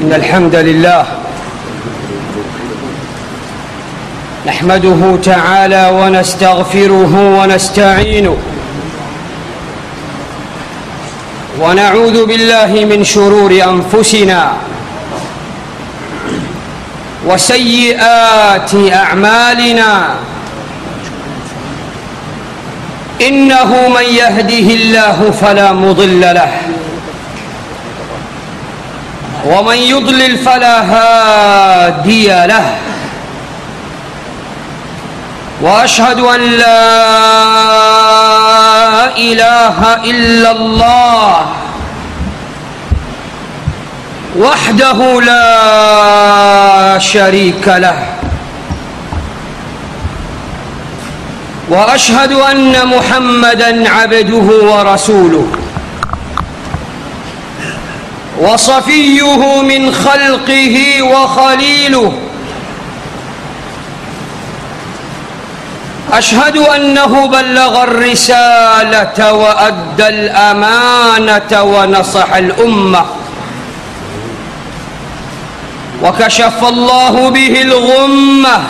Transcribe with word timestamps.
إن 0.00 0.12
الحمد 0.12 0.54
لله 0.54 1.04
نحمده 4.46 5.16
تعالى 5.24 5.90
ونستغفره 6.00 7.14
ونستعينه 7.40 8.36
ونعوذ 11.60 12.26
بالله 12.26 12.84
من 12.90 13.04
شرور 13.04 13.52
أنفسنا 13.52 14.52
وسيئات 17.26 18.70
أعمالنا 18.92 20.14
إنه 23.28 23.88
من 23.88 24.06
يهده 24.20 24.66
الله 24.74 25.30
فلا 25.40 25.72
مضل 25.72 26.20
له 26.20 26.52
ومن 29.46 29.76
يضلل 29.76 30.38
فلا 30.38 30.80
هادي 30.80 32.26
له. 32.28 32.74
وأشهد 35.62 36.20
أن 36.20 36.40
لا 36.40 36.86
إله 39.16 39.94
إلا 40.04 40.50
الله 40.50 41.46
وحده 44.38 45.20
لا 45.20 46.98
شريك 46.98 47.68
له. 47.68 47.96
وأشهد 51.68 52.32
أن 52.32 52.86
محمدا 52.86 53.90
عبده 53.90 54.48
ورسوله. 54.72 55.46
وصفيه 58.40 59.62
من 59.62 59.94
خلقه 59.94 61.02
وخليله. 61.02 62.12
أشهد 66.12 66.56
أنه 66.56 67.26
بلغ 67.26 67.82
الرسالة 67.82 69.32
وأدى 69.32 70.08
الأمانة 70.08 71.62
ونصح 71.62 72.34
الأمة. 72.34 73.04
وكشف 76.02 76.64
الله 76.68 77.30
به 77.30 77.62
الغمة. 77.62 78.62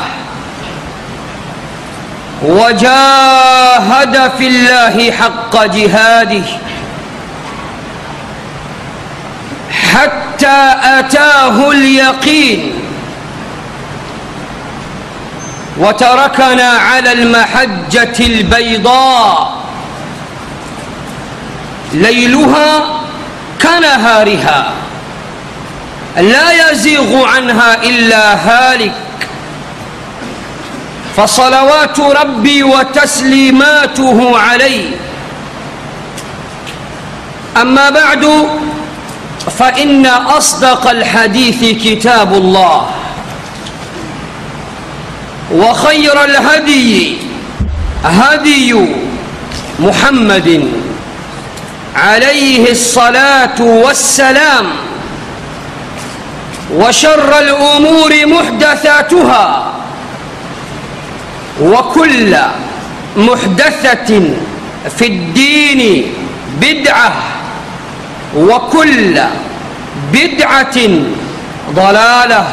وجاهد 2.43 4.33
في 4.39 4.47
الله 4.47 5.11
حق 5.11 5.65
جهاده. 5.65 6.43
حتى 9.95 10.75
أتاه 10.83 11.71
اليقين. 11.71 12.73
وتركنا 15.79 16.71
على 16.71 17.13
المحجة 17.13 18.27
البيضاء. 18.27 19.61
ليلها 21.93 23.01
كنهارها. 23.63 24.73
لا 26.17 26.71
يزيغ 26.71 27.27
عنها 27.27 27.83
إلا 27.83 28.35
هالك. 28.35 28.93
فصلوات 31.17 32.01
ربي 32.01 32.63
وتسليماته 32.63 34.39
عليه. 34.39 34.91
أما 37.61 37.91
بعد 37.91 38.49
فإن 39.59 40.07
أصدق 40.07 40.91
الحديث 40.91 41.83
كتاب 41.85 42.35
الله 42.35 42.87
وخير 45.53 46.25
الهدي 46.25 47.17
هدي 48.05 48.75
محمد 49.81 50.69
عليه 51.97 52.71
الصلاة 52.71 53.61
والسلام 53.61 54.67
وشر 56.75 57.39
الأمور 57.39 58.13
محدثاتها 58.27 59.73
وكل 61.61 62.37
محدثة 63.17 64.21
في 64.99 65.07
الدين 65.07 66.13
بدعة 66.61 67.13
وكل 68.37 69.21
بدعة 70.13 70.77
ضلالة 71.75 72.49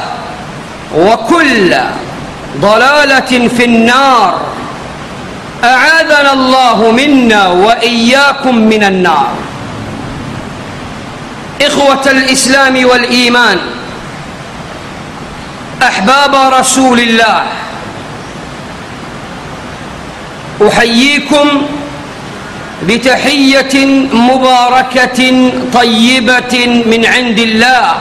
وكل 0.95 1.75
ضلالة 2.61 3.47
في 3.47 3.65
النار. 3.65 4.41
أعاذنا 5.63 6.33
الله 6.33 6.91
منا 6.91 7.47
وإياكم 7.47 8.55
من 8.55 8.83
النار. 8.83 9.27
إخوة 11.61 12.11
الإسلام 12.11 12.85
والإيمان 12.85 13.59
أحباب 15.83 16.53
رسول 16.53 16.99
الله 16.99 17.43
أحييكم 20.67 21.61
بتحيه 22.83 23.85
مباركه 24.13 25.51
طيبه 25.73 26.53
من 26.85 27.05
عند 27.05 27.39
الله 27.39 27.93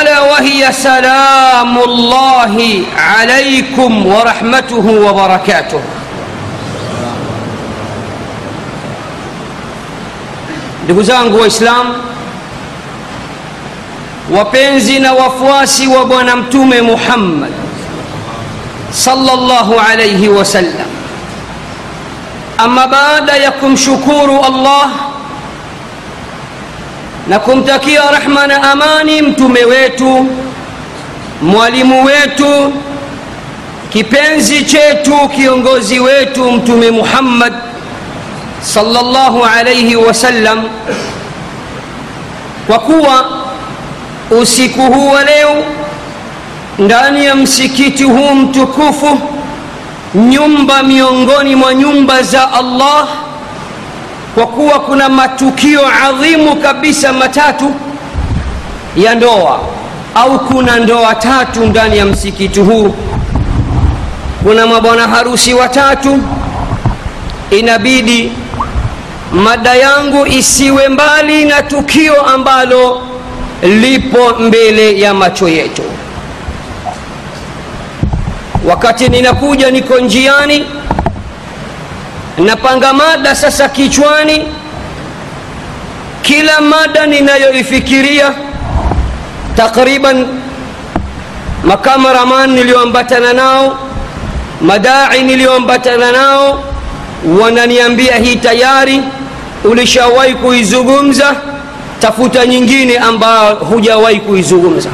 الا 0.00 0.20
وهي 0.20 0.72
سلام 0.72 1.78
الله 1.78 2.82
عليكم 2.98 4.06
ورحمته 4.06 4.86
وبركاته 5.06 5.80
ndugu 10.84 11.02
zangu 11.02 11.40
waislamu 11.40 11.94
wapenzi 14.38 14.98
na 14.98 15.12
wafuasi 15.12 15.86
wa 15.86 16.04
bwana 16.04 16.36
mtume 16.36 16.82
muhammad 16.82 17.50
sallallahu 18.90 19.74
alaihi 19.90 20.28
wasallam 20.28 20.86
ama 22.58 22.86
baada 22.86 23.36
ya 23.36 23.50
kumshukuru 23.52 24.44
allah 24.44 24.90
na 27.28 27.38
kumtakia 27.38 28.10
rahma 28.10 28.46
na 28.46 28.70
amani 28.72 29.22
mtume 29.22 29.64
wetu 29.64 30.26
mwalimu 31.42 32.04
wetu 32.04 32.72
kipenzi 33.90 34.64
chetu 34.64 35.28
kiongozi 35.28 36.00
wetu 36.00 36.52
mtume 36.52 36.90
muhammad 36.90 37.52
sallallahu 38.62 39.44
alaihi 39.44 39.96
wasallam 39.96 40.64
kwa 42.66 42.78
kuwa 42.78 43.24
usiku 44.40 44.82
huu 44.82 45.08
wa 45.10 45.24
leo 45.24 45.64
ndani 46.78 47.24
ya 47.24 47.34
msikiti 47.34 48.04
huu 48.04 48.34
mtukufu 48.34 49.18
nyumba 50.16 50.82
miongoni 50.82 51.56
mwa 51.56 51.74
nyumba 51.74 52.22
za 52.22 52.52
allah 52.52 53.08
kwa 54.34 54.46
kuwa 54.46 54.80
kuna 54.80 55.08
matukio 55.08 55.80
adhimu 56.08 56.56
kabisa 56.56 57.12
matatu 57.12 57.74
ya 58.96 59.14
ndoa 59.14 59.60
au 60.14 60.38
kuna 60.38 60.76
ndoa 60.78 61.14
tatu 61.14 61.66
ndani 61.66 61.98
ya 61.98 62.04
msikiti 62.06 62.60
huu. 62.60 62.94
Kuna 64.42 64.66
mabwana 64.66 65.08
harusi 65.08 65.54
watatu. 65.54 66.18
Inabidi 67.50 68.32
mada 69.32 69.74
yangu 69.74 70.26
isiwe 70.26 70.88
mbali 70.88 71.44
na 71.44 71.62
tukio 71.62 72.22
ambalo 72.26 73.02
lipo 73.62 74.34
mbele 74.40 75.00
ya 75.00 75.14
macho 75.14 75.48
yetu 75.48 75.82
wakati 78.66 79.08
ninakuja 79.08 79.70
niko 79.70 79.98
njiani 79.98 80.66
napanga 82.38 82.92
mada 82.92 83.34
sasa 83.34 83.68
kichwani. 83.68 84.44
Kila 86.22 86.60
mada 86.60 87.06
ninayoifikiria 87.06 88.32
takriban 89.56 90.26
makamaraman 91.64 92.50
niliyoambatana 92.50 93.32
nao 93.32 93.78
madai 94.60 95.22
niliyoambatana 95.22 96.12
nao 96.12 96.64
wananiambia 97.40 98.16
hii 98.16 98.36
tayari 98.36 99.02
ulishawahi 99.64 100.34
kuizungumza 100.34 101.34
tafuta 102.00 102.46
nyingine 102.46 102.98
ambayo 102.98 103.54
hujawahi 103.54 104.20
kuizungumza 104.20 104.88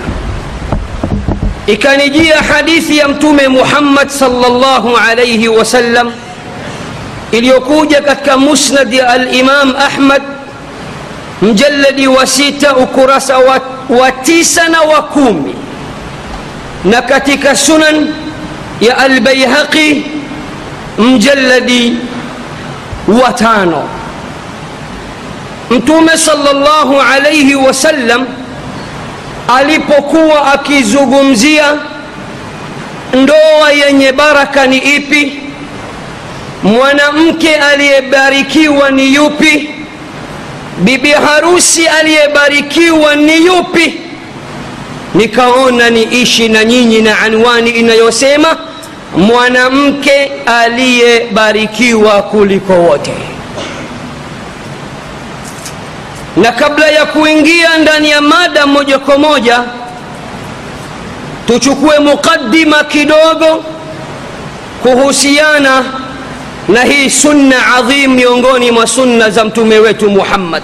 ikanijia 1.66 2.36
hadithi 2.42 2.98
ya 2.98 3.08
mtume 3.08 3.48
muhammad 3.48 4.08
salllahu 4.08 4.96
alaihi 4.96 5.48
wasallam 5.48 6.12
iliyokuja 7.32 8.00
katika 8.00 8.36
musnadi 8.36 8.96
ya 8.96 9.08
alimam 9.08 9.74
ahmad 9.76 10.22
mjaladi 11.42 12.08
wa 12.08 12.26
sita 12.26 12.76
ukurasa 12.76 13.38
wa, 13.38 13.60
wa 13.88 14.12
tisa 14.12 14.68
na 14.68 14.80
wa 14.82 15.02
kumi 15.02 15.54
na 16.84 17.02
katika 17.02 17.56
sunan 17.56 18.14
ya 18.80 18.98
albaihaqi 18.98 20.04
mjaladi 20.98 21.96
wa 23.22 23.32
tano 23.32 23.88
mtume 25.70 26.18
salllahu 26.18 27.00
alaihi 27.00 27.54
wasallam 27.54 28.26
alipokuwa 29.56 30.52
akizungumzia 30.52 31.64
ndoa 33.14 33.72
yenye 33.86 34.12
baraka 34.12 34.66
ni 34.66 34.78
ipi 34.78 35.38
mwanamke 36.62 37.54
aliyebarikiwa 37.56 38.90
ni 38.90 39.14
yupi 39.14 39.70
bibi 40.78 41.10
harusi 41.10 41.86
aliyebarikiwa 41.86 43.14
ni 43.16 43.46
yupi? 43.46 43.94
Nikaona 45.14 45.90
niishi 45.90 46.48
na 46.48 46.64
nyinyi 46.64 47.00
na 47.00 47.18
anwani 47.18 47.70
inayosema 47.70 48.56
mwanamke 49.16 50.32
aliyebarikiwa 50.46 52.22
kuliko 52.22 52.72
wote 52.72 53.12
na 56.36 56.52
kabla 56.52 56.88
ya 56.88 57.06
kuingia 57.06 57.78
ndani 57.78 58.10
ya 58.10 58.20
mada 58.20 58.66
moja 58.66 58.98
kwa 58.98 59.18
moja 59.18 59.60
tuchukue 61.46 61.98
muqaddima 61.98 62.84
kidogo 62.84 63.64
kuhusiana 64.82 65.84
na 66.68 66.82
hii 66.84 67.10
sunna 67.10 67.74
adhim 67.76 68.14
miongoni 68.14 68.70
mwa 68.70 68.86
sunna 68.86 69.30
za 69.30 69.44
mtume 69.44 69.78
wetu 69.78 70.10
muhammad 70.10 70.62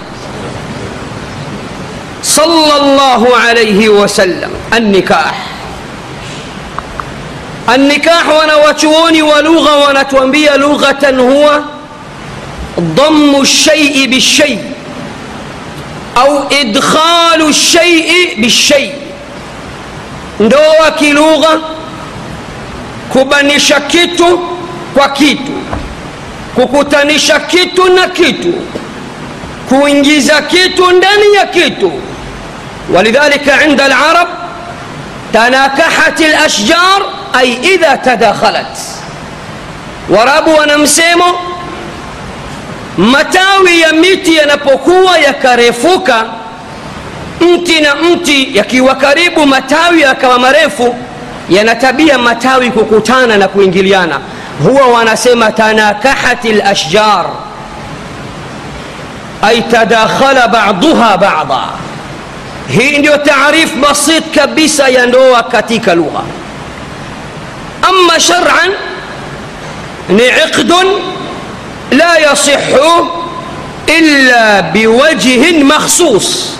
sallallahu 2.23 3.27
alayhi 3.49 3.89
wasallam 3.89 4.51
annikah 4.71 5.33
النكاح 7.75 8.27
wanawachuoni 8.39 9.23
wa 9.23 9.43
lugha 9.43 9.71
wanatuambia 9.77 10.57
lughatan 10.57 11.21
huwa 11.21 11.63
ضم 12.81 13.41
الشيء 13.41 14.07
بالشيء 14.11 14.59
au 16.21 16.47
idkhalu 16.61 17.49
lshaii 17.49 18.35
bilshai 18.37 18.93
ndoa 20.41 20.91
kilugha 20.99 21.59
kubanisha 23.13 23.81
kitu 23.81 24.39
kwa 24.95 25.09
kitu 25.09 25.53
kukutanisha 26.55 27.41
kitu 27.41 27.93
na 27.93 28.09
kitu 28.09 28.55
kuingiza 29.69 30.43
kitu 30.43 30.91
ndani 30.91 31.35
ya 31.35 31.47
kitu 31.47 31.93
walidhalika 32.95 33.65
inda 33.65 33.85
alarab 33.85 34.29
tanakahat 35.33 36.21
lashjar 36.21 37.03
ay 37.33 37.53
idha 37.75 37.97
tadakhalat 37.97 38.79
warabu 40.11 40.55
wana 40.55 40.79
msemo 40.79 41.25
matawi 42.99 43.81
ya 43.81 43.93
miti 43.93 44.37
yanapokuwa 44.37 45.19
yakarefuka 45.19 46.25
mti 47.41 47.81
na 47.81 47.95
mti 47.95 48.57
yakiwa 48.57 48.95
karibu 48.95 49.47
matawi 49.47 50.01
yakawa 50.01 50.39
marefu 50.39 50.97
yana 51.51 51.75
tabia 51.75 52.19
matawi 52.19 52.71
kukutana 52.71 53.37
na 53.37 53.49
kuingiliana 53.49 54.19
huwa 54.65 54.87
wanasema 54.87 55.53
tanakahati 55.53 56.53
lashjar 56.53 57.27
ay 59.43 59.61
tadakhala 59.63 60.49
baduha 60.49 61.17
bada 61.19 61.61
hii 62.69 62.99
ndio 62.99 63.17
taarif 63.17 63.75
basit 63.77 64.35
kabisa 64.35 64.89
ya 64.89 65.07
ndoa 65.07 65.43
katika 65.43 65.95
lugha 65.95 66.21
ama 67.83 68.21
shar'an 68.21 68.73
ni 70.09 70.23
iqdun 70.27 70.87
la 71.91 72.19
yasihu 72.19 73.09
illa 73.99 74.63
biwajhin 74.63 75.65
makhsus 75.65 76.53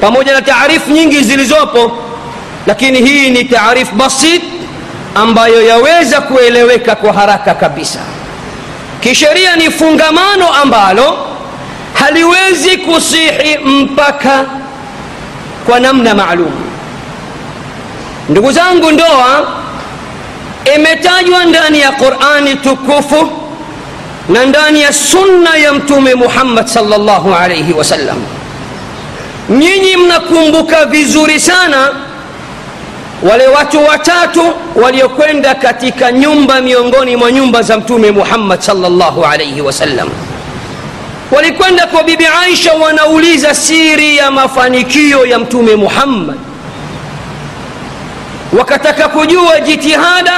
pamoja 0.00 0.32
na 0.32 0.42
taarifu 0.42 0.90
nyingi 0.90 1.22
zilizopo 1.22 1.98
lakini 2.66 2.98
hii 2.98 3.30
ni 3.30 3.44
taarifu 3.44 3.94
basit 3.94 4.42
ambayo 5.14 5.62
yaweza 5.66 6.20
kueleweka 6.20 6.94
kwa 6.96 7.12
haraka 7.12 7.54
kabisa. 7.54 7.98
Kisheria 9.00 9.56
ni 9.56 9.70
fungamano 9.70 10.52
ambalo 10.62 11.18
haliwezi 11.94 12.76
kusihi 12.76 13.58
mpaka 13.64 14.44
kwa 15.66 15.80
namna 15.80 16.14
maalum. 16.14 16.52
Ndugu 18.28 18.52
zangu 18.52 18.90
ndoa 18.92 19.48
imetajwa 20.76 21.44
ndani 21.44 21.80
ya 21.80 21.90
qurani 21.92 22.54
tukufu 22.56 23.30
na 24.28 24.46
ndani 24.46 24.80
ya 24.82 24.92
sunna 24.92 25.56
ya 25.56 25.72
mtume 25.72 26.14
muhammad 26.14 26.66
salllahu 26.66 27.34
alaihi 27.34 27.72
wasallam 27.72 28.16
nyinyi 29.50 29.96
mnakumbuka 29.96 30.84
vizuri 30.86 31.40
sana 31.40 31.88
wale 33.30 33.46
watu 33.46 33.84
watatu 33.84 34.42
waliokwenda 34.82 35.54
katika 35.54 36.12
nyumba 36.12 36.60
miongoni 36.60 37.16
mwa 37.16 37.32
nyumba 37.32 37.62
za 37.62 37.76
mtume 37.78 38.10
muhammad 38.10 38.60
salllahu 38.60 39.24
alaihi 39.24 39.60
wasallam 39.60 40.08
walikwenda 41.30 41.86
kwa 41.86 42.02
bibi 42.02 42.26
aisha 42.42 42.72
wanauliza 42.72 43.54
siri 43.54 44.16
ya 44.16 44.30
mafanikio 44.30 45.26
ya 45.26 45.38
mtume 45.38 45.76
muhammad. 45.76 46.36
Wakataka 48.58 49.08
kujua 49.08 49.60
jitihada 49.60 50.32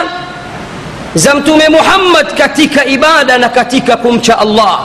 za 1.15 1.35
mtume 1.35 1.69
muhammad 1.69 2.35
katika 2.39 2.85
ibada 2.85 3.39
na 3.39 3.49
katika 3.49 3.97
kumcha 3.97 4.39
allah. 4.39 4.81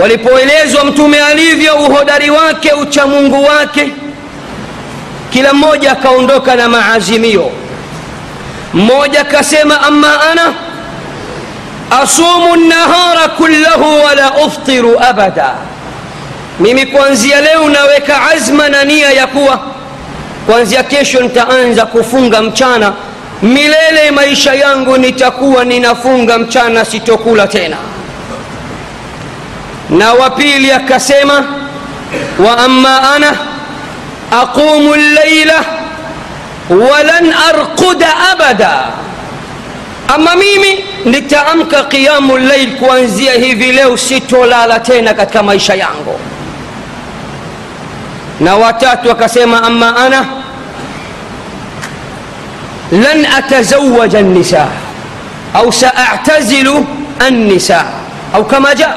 Walipoelezwa 0.00 0.84
mtume 0.84 1.22
alivyo 1.22 1.74
uhodari 1.76 2.30
wake 2.30 2.72
uchamungu 2.72 3.44
wake 3.44 3.92
kila 5.32 5.52
mmoja 5.52 5.92
akaondoka 5.92 6.54
na 6.56 6.68
maazimio. 6.68 7.50
Mmoja 8.74 9.20
akasema 9.20 9.80
ama 9.82 10.20
ana 10.30 10.42
asumu 12.02 12.56
nahara 12.56 13.28
kullahu 13.28 14.04
wala 14.04 14.30
uftiru 14.32 15.00
abada. 15.00 15.54
Mimi 16.60 16.86
kuanzia 16.86 17.40
leo 17.40 17.68
naweka 17.68 18.30
azma 18.30 18.68
na 18.68 18.84
nia 18.84 19.10
ya 19.10 19.26
kuwa 19.26 19.60
kuanzia 20.46 20.82
kesho 20.82 21.20
nitaanza 21.20 21.86
kufunga 21.86 22.42
mchana 22.42 22.92
milele 23.42 24.10
maisha 24.10 24.54
yangu 24.54 24.96
nitakuwa 24.98 25.64
ninafunga 25.64 26.38
mchana 26.38 26.84
sitokula 26.84 27.46
tena. 27.46 27.76
Na 29.90 30.12
wa 30.12 30.30
pili 30.30 30.72
akasema 30.72 31.44
wa 32.46 32.58
amma 32.58 33.14
ana 33.14 33.36
aqumu 34.42 34.94
llaila 34.96 35.64
walan 36.70 37.32
arquda 37.48 38.08
abada. 38.32 38.78
Ama 40.14 40.36
mimi 40.36 40.84
nitaamka 41.04 41.84
qiyamu 41.84 42.38
llail 42.38 42.76
kuanzia 42.76 43.32
hivi 43.32 43.72
leo 43.72 43.96
sitolala 43.96 44.80
tena 44.80 45.14
katika 45.14 45.42
maisha 45.42 45.74
yangu. 45.74 46.20
Na 48.40 48.56
watatu 48.56 49.10
akasema 49.10 49.62
ama 49.62 49.96
ana 49.96 50.26
lan 52.92 53.26
atazawaja 53.38 54.22
nisa 54.22 54.66
au 55.54 55.72
saatazilu 55.72 56.86
annisa 57.18 57.84
au 58.34 58.44
kama 58.44 58.74
jaa 58.74 58.94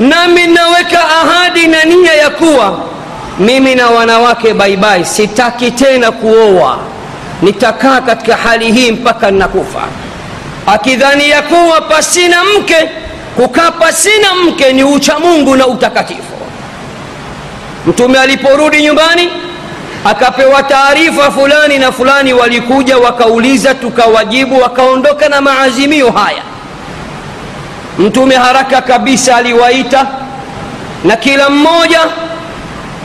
nami 0.00 0.46
naweka 0.46 0.98
ahadi 1.08 1.66
na 1.66 1.84
nia 1.84 2.12
ya 2.14 2.30
kuwa 2.30 2.78
mimi 3.38 3.74
na 3.74 3.86
wanawake 3.90 4.54
baibai 4.54 5.04
sitaki 5.04 5.70
tena 5.70 6.10
kuoa 6.12 6.78
nitakaa 7.42 8.00
katika 8.00 8.36
hali 8.36 8.72
hii 8.72 8.92
mpaka 8.92 9.30
ninakufa 9.30 9.80
akidhani 10.66 11.30
ya 11.30 11.42
kuwa 11.42 11.80
pasina 11.80 12.36
mke 12.44 12.90
kukaa 13.36 13.70
pasina 13.70 14.34
mke 14.34 14.72
ni 14.72 14.84
ucha 14.84 15.18
mungu 15.18 15.56
na 15.56 15.66
utakatifu 15.66 16.22
mtume 17.86 18.18
aliporudi 18.18 18.82
nyumbani 18.82 19.28
akapewa 20.04 20.62
taarifa 20.62 21.30
fulani 21.30 21.78
na 21.78 21.92
fulani 21.92 22.32
walikuja 22.32 22.98
wakauliza 22.98 23.74
tukawajibu 23.74 24.60
wakaondoka 24.60 25.28
na 25.28 25.40
maazimio 25.40 26.10
haya. 26.10 26.42
Mtume 27.98 28.34
haraka 28.34 28.82
kabisa 28.82 29.36
aliwaita 29.36 30.06
na 31.04 31.16
kila 31.16 31.50
mmoja 31.50 32.00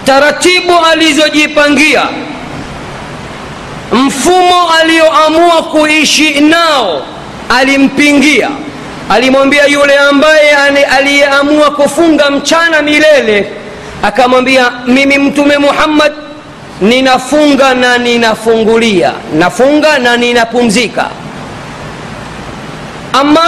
taratibu 0.05 0.73
alizojipangia 0.91 2.03
mfumo 3.91 4.69
alioamua 4.81 5.63
kuishi 5.63 6.39
nao 6.41 7.01
alimpingia. 7.59 8.49
Alimwambia 9.09 9.65
yule 9.65 9.97
ambaye 9.97 10.51
aliyeamua 10.97 11.71
kufunga 11.71 12.29
mchana 12.31 12.81
milele 12.81 13.51
akamwambia 14.03 14.71
mimi 14.87 15.17
mtume 15.17 15.57
muhammad 15.57 16.11
ninafunga 16.81 17.73
na 17.73 17.97
ninafungulia. 17.97 19.13
Nafunga 19.33 19.99
na 19.99 20.17
ninapumzika. 20.17 21.09
Ama 23.13 23.41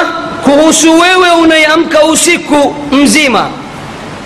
kuhusu 0.43 0.99
wewe 0.99 1.31
unayeamka 1.31 2.03
usiku 2.03 2.75
mzima. 2.91 3.49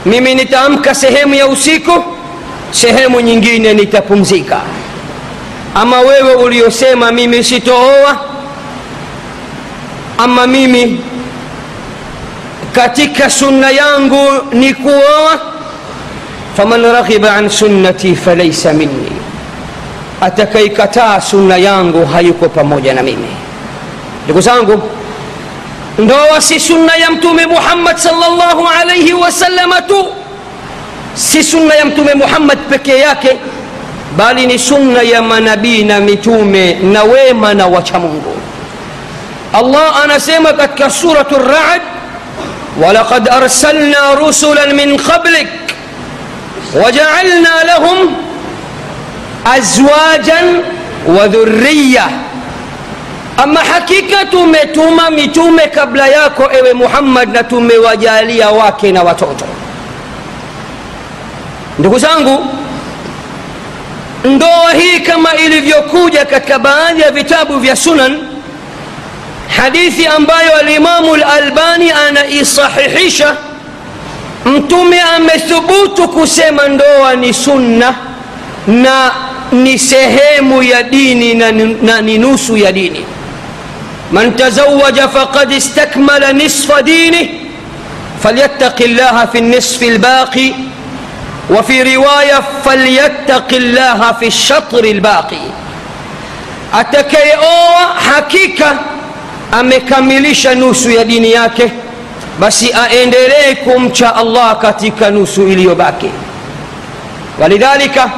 Mimi 0.05 0.35
nitaamka 0.35 0.95
sehemu 0.95 1.33
ya 1.35 1.47
usiku 1.47 2.03
sehemu 2.71 3.19
nyingine 3.21 3.73
nitapumzika. 3.73 4.61
Ama 5.75 5.99
wewe 5.99 6.33
uliosema 6.35 7.11
mimi 7.11 7.43
sitooa. 7.43 8.19
Ama 10.17 10.47
mimi 10.47 11.01
katika 12.71 13.29
sunna 13.29 13.69
yangu 13.71 14.27
ni 14.51 14.73
kuoa 14.73 15.39
faman 16.57 16.81
raghiba 16.81 17.33
an 17.35 17.49
sunnati 17.49 18.15
falaisa 18.15 18.73
minni 18.73 19.11
atakaikataa 20.21 21.21
sunna 21.21 21.57
yangu 21.57 22.05
hayuko 22.05 22.49
pamoja 22.49 22.93
na 22.93 23.03
mimi 23.03 23.27
ndugu 24.25 24.41
zangu 24.41 24.81
ndoa 25.99 26.41
si 26.41 26.59
sunna 26.59 26.95
ya 26.95 27.11
mtume 27.11 27.45
muhammad 27.45 27.97
salllahu 27.97 28.67
alaihi 28.81 29.13
wasalama 29.13 29.81
tu 29.81 30.05
si 31.15 31.43
sunna 31.43 31.75
ya 31.75 31.85
mtume 31.85 32.13
muhammad 32.13 32.57
pekee 32.69 32.99
yake 32.99 33.37
bali 34.17 34.45
ni 34.47 34.59
sunna 34.59 35.01
ya 35.01 35.21
manabii 35.21 35.83
na 35.83 35.99
mitume 35.99 36.73
na 36.73 37.03
wema 37.03 37.53
na 37.53 37.67
wachamungu 37.67 38.35
allah 39.53 40.03
anasema 40.03 40.53
katika 40.53 40.89
suratu 40.89 41.35
rad 41.35 41.81
walaqad 42.83 43.29
arsalna 43.29 44.15
rusulan 44.15 44.73
min 44.73 44.97
qablik 44.97 45.47
wajaalna 46.83 47.63
lahum 47.63 48.15
azwajan 49.45 50.63
wa 51.17 51.27
dhurriya 51.27 52.09
ama 53.37 53.59
hakika 53.59 54.25
tumetuma 54.25 55.09
mitume 55.09 55.67
kabla 55.67 56.07
yako 56.07 56.49
ewe 56.57 56.73
muhammad 56.73 57.29
na 57.33 57.43
tumewajalia 57.43 58.49
wake 58.49 58.91
na 58.91 59.03
watoto 59.03 59.45
ndugu 61.79 61.99
zangu 61.99 62.45
ndoa 64.23 64.71
hii 64.73 64.99
kama 64.99 65.35
ilivyokuja 65.35 66.25
katika 66.25 66.59
baadhi 66.59 67.01
ya 67.01 67.11
vitabu 67.11 67.57
vya 67.59 67.75
sunan 67.75 68.19
hadithi 69.57 70.07
ambayo 70.07 70.57
alimamu 70.57 71.15
lalbani 71.15 71.91
anaisahihisha 71.91 73.35
mtume 74.45 75.01
amethubutu 75.01 76.07
kusema 76.07 76.67
ndoa 76.67 77.15
ni 77.15 77.33
sunna 77.33 77.95
na 78.67 79.11
ni 79.51 79.79
sehemu 79.79 80.63
ya 80.63 80.83
dini 80.83 81.33
na, 81.81 82.01
ni 82.01 82.17
nusu 82.17 82.57
ya 82.57 82.71
dini 82.71 83.05
man 84.11 84.35
tazawaja 84.35 85.07
faqad 85.07 85.51
istakmala 85.51 86.33
nisfa 86.33 86.81
dinih 86.81 87.29
falyattaqi 88.23 88.87
llaha 88.87 89.27
fi 89.27 89.41
nisfi 89.41 89.89
lbaqi 89.89 90.55
وفي 91.49 91.95
رواية 91.95 92.41
فليتق 92.65 93.49
الله 93.53 94.11
في 94.19 94.27
الشطر 94.27 94.83
الباقي 94.83 95.43
atakayeoa 96.73 97.85
hakika 98.13 98.77
amekamilisha 99.51 100.55
nusu 100.55 100.91
ya 100.91 101.03
dini 101.03 101.31
yake 101.31 101.71
basi 102.39 102.73
aendelee 102.73 103.55
kumcha 103.63 104.15
allah 104.15 104.57
katika 104.59 105.09
nusu 105.11 105.47
iliyobaki 105.47 106.09
walidhalika 107.41 108.09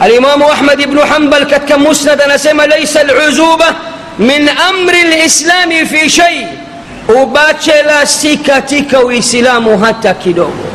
alimamu 0.00 0.52
ahmad 0.52 0.80
ibnu 0.80 1.00
hambal 1.00 1.46
katika 1.46 1.78
musnad 1.78 2.20
anasema 2.22 2.66
laisa 2.66 3.02
luzuba 3.02 3.74
min 4.18 4.48
amri 4.68 5.02
lislami 5.02 5.86
fi 5.86 6.10
shei 6.10 6.46
ubachela 7.22 8.06
si 8.06 8.36
katika 8.36 9.00
uislamu 9.00 9.78
hata 9.78 10.14
kidogo 10.14 10.66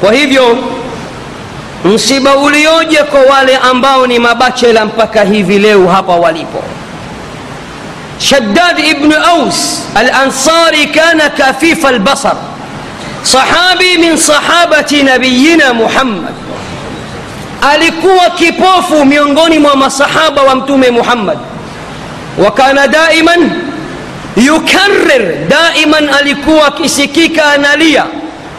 kwa 0.00 0.12
hivyo 0.12 0.58
msiba 1.84 2.36
ulioje 2.36 2.96
kwa 2.96 3.20
wale 3.20 3.56
ambao 3.56 4.06
ni 4.06 4.18
mabachela 4.18 4.84
mpaka 4.84 5.24
hivi 5.24 5.58
leo 5.58 5.88
hapa 5.88 6.12
walipo 6.16 6.64
shaddad 8.18 8.78
ibnu 8.78 9.14
aus 9.16 9.82
alansari 9.94 10.86
kana 10.86 11.30
kafifa 11.30 11.88
albasar 11.88 12.36
sahabi 13.22 13.98
min 13.98 14.16
sahabati 14.16 15.02
nabiyina 15.02 15.74
muhammad 15.74 16.34
alikuwa 17.72 18.30
kipofu 18.30 19.04
miongoni 19.04 19.58
mwa 19.58 19.76
masahaba 19.76 20.42
wa 20.42 20.54
mtume 20.54 20.90
muhammad. 20.90 21.38
Wakana 22.38 22.88
daiman 22.88 23.50
yukarir 24.36 25.48
daiman 25.48 26.08
alikuwa 26.08 26.66
akisikika 26.66 27.44
analia 27.52 28.04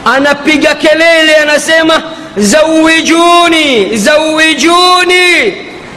anapiga 0.05 0.75
kelele 0.75 1.35
anasema 1.35 2.01
zawijuni 2.37 3.97
zawijuni 3.97 5.53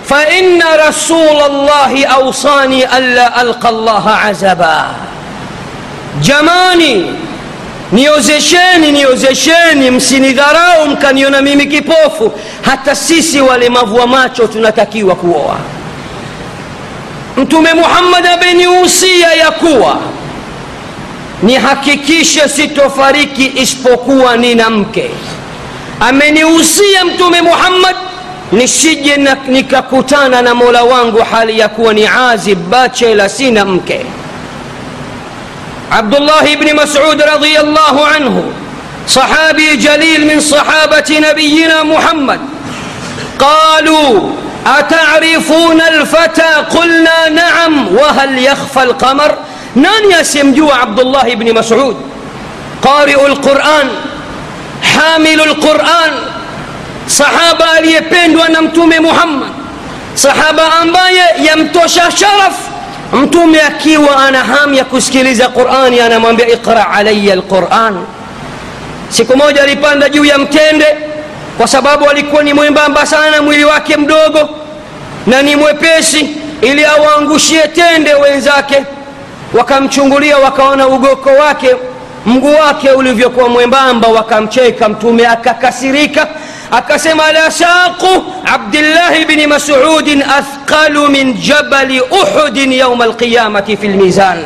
فإن 0.09 0.63
رسول 0.89 1.41
الله 1.43 2.07
أوصاني 2.07 2.99
ألا 2.99 3.43
ألقى 3.43 3.69
الله 3.69 4.11
عزبا. 4.11 4.87
جماني 6.23 7.05
نيوزشيني 7.93 8.91
نيوزشيني 8.91 9.91
مسيني 9.91 10.33
دراهم 10.33 10.95
كان 10.95 11.19
ينمي 11.19 11.57
مكيبوفو 11.57 12.31
حتى 12.67 12.91
السيسي 12.91 13.41
والي 13.41 13.69
ما 13.69 14.05
ماتشو 14.07 14.47
تنتكي 14.47 15.05
وكوا 15.05 15.55
أنتم 17.39 17.63
محمد 17.63 18.27
بن 18.43 18.61
يوسيا 18.61 19.33
يكوا 19.47 19.93
nihakikishe 21.43 22.49
sitofariki 22.49 23.53
isipokuwa 23.57 24.37
nina 24.37 24.71
mke 24.71 25.11
ameniusia 26.01 27.05
mtume 27.05 27.43
muhammad 27.43 27.97
nisije 28.53 29.17
nikakutana 29.49 30.43
na 30.43 30.55
mola 30.55 30.83
wangu 30.85 31.19
hali 31.31 31.59
ya 31.59 31.69
kuwa 31.69 31.95
ni 31.95 32.07
azib 32.07 32.59
bachela 32.71 33.29
sina 33.29 33.65
mke 33.65 34.07
abdullahi 35.91 36.57
bni 36.57 36.73
masud 36.73 37.21
radiallahu 37.21 38.05
anhu 38.17 38.45
صحابي 39.09 39.76
جليل 39.76 40.26
من 40.26 40.41
صحابة 40.41 41.19
نبينا 41.31 41.83
محمد 41.83 42.41
قالوا 43.38 44.31
أتعرفون 44.67 45.81
الفتى 45.81 46.53
قلنا 46.75 47.29
نعم 47.29 47.88
وهل 47.97 48.38
يخفى 48.38 48.83
القمر 48.83 49.38
nani 49.76 50.15
asiyemjua 50.15 50.81
abdullahi 50.83 51.37
bni 51.37 51.53
masud 51.53 51.97
qariu 52.83 53.29
lquran 53.29 53.88
hamilu 54.95 55.45
lquran 55.53 56.12
sahaba 57.07 57.73
aliyependwa 57.73 58.49
na 58.49 58.63
mtume 58.63 59.01
muhammad. 59.01 59.49
Sahaba 60.15 60.73
ambaye 60.83 61.23
yamtosha 61.45 62.11
sharaf 62.11 62.55
mtume 63.13 63.61
akiwa 63.63 64.17
ana 64.27 64.39
hamu 64.45 64.75
ya 64.75 64.85
kusikiliza 64.85 65.49
qurani 65.49 66.01
anamwambia 66.01 66.49
iqra 66.49 66.91
alaya 66.91 67.37
lquran 67.37 68.05
siku 69.09 69.37
moja 69.37 69.63
alipanda 69.63 70.09
juu 70.09 70.25
ya 70.25 70.39
mtende 70.39 70.87
kwa 71.59 71.69
sababu 71.69 72.09
alikuwa 72.11 72.43
ni 72.43 72.53
mwembamba 72.55 73.07
sana 73.07 73.43
mwili 73.43 73.65
wake 73.65 73.97
mdogo 73.97 74.49
na 75.27 75.43
ni 75.43 75.57
mwepesi 75.57 76.31
ili 76.63 76.85
awaangushie 76.85 77.69
tende 77.69 78.15
wenzake. 78.15 78.83
Wakamchungulia 79.55 80.39
wakaona 80.39 80.87
ugoko 80.89 81.31
wake 81.31 81.77
mguu 82.27 82.55
wake 82.55 82.91
ulivyokuwa 82.91 83.49
mwembamba 83.49 84.09
wakamcheka. 84.09 84.89
Mtume 84.89 85.27
akakasirika 85.27 86.27
أقسم 86.73 87.21
على 87.21 87.45
ساق 87.49 88.03
عبد 88.47 88.75
الله 88.75 89.25
بن 89.25 89.49
مسعود 89.49 90.09
أثقل 90.09 91.11
من 91.11 91.35
جبل 91.35 92.03
أحد 92.23 92.57
يوم 92.57 93.03
القيامة 93.03 93.77
في 93.81 93.87
الميزان. 93.87 94.45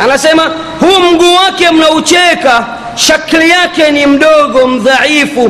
أنا 0.00 0.16
سيما 0.16 0.46
هو 0.84 0.98
مقواك 1.00 1.72
من 1.72 1.82
أوتيك 1.82 2.50
شكلياك 2.96 3.80
نمدوغ 3.80 4.78
ضعيف. 4.78 5.40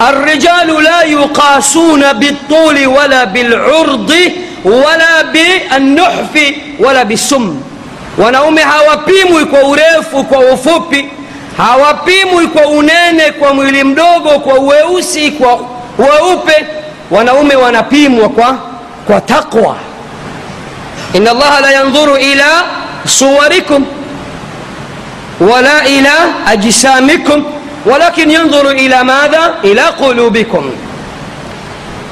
الرجال 0.00 0.82
لا 0.84 1.02
يقاسون 1.02 2.12
بالطول 2.12 2.86
ولا 2.86 3.24
بالعرض 3.24 4.14
ولا 4.64 5.22
بالنحف 5.22 6.54
ولا 6.80 7.02
بالسم. 7.02 7.60
ونومها 8.18 8.92
وبيم 8.92 9.34
وكوريف 9.34 10.14
وكوفوبي 10.14 10.98
وكو 11.00 11.23
hawapimwi 11.56 12.46
kwa 12.46 12.66
unene 12.66 13.32
kwa 13.38 13.54
mwili 13.54 13.84
mdogo 13.84 14.30
kwa 14.38 14.54
uweusi 14.54 15.30
kwa 15.30 15.60
weupe 15.98 16.66
wanaume 17.10 17.54
wanapimwa 17.56 18.28
kwa, 18.28 18.58
kwa 19.06 19.20
taqwa 19.20 19.76
ina 21.12 21.30
allaha 21.30 21.60
la 21.60 21.70
yandhuru 21.70 22.16
ila 22.16 22.46
suwarikum 23.06 23.86
wala 25.40 25.88
ila 25.88 26.12
ajsamikum 26.46 27.44
walakin 27.86 28.30
yandhuru 28.30 28.70
ila 28.72 29.04
madha 29.04 29.54
ila 29.62 29.92
qulubikum 29.92 30.70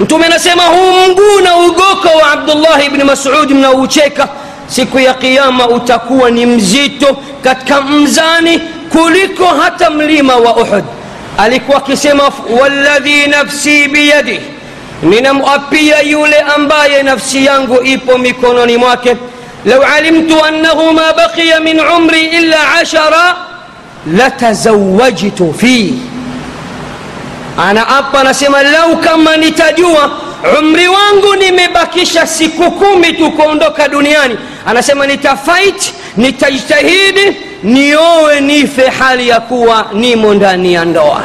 mtume 0.00 0.26
anasema 0.26 0.62
huu 0.62 1.10
mguu 1.12 1.40
na 1.44 1.56
ugoko 1.56 2.08
wa 2.22 2.32
abdullahi 2.32 2.88
bni 2.88 3.04
masudi 3.04 3.54
mnaoucheka 3.54 4.28
siku 4.66 4.98
ya 4.98 5.14
kiama 5.14 5.68
utakuwa 5.68 6.30
ni 6.30 6.46
mzito 6.46 7.16
katika 7.44 7.80
mzani 7.80 8.60
kuliko 8.92 9.46
hata 9.46 9.90
mlima 9.90 10.36
wa 10.36 10.56
uhud 10.56 10.84
alikuwa 11.38 11.78
akisema 11.78 12.32
walladhi 12.60 13.26
nafsi 13.26 13.88
biyadih 13.88 14.40
ninamapia 15.02 16.00
yule 16.00 16.36
ambaye 16.40 17.02
nafsi 17.02 17.44
yangu 17.44 17.82
ipo 17.84 18.18
mikononi 18.18 18.76
mwake 18.76 19.16
lau 19.64 19.82
alimtu 19.82 20.44
annahu 20.44 20.92
ma 20.92 21.12
baqiya 21.12 21.60
min 21.60 21.80
umri 21.80 22.20
illa 22.26 22.74
ashara 22.74 23.36
latazawajtu 24.16 25.54
fih 25.58 25.92
ana 27.68 27.80
hapa 27.80 28.20
anasema 28.20 28.62
lau 28.62 28.96
kama 28.96 29.36
nitajua 29.36 30.10
umri 30.58 30.88
wangu 30.88 31.36
nimebakisha 31.36 32.26
siku 32.26 32.70
kumi 32.70 33.12
tu 33.12 33.30
kuondoka 33.32 33.88
duniani 33.88 34.38
anasema 34.66 35.06
nitafait 35.06 35.92
nitajitahidi 36.16 37.36
niowe 37.62 38.40
nife 38.40 38.88
hali 38.88 39.28
ya 39.28 39.40
kuwa 39.40 39.86
nimo 39.92 40.34
ndani 40.34 40.74
ya 40.74 40.84
ndoa 40.84 41.20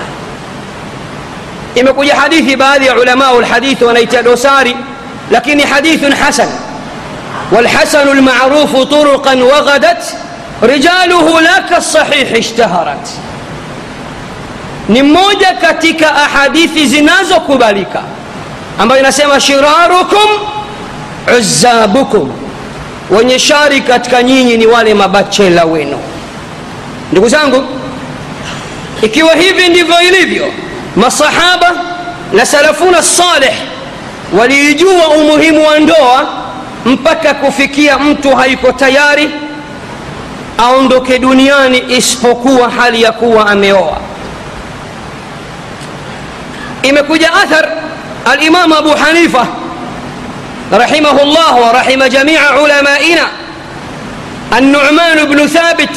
imekuja 1.76 2.16
hadithi 2.16 2.56
baadhi 2.56 2.86
ya 2.88 2.96
ulamau 2.96 3.42
lhadithi 3.42 3.84
wanaitia 3.84 4.24
dosari 4.24 4.76
lakini 5.32 5.64
hadithun 5.64 6.12
hasan 6.14 6.50
والحسن 7.52 8.08
المعروف 8.08 8.76
طرقا 8.78 9.34
وغدت 9.36 10.04
رجاله 10.64 11.42
لا 11.42 11.60
كالصحيح 11.60 12.32
اشتهرت 12.38 13.08
ni 14.90 15.04
mmoja 15.04 15.54
katika 15.62 16.16
ahadithi 16.16 16.86
zinazokubalika 16.88 18.02
ambayo 18.80 19.02
inasema 19.02 19.40
shirarukum 19.40 20.30
uzabukum 21.40 22.32
wenye 23.10 23.40
shari 23.40 23.82
katika 23.82 24.24
nyinyi 24.24 24.58
ni 24.58 24.66
wale 24.68 24.94
mabachela 24.94 25.66
wenu 25.66 25.98
ndugu 27.12 27.30
zangu 27.30 27.64
ikiwa 29.02 29.34
hivi 29.36 29.70
ndivyo 29.70 30.02
ilivyo 30.02 30.52
masahaba 30.96 31.72
na 32.34 32.46
salafuna 32.46 33.04
saleh 33.04 33.54
waliijua 34.40 35.08
umuhimu 35.08 35.68
wa 35.68 35.80
ndoa 35.80 36.28
mpaka 36.86 37.34
kufikia 37.34 38.00
mtu 38.00 38.36
haiko 38.36 38.72
tayari 38.72 39.30
aondoke 40.58 41.20
duniani 41.20 41.84
isipokuwa 41.98 42.70
hali 42.70 43.02
ya 43.02 43.12
kuwa 43.12 43.48
ameoa 43.50 43.98
imekuja 46.84 47.34
athar 47.34 47.70
alimam 48.26 48.74
abu 48.74 48.90
hanifa 48.90 49.48
رحمه 50.74 51.22
الله 51.24 51.56
ورحم 51.56 52.04
جميع 52.04 52.42
علمائنا 52.52 53.28
النعمان 54.58 55.26
بن 55.26 55.48
ثابت 55.48 55.96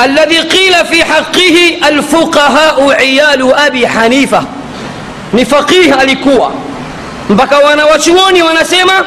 الذي 0.00 0.38
قيل 0.40 0.86
في 0.86 1.04
حقه 1.04 1.78
الفقهاء 1.88 2.92
عيال 2.92 3.54
أبي 3.54 3.88
حنيفة. 3.88 4.44
نفقيه 5.34 6.02
الكوى 6.02 6.50
مبكا 7.30 7.56
وأنا 7.56 7.84
وشووني 7.84 8.42
وأنا 8.42 8.62
سيما 8.64 9.04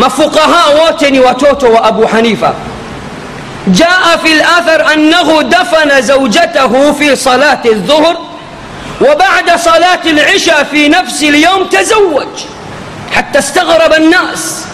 ما 0.00 0.08
فقهاء 0.08 0.84
واتني 0.84 1.20
وتوتو 1.20 1.72
وأبو 1.72 2.06
حنيفة 2.06 2.54
جاء 3.66 4.16
في 4.24 4.32
الآثر 4.32 4.92
أنه 4.94 5.42
دفن 5.42 6.02
زوجته 6.02 6.92
في 6.92 7.16
صلاة 7.16 7.60
الظهر 7.66 8.16
وبعد 9.00 9.58
صلاة 9.58 10.00
العشاء 10.06 10.64
في 10.64 10.88
نفس 10.88 11.22
اليوم 11.22 11.64
تزوج 11.64 12.26
حتى 13.12 13.38
استغرب 13.38 13.92
الناس 13.92 14.64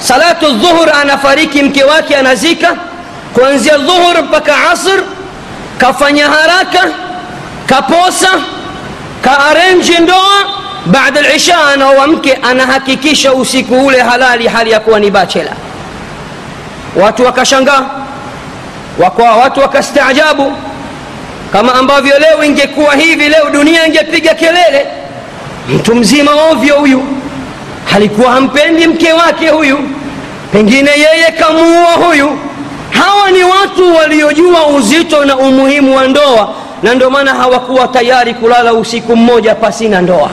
صلاة 0.00 0.36
الظهر 0.42 1.02
أنا 1.02 1.16
فريكي 1.16 1.62
مكواكي 1.62 2.20
أنا 2.20 2.34
زيكا 2.34 2.76
kuanzia 3.34 3.78
dhuhur 3.78 4.22
mpaka 4.22 4.70
asr 4.70 5.02
kafanya 5.78 6.26
haraka 6.28 6.88
kaposa 7.66 8.28
kaarenji 9.22 9.98
ndoa. 9.98 10.58
Baada 10.86 11.20
lisha 11.22 11.64
anaoa 11.64 12.06
mke 12.06 12.34
anahakikisha 12.42 13.32
usiku 13.32 13.86
ule 13.86 14.00
halali 14.00 14.48
hali 14.48 14.70
ya 14.70 14.80
kuwa 14.80 15.00
ni 15.00 15.10
bachela 15.10 15.52
watu 16.96 17.24
wakashangaa 17.24 17.84
watu 19.42 19.60
wakastaajabu. 19.60 20.52
Kama 21.52 21.74
ambavyo 21.74 22.18
leo 22.18 22.44
ingekuwa 22.44 22.94
hivi 22.94 23.28
leo 23.28 23.50
dunia 23.50 23.86
ingepiga 23.86 24.34
kelele. 24.34 24.86
Mtu 25.68 25.94
mzima 25.94 26.30
ovyo 26.50 26.74
huyu. 26.76 27.02
Halikuwa 27.84 28.32
hampendi 28.32 28.86
mke 28.86 29.12
wake 29.12 29.48
huyu. 29.48 29.78
Pengine 30.52 30.90
yeye 30.90 31.32
kamuua 31.38 31.92
huyu 31.92 32.38
hawa 32.90 33.30
ni 33.30 33.44
watu 33.44 33.96
waliojua 33.96 34.66
uzito 34.66 35.24
na 35.24 35.36
umuhimu 35.36 35.96
wa 35.96 36.06
ndoa 36.08 36.54
na 36.82 36.94
ndio 36.94 37.10
maana 37.10 37.34
hawakuwa 37.34 37.88
tayari 37.88 38.34
kulala 38.34 38.74
usiku 38.74 39.16
mmoja 39.16 39.54
pasina 39.54 40.00
ndoa 40.00 40.30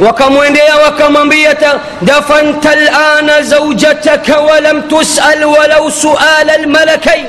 wakamwendea 0.00 0.76
wakamwambia 0.76 1.56
dafanta 2.02 2.74
lana 2.76 3.42
zaujataka 3.42 4.38
walam 4.40 4.82
tusal 4.82 5.44
walau 5.44 5.90
suala 5.90 6.56
lmalakain 6.58 7.26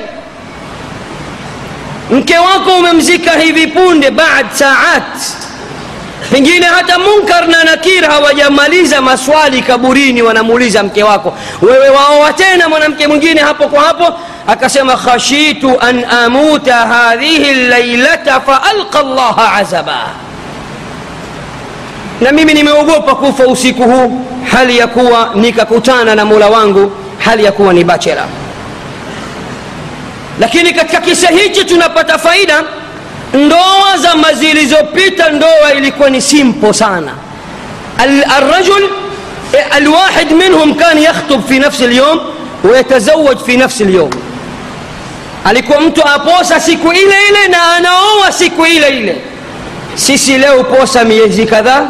mke 2.10 2.38
wako 2.38 2.76
umemzika 2.78 3.30
hivi 3.32 3.66
punde 3.66 4.10
baad 4.10 4.46
saat 4.52 5.18
pengine 6.32 6.66
hata 6.66 6.98
munkar 6.98 7.48
na 7.48 7.64
nakir 7.64 8.04
hawajamaliza 8.04 9.00
maswali 9.00 9.62
kaburini 9.62 10.22
wanamuuliza 10.22 10.82
mke 10.82 11.02
wako. 11.02 11.34
Wewe 11.62 11.88
waoa 11.88 12.32
tena 12.32 12.68
mwanamke 12.68 13.06
mwingine 13.06 13.40
hapo 13.40 13.68
kwa 13.68 13.82
hapo? 13.82 14.18
Akasema 14.46 14.96
khashitu 14.96 15.80
an 15.80 16.04
amuta 16.04 16.74
hadhihi 16.76 17.54
llailata 17.54 18.40
faalqa 18.40 19.02
llaha 19.02 19.52
azaba. 19.54 19.98
Na 22.20 22.32
mimi 22.32 22.54
nimeogopa 22.54 23.14
kufa 23.14 23.46
usiku 23.46 23.82
huu 23.82 24.20
hali 24.52 24.78
ya 24.78 24.86
kuwa 24.86 25.30
nikakutana 25.34 26.14
na 26.14 26.24
mola 26.24 26.48
wangu 26.48 26.92
hali 27.18 27.44
ya 27.44 27.52
kuwa 27.52 27.72
ni 27.72 27.84
bachela 27.84 28.24
lakini 30.40 30.72
katika 30.72 31.00
kisa 31.00 31.28
hichi 31.28 31.64
tunapata 31.64 32.18
faida 32.18 32.62
ndoa 33.34 33.96
zama 33.98 34.32
zilizopita 34.32 35.28
ndoa 35.28 35.72
ilikuwa 35.76 36.10
ni 36.10 36.20
simpo 36.20 36.72
sana 36.72 37.12
الرجل 38.38 38.88
الواحد 39.76 40.32
منهم 40.32 40.74
كان 40.74 40.98
يخطب 40.98 41.40
في 41.48 41.58
نفس 41.58 41.82
اليوم 41.82 42.20
ويتزوج 42.64 43.36
في 43.38 43.56
نفس 43.56 43.82
اليوم 43.82 44.10
alikuwa 45.44 45.80
mtu 45.80 46.02
aposa 46.08 46.60
siku 46.60 46.92
ile 46.92 47.14
ile 47.28 47.48
na 47.48 47.72
anaoa 47.76 48.32
siku 48.32 48.66
ile 48.66 48.88
ile 48.88 49.16
sisi 49.94 50.38
leo 50.38 50.64
posa 50.64 51.04
miezi 51.04 51.46
kadhaa 51.46 51.86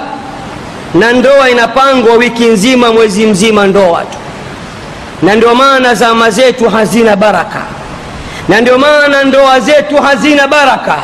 na 0.95 1.13
ndoa 1.13 1.51
inapangwa 1.51 2.15
wiki 2.15 2.45
nzima 2.45 2.93
mwezi 2.93 3.27
mzima 3.27 3.67
ndoa 3.67 4.01
tu 4.05 4.19
na 5.23 5.35
ndio 5.35 5.55
maana 5.55 5.95
zama 5.95 6.31
zetu 6.31 6.71
hazina 6.71 7.17
baraka 7.17 7.63
na 8.49 8.61
ndio 8.61 8.79
maana 8.79 9.25
ndoa 9.25 9.61
zetu 9.61 9.97
hazina 9.97 10.49
baraka 10.49 10.97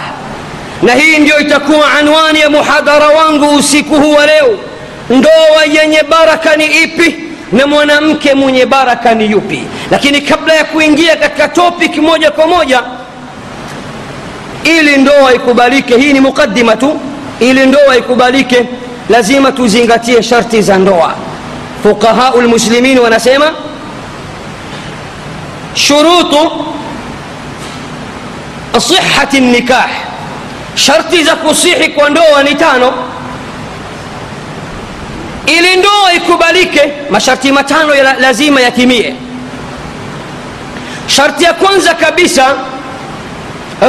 na 0.82 0.92
hii 0.94 1.18
ndio 1.18 1.38
itakuwa 1.38 1.92
anwani 1.98 2.40
ya 2.40 2.50
muhadhara 2.50 3.06
wangu 3.08 3.54
usiku 3.56 3.94
huu 3.94 4.12
wa 4.12 4.26
leo. 4.26 4.58
Ndoa 5.10 5.64
yenye 5.82 6.02
baraka 6.02 6.56
ni 6.56 6.66
ipi 6.66 7.16
na 7.52 7.66
mwanamke 7.66 8.34
mwenye 8.34 8.66
baraka 8.66 9.14
ni 9.14 9.30
yupi? 9.30 9.62
Lakini 9.90 10.20
kabla 10.20 10.54
ya 10.54 10.64
kuingia 10.64 11.16
katika 11.16 11.48
topic 11.48 11.96
moja 11.96 12.30
kwa 12.30 12.46
moja 12.46 12.82
ili 14.64 14.96
ndoa 14.96 15.34
ikubalike 15.34 15.96
hii 15.96 16.12
ni 16.12 16.20
muqadima 16.20 16.76
tu 16.76 17.00
ili 17.40 17.66
ndoa 17.66 17.96
ikubalike 17.96 18.64
lazima 19.08 19.52
tuzingatie 19.52 20.22
sharti 20.22 20.62
za 20.62 20.78
ndoa. 20.78 21.14
Fuqahau 21.82 22.40
lmuslimin 22.40 22.98
wanasema 22.98 23.52
shurutu 25.74 26.50
sihati 28.78 29.40
nikah 29.40 29.88
sharti 30.86 31.24
za 31.24 31.36
kusihi 31.36 31.88
kwa 31.88 32.10
ndoa 32.10 32.42
ni 32.42 32.54
tano. 32.54 32.92
Ili 35.46 35.76
ndoa 35.76 36.12
ikubalike 36.16 36.92
masharti 37.10 37.52
matano 37.52 37.94
ya 37.94 38.12
lazima 38.14 38.60
yatimie. 38.60 39.14
Sharti 41.06 41.44
ya 41.44 41.52
kwanza 41.52 41.94
kabisa 41.94 42.54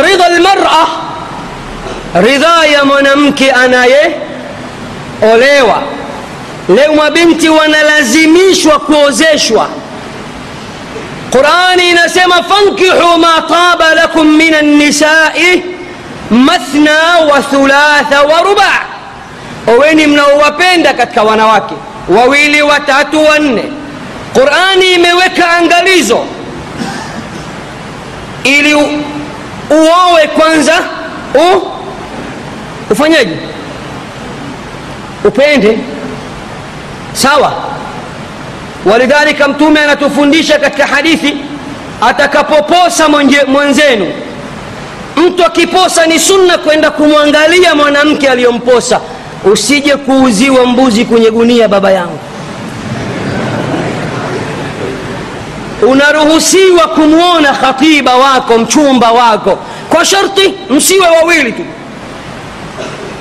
ridha 0.05 0.29
lmara 0.29 0.87
ridhaa 2.25 2.65
ya 2.65 2.85
mwanamke 2.85 3.51
anayeolewa. 3.51 4.13
Leo 6.75 6.93
mabinti 6.93 7.49
wanalazimishwa 7.49 8.79
kuozeshwa. 8.79 9.69
Qurani 11.31 11.89
inasema 11.89 12.35
fankihu 12.43 13.17
ma 13.19 13.41
taba 13.49 13.95
lakum 13.95 14.27
min 14.37 14.53
annisai 14.53 15.63
mathna 16.29 17.19
wa 17.31 17.41
thulatha 17.41 18.21
wa 18.21 18.41
ruba. 18.41 18.71
Oweni 19.67 20.07
mnaowapenda 20.07 20.93
katika 20.93 21.23
wanawake 21.23 21.75
wawili 22.17 22.61
watatu 22.61 23.25
wanne. 23.25 23.63
Qurani 24.33 24.91
imeweka 24.93 25.49
angalizo 25.51 26.25
ili 28.43 28.73
uowe 29.69 30.27
kwanza 30.37 30.73
u 31.35 31.61
ufanyeje? 32.91 33.37
Upende. 35.23 35.79
Sawa. 37.13 37.53
Walidhalika 38.85 39.47
mtume 39.47 39.79
anatufundisha 39.79 40.59
katika 40.59 40.87
hadithi 40.87 41.37
atakapoposa 42.01 43.09
mwenzenu 43.47 44.13
mtu 45.27 45.45
akiposa 45.45 46.05
ni 46.05 46.19
sunna 46.19 46.57
kwenda 46.57 46.91
kumwangalia 46.91 47.75
mwanamke 47.75 48.29
aliyomposa 48.29 48.99
usije 49.51 49.95
kuuziwa 49.95 50.65
mbuzi 50.65 51.05
kwenye 51.05 51.31
gunia 51.31 51.67
baba 51.67 51.91
yangu 51.91 52.19
unaruhusiwa 55.81 56.87
kumwona 56.87 57.53
khatiba 57.53 58.15
wako 58.15 58.57
mchumba 58.57 59.11
wako 59.11 59.59
kwa 59.89 60.05
sharti 60.05 60.53
msiwe 60.69 61.07
wawili 61.07 61.51
tu 61.51 61.63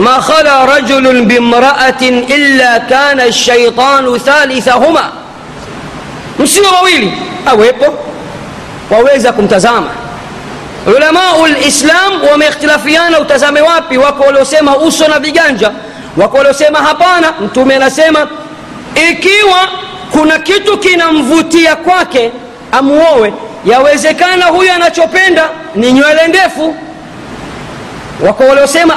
ما 0.00 0.20
خلا 0.20 0.64
رجل 0.64 1.24
بامرأة 1.24 2.02
إلا 2.30 2.78
كان 2.78 3.20
الشيطان 3.20 4.18
ثالثهما 4.18 5.12
msiwe 6.38 6.66
wawili 6.66 7.12
awepo 7.46 7.94
waweza 8.90 9.32
kumtazama 9.32 9.86
ulamau 10.96 11.46
lislam 11.46 12.22
wameikhtilafiana 12.30 13.20
utazame 13.20 13.60
wapi? 13.60 13.98
Wako 13.98 14.22
waliosema 14.24 14.76
uso 14.76 15.08
na 15.08 15.18
viganja. 15.20 15.70
Wako 16.16 16.36
waliosema 16.36 16.78
hapana 16.78 17.32
mtume 17.40 17.76
anasema 17.76 18.28
ikiwa 19.10 19.68
kuna 20.12 20.38
kitu 20.38 20.78
kinamvutia 20.78 21.76
kwake 21.76 22.30
amuowe 22.72 23.32
yawezekana 23.64 24.46
huyu 24.46 24.72
anachopenda 24.72 25.48
ni 25.74 25.92
nywele 25.92 26.28
ndefu. 26.28 26.76
Wako 28.26 28.42
waliosema 28.44 28.94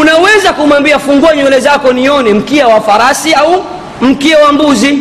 unaweza 0.00 0.52
kumwambia 0.52 0.98
fungua 0.98 1.36
nywele 1.36 1.60
zako 1.60 1.92
nione 1.92 2.34
mkia 2.34 2.68
wa 2.68 2.80
farasi 2.80 3.34
au 3.34 3.64
mkia 4.00 4.38
wa 4.38 4.52
mbuzi 4.52 4.98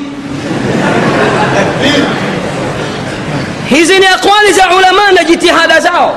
hizi 3.69 3.99
ni 3.99 4.05
aqwali 4.07 4.53
za 4.53 4.69
ulama 4.77 5.11
na 5.11 5.23
jitihada 5.23 5.79
zao. 5.79 6.15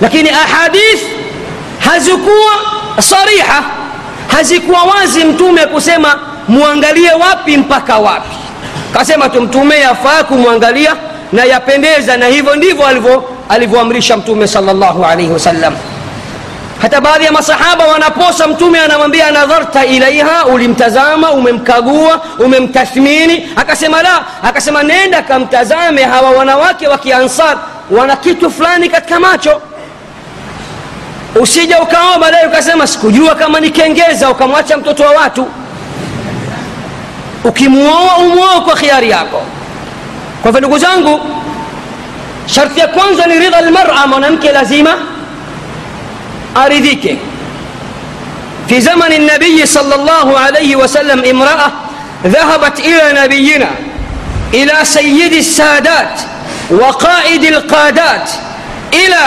Lakini 0.00 0.30
ahadith 0.30 1.02
hazikuwa 1.78 2.52
sariha 3.00 3.62
hazikuwa 4.28 4.82
wazi 4.82 5.24
mtume 5.24 5.66
kusema 5.66 6.18
muangalie 6.48 7.12
wapi 7.12 7.56
mpaka 7.56 7.98
wapi. 7.98 8.36
Kasema 8.92 9.28
tu 9.28 9.40
mtume 9.42 9.80
yafaa 9.80 10.24
kumwangalia 10.24 10.96
na 11.32 11.44
yapendeza 11.44 12.16
na 12.16 12.26
hivyo 12.26 12.56
ndivyo 12.56 12.86
alivyoamrisha 13.48 14.16
mtume 14.16 14.46
salllahu 14.46 15.04
alaihi 15.04 15.32
wasallam 15.32 15.74
hata 16.82 17.00
baadhi 17.00 17.24
ya 17.24 17.32
masahaba 17.32 17.84
wanaposa 17.86 18.46
mtume 18.46 18.80
anamwambia 18.80 19.30
nadharta 19.30 19.84
ilaiha 19.86 20.44
ulimtazama 20.46 21.30
umemkagua 21.30 22.20
umemtathmini. 22.38 23.48
Akasema 23.56 24.02
la 24.02 24.24
akasema 24.42 24.82
nenda 24.82 25.22
kamtazame 25.22 26.02
hawa 26.04 26.30
wanawake 26.30 26.88
wa 26.88 26.98
kiansar 26.98 27.56
wana 27.90 28.16
kitu 28.16 28.50
fulani 28.50 28.88
katika 28.88 29.20
macho. 29.20 29.62
Usija 31.40 31.82
ukaoa 31.82 32.18
baadaye 32.18 32.46
ukasema 32.46 32.86
sikujua 32.86 33.34
kama 33.34 33.60
nikengeza 33.60 34.30
ukamwacha 34.30 34.76
mtoto 34.76 35.02
wa 35.02 35.10
watu. 35.10 35.46
Ukimwoa 37.44 38.16
umwoa 38.16 38.60
kwa 38.60 38.74
khiari 38.76 39.10
yako. 39.10 39.42
Kwa 40.42 40.50
hivyo 40.50 40.60
ndugu 40.60 40.78
zangu 40.78 41.20
sharti 42.46 42.80
ya 42.80 42.88
kwanza 42.88 43.26
ni 43.26 43.38
ridha 43.38 43.60
lmara 43.60 44.06
mwanamke 44.06 44.52
lazima 44.52 44.94
aridhike 46.56 47.16
في 48.68 48.80
زمن 48.80 49.12
النبي 49.12 49.66
صلى 49.66 49.94
الله 49.94 50.38
عليه 50.38 50.76
وسلم 50.76 51.24
امرأة 51.24 51.72
ذهبت 52.26 52.80
إلى 52.80 53.22
نبينا 53.24 53.68
إلى 54.54 54.72
سيد 54.82 55.32
السادات 55.32 56.20
وقائد 56.70 57.44
القادات 57.44 58.30
إلى 58.94 59.24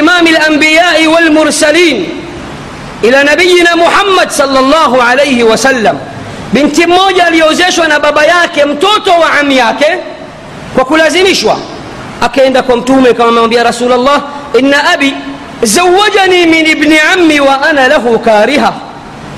إمام 0.00 0.26
الأنبياء 0.26 1.06
والمرسلين 1.06 2.08
إلى 3.04 3.24
نبينا 3.32 3.74
محمد 3.74 4.30
صلى 4.30 4.58
الله 4.58 5.02
عليه 5.02 5.44
وسلم. 5.44 5.98
binti 6.52 6.86
mmoja 6.86 7.26
aliozeshwa 7.26 7.88
na 7.88 8.00
baba 8.00 8.24
yake 8.24 8.64
mtoto 8.64 9.10
wa 9.12 9.32
ami 9.40 9.56
yake 9.56 9.98
kwa 10.74 10.84
kulazimishwa 10.84 11.58
akaenda 12.20 12.62
kwa 12.62 12.76
mtume 12.76 13.12
kama 13.12 13.28
amemwambia 13.28 13.62
rasulllah 13.62 14.22
zawajani 15.62 16.46
min 16.46 16.66
ibni 16.66 16.98
ammi 17.14 17.40
wa 17.40 17.62
ana 17.68 17.88
lahu 17.88 18.18
kariha. 18.18 18.72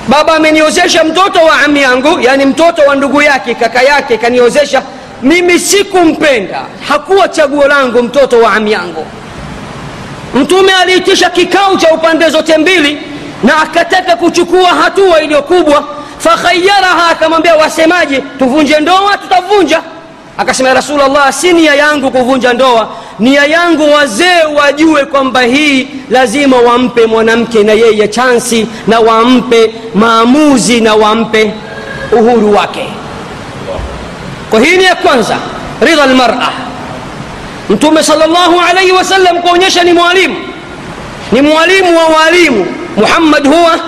Baba 0.07 0.35
ameniozesha 0.35 1.03
mtoto 1.03 1.39
wa 1.39 1.61
ami 1.61 1.81
yangu 1.81 2.19
yani 2.21 2.45
mtoto 2.45 2.81
wa 2.81 2.95
ndugu 2.95 3.21
yake 3.21 3.55
kaka 3.55 3.81
yake 3.81 4.17
kaniozesha. 4.17 4.81
Mimi 5.21 5.59
sikumpenda. 5.59 6.61
Hakuwa 6.87 7.27
chaguo 7.27 7.67
langu 7.67 8.03
mtoto 8.03 8.39
wa 8.39 8.53
ami 8.53 8.71
yangu. 8.71 9.05
Mtume 10.35 10.73
aliitisha 10.73 11.29
kikao 11.29 11.77
cha 11.77 11.91
upande 11.93 12.29
zote 12.29 12.57
mbili 12.57 13.01
na 13.43 13.57
akataka 13.61 14.15
kuchukua 14.15 14.69
hatua 14.69 15.21
iliyo 15.21 15.41
kubwa. 15.41 15.83
Fakhayaraha 16.17 17.09
akamwambia 17.09 17.55
wasemaje? 17.55 18.23
Tuvunje 18.39 18.79
ndoa 18.79 19.17
tutavunja. 19.17 19.81
Akasema 20.37 20.69
ya 20.69 20.75
rasulllah 20.75 21.33
si 21.33 21.53
nia 21.53 21.75
yangu 21.75 22.11
kuvunja 22.11 22.53
ndoa 22.53 22.89
nia 23.19 23.45
yangu 23.45 23.93
wazee 23.93 24.43
wajue 24.55 25.05
kwamba 25.05 25.41
hii 25.41 25.87
lazima 26.09 26.57
wampe 26.57 27.05
mwanamke 27.05 27.63
na 27.63 27.73
yeye 27.73 28.07
chansi 28.07 28.67
na 28.87 28.99
wampe 28.99 29.71
maamuzi 29.95 30.81
na 30.81 30.95
wampe 30.95 31.53
uhuru 32.11 32.55
wake 32.55 32.87
kwa 34.49 34.59
hii 34.59 34.77
ni 34.77 34.83
ya 34.83 34.95
kwanza 34.95 35.37
ridha 35.81 36.05
lmara 36.05 36.49
mtume 37.69 38.03
salllahu 38.03 38.61
alaihi 38.69 38.91
wasallam 38.91 39.37
kuonyesha 39.41 39.83
ni 39.83 39.93
mwalimu 39.93 40.35
ni 41.31 41.41
mwalimu 41.41 41.97
wa 41.97 42.05
walimu 42.05 42.65
muhammad 42.97 43.47
huwa 43.47 43.79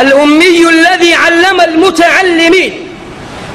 الأمي 0.00 0.68
الذي 0.68 1.14
علم 1.14 1.60
المتعلمين 1.60 2.72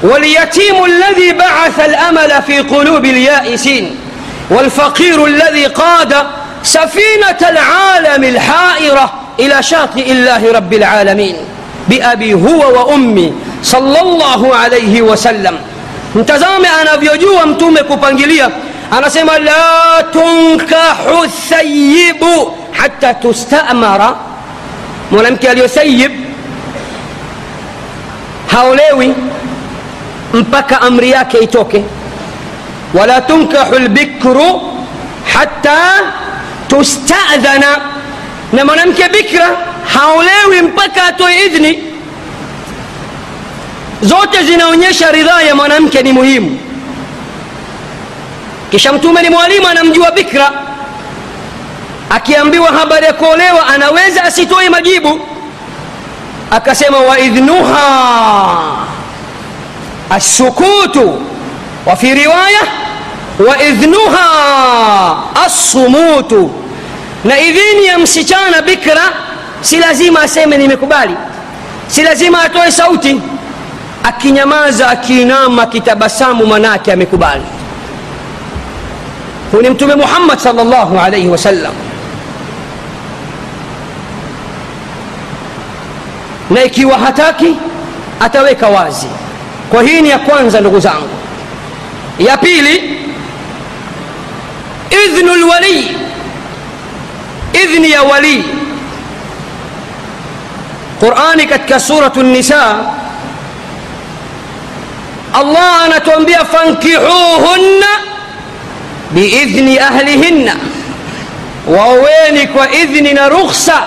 واليتيم 0.02 0.84
الذي 0.84 1.32
بعث 1.32 1.80
الأمل 1.80 2.42
في 2.46 2.58
قلوب 2.58 3.04
اليائسين 3.04 3.96
والفقير 4.52 5.26
الذي 5.26 5.66
قاد 5.66 6.14
سفينة 6.62 7.40
العالم 7.50 8.24
الحائرة 8.24 9.12
إلى 9.40 9.62
شاطئ 9.62 10.12
الله 10.12 10.52
رب 10.52 10.72
العالمين 10.74 11.36
بأبي 11.88 12.34
هو 12.34 12.60
وأمي 12.76 13.32
صلى 13.62 14.00
الله 14.00 14.56
عليه 14.56 15.02
وسلم. 15.02 15.56
انتظام 16.16 16.64
أنا 16.64 16.98
في 17.00 17.18
جوة 17.18 17.44
متومك 17.44 17.90
وبانجلية 17.90 18.50
أنا 18.92 19.08
سيما 19.08 19.38
لا 19.38 20.00
تنكح 20.12 20.96
الثيب 21.24 22.24
حتى 22.72 23.14
تستأمر. 23.22 24.16
مولمك 25.12 25.46
اليسيب 25.46 26.12
هاوليوي 28.50 29.12
مبكى 30.34 30.74
أمرياك 30.74 31.34
إيتوكي. 31.34 31.84
Wala 32.94 33.20
tunkahu 33.20 33.74
lbikru 33.78 34.62
hata 35.34 35.78
tustadhana 36.68 37.78
na 38.52 38.64
mwanamke 38.64 39.08
bikra 39.08 39.46
haolewi 39.94 40.62
mpaka 40.62 41.04
atoe 41.04 41.46
idhni 41.46 41.78
zote 44.02 44.42
zinaonyesha 44.44 45.10
ridhaa 45.12 45.42
ya 45.42 45.54
mwanamke 45.54 46.02
ni 46.02 46.12
muhimu 46.12 46.58
kisha 48.70 48.92
mtume 48.92 49.22
ni 49.22 49.30
mwalimu 49.30 49.68
anamjua 49.68 50.10
bikra 50.10 50.52
akiambiwa 52.10 52.72
habari 52.72 53.06
ya 53.06 53.12
kuolewa 53.12 53.66
anaweza 53.66 54.24
asitoe 54.24 54.68
majibu 54.68 55.20
akasema 56.50 56.98
waidhnuha 56.98 58.58
assukutu 60.10 61.22
wa 61.86 61.96
fi 61.96 62.14
riwaya 62.14 62.60
waidhnuha 63.38 64.26
assumutu. 65.46 66.50
Na 67.24 67.40
idhini 67.40 67.86
ya 67.86 67.98
msichana 67.98 68.62
bikra 68.62 69.02
si 69.60 69.76
lazima 69.76 70.22
aseme 70.22 70.58
nimekubali. 70.58 71.14
Si 71.88 72.02
lazima 72.02 72.42
atoe 72.42 72.72
sauti. 72.72 73.20
Akinyamaza 74.04 74.88
akiinama 74.90 75.62
akitabasamu 75.62 76.46
manake 76.46 76.92
amekubali. 76.92 77.42
Huu 79.52 79.60
ni 79.62 79.70
mtume 79.70 79.94
muhammad 79.94 80.38
salllahu 80.38 80.98
alaihi 81.00 81.28
wasallam 81.28 81.72
na 86.50 86.64
ikiwa 86.64 86.98
hataki 86.98 87.56
ataweka 88.20 88.68
wazi. 88.68 89.06
Kwa 89.70 89.82
hii 89.82 90.00
ni 90.00 90.08
ya 90.10 90.18
kwanza 90.18 90.60
ndugu 90.60 90.80
zangu. 90.80 91.08
Ya 92.18 92.36
pili 92.36 93.01
idhnu 95.06 95.34
lwalii 95.34 95.96
idhni 97.64 97.90
ya 97.90 98.02
walii 98.02 98.44
qurani 101.00 101.46
katika 101.46 101.80
suratu 101.80 102.22
nisa 102.22 102.76
allah 105.34 105.82
anatuambia 105.84 106.44
fankihuhunna 106.44 107.86
biidhni 109.10 109.78
ahlihinna 109.78 110.56
waoweni 111.66 112.46
kwa 112.46 112.72
idhni 112.72 113.12
na 113.12 113.28
rukhsa 113.28 113.82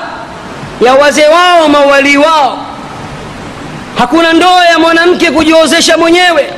ya 0.81 0.93
wazee 0.95 1.27
wao 1.27 1.67
mawalii 1.69 2.17
wao 2.17 2.65
hakuna 3.99 4.33
ndoa 4.33 4.65
ya 4.65 4.79
mwanamke 4.79 5.31
kujiozesha 5.31 5.97
mwenyewe 5.97 6.49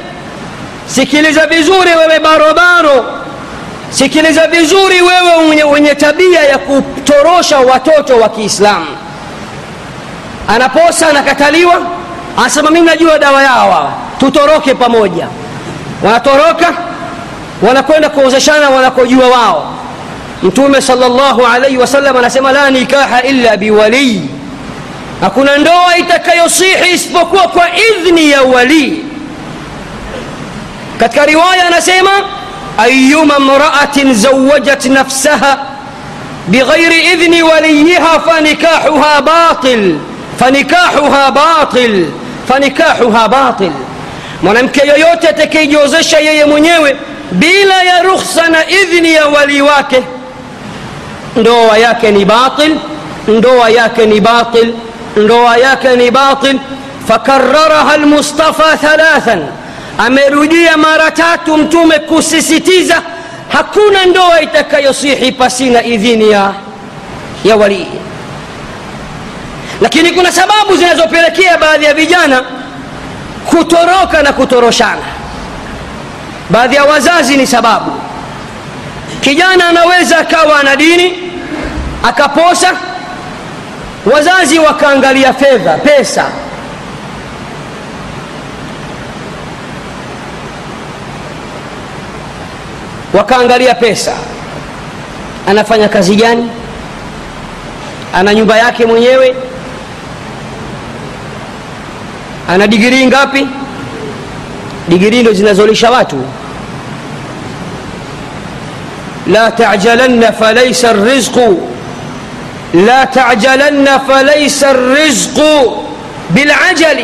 sikiliza 0.95 1.47
vizuri 1.47 1.89
wewe 1.95 2.19
barobaro 2.19 3.05
sikiliza 3.89 4.47
vizuri 4.47 5.01
wewe 5.01 5.63
wenye, 5.63 5.95
tabia 5.95 6.43
ya 6.43 6.57
kutorosha 6.57 7.59
watoto 7.59 8.17
wa 8.17 8.29
kiislamu. 8.29 8.85
Anaposa 10.47 11.07
anakataliwa 11.09 11.81
anasema 12.37 12.71
mimi 12.71 12.85
najua 12.85 13.19
dawa 13.19 13.43
yao 13.43 13.71
hawa 13.71 13.91
tutoroke 14.19 14.73
pamoja. 14.75 15.27
Wanatoroka 16.03 16.73
wanakwenda 17.61 18.09
kuozeshana 18.09 18.69
wanakojua 18.69 19.27
wao. 19.27 19.73
Mtume 20.43 20.81
salllahu 20.81 21.45
alaihi 21.45 21.77
wasallam 21.77 22.17
anasema 22.17 22.51
la 22.51 22.69
nikaha 22.71 23.21
illa 23.21 23.57
biwalii 23.57 24.21
hakuna 25.21 25.57
ndoa 25.57 25.97
itakayosihi 25.97 26.93
isipokuwa 26.93 27.47
kwa 27.47 27.65
idhni 27.75 28.31
ya 28.31 28.41
walii 28.41 29.03
katika 30.99 31.25
riwaya 31.25 31.67
anasema 31.67 32.11
أيما 32.79 33.37
امرأة 33.37 33.97
زوجت 34.11 34.87
نفسها 34.87 35.57
بغير 36.47 36.91
إذن 36.91 37.43
وليها 37.43 38.17
فنكاحها 38.17 39.19
باطل 39.19 39.97
فنكاحها 40.39 41.29
باطل 41.29 42.09
فنكاحها 42.49 43.27
باطل. 43.27 43.71
منامك 44.43 44.77
يوتة 44.85 45.45
كي 45.45 45.65
جوزش 45.65 46.13
ييمونيوي 46.13 46.93
بلا 47.31 47.83
يرخصن 47.99 48.55
إذن 48.55 49.07
وليواكه 49.35 50.03
ndoa 51.37 51.77
yake 51.77 52.11
ni 52.11 52.25
batil 52.25 52.77
ndoa 53.27 53.69
yake 53.69 54.05
ni 54.05 54.19
batil 54.21 54.73
ndoa 55.17 55.57
yake 55.57 55.95
ni 55.95 56.11
batil 56.11 56.59
fakararaha 57.07 57.97
amerudia 59.97 60.77
mara 60.77 61.11
tatu 61.11 61.57
mtume 61.57 61.99
kusisitiza 61.99 63.01
hakuna 63.49 64.05
ndoa 64.05 64.41
itakayosihi 64.41 65.31
pasina 65.31 65.83
idhini 65.83 66.31
ya, 66.31 66.53
ya 67.43 67.55
walii. 67.55 67.87
Lakini 69.81 70.11
kuna 70.11 70.31
sababu 70.31 70.77
zinazopelekea 70.77 71.57
baadhi 71.57 71.85
ya 71.85 71.93
vijana 71.93 72.43
kutoroka 73.45 74.23
na 74.23 74.33
kutoroshana. 74.33 75.01
Baadhi 76.49 76.75
ya 76.75 76.83
wazazi 76.85 77.37
ni 77.37 77.47
sababu. 77.47 77.91
Kijana 79.21 79.67
anaweza 79.69 80.17
akawa 80.17 80.63
na 80.63 80.75
dini 80.75 81.31
akaposa 82.03 82.71
wazazi 84.13 84.59
wakaangalia 84.59 85.33
fedha 85.33 85.73
pesa 85.77 86.25
wakaangalia 93.17 93.75
pesa 93.75 94.13
anafanya 95.47 95.89
kazi 95.89 96.15
gani 96.15 96.49
ana 98.13 98.33
nyumba 98.33 98.57
yake 98.57 98.85
mwenyewe 98.85 99.35
ana 102.49 102.67
digirii 102.67 103.05
ngapi 103.07 103.47
digirii 104.87 105.21
ndo 105.21 105.33
zinazolisha 105.33 105.91
watu 105.91 106.23
la 109.27 109.51
tajalanna 109.51 110.31
falaisa 110.31 110.93
rizqu 110.93 111.57
لا 112.73 113.03
تعجلن 113.05 113.87
فليس 114.07 114.63
الرزق 114.63 115.37
بالعجل 116.29 116.99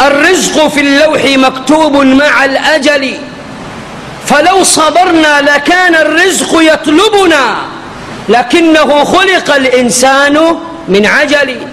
الرزق 0.00 0.68
في 0.68 0.80
اللوح 0.80 1.22
مكتوب 1.36 1.96
مع 1.96 2.44
الأجل 2.44 3.12
فلو 4.30 4.64
صبرنا 4.64 5.40
لكان 5.40 5.94
الرزق 5.94 6.62
يطلبنا 6.72 7.56
لكنه 8.28 9.04
خلق 9.04 9.54
الإنسان 9.54 10.56
من 10.88 11.06
عجل. 11.06 11.66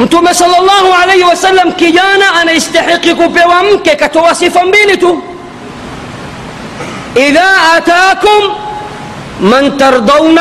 أنتم 0.00 0.32
صلى 0.32 0.58
الله 0.58 0.94
عليه 0.94 1.24
وسلم 1.24 1.70
كيانا 1.70 2.42
أنا 2.42 2.56
استحقك 2.56 3.16
بوامك 3.16 3.86
كتواسفا 4.00 4.62
بينتو 4.64 5.18
إذا 7.16 7.48
أتاكم 7.76 8.42
من 9.40 9.76
ترضون 9.76 10.38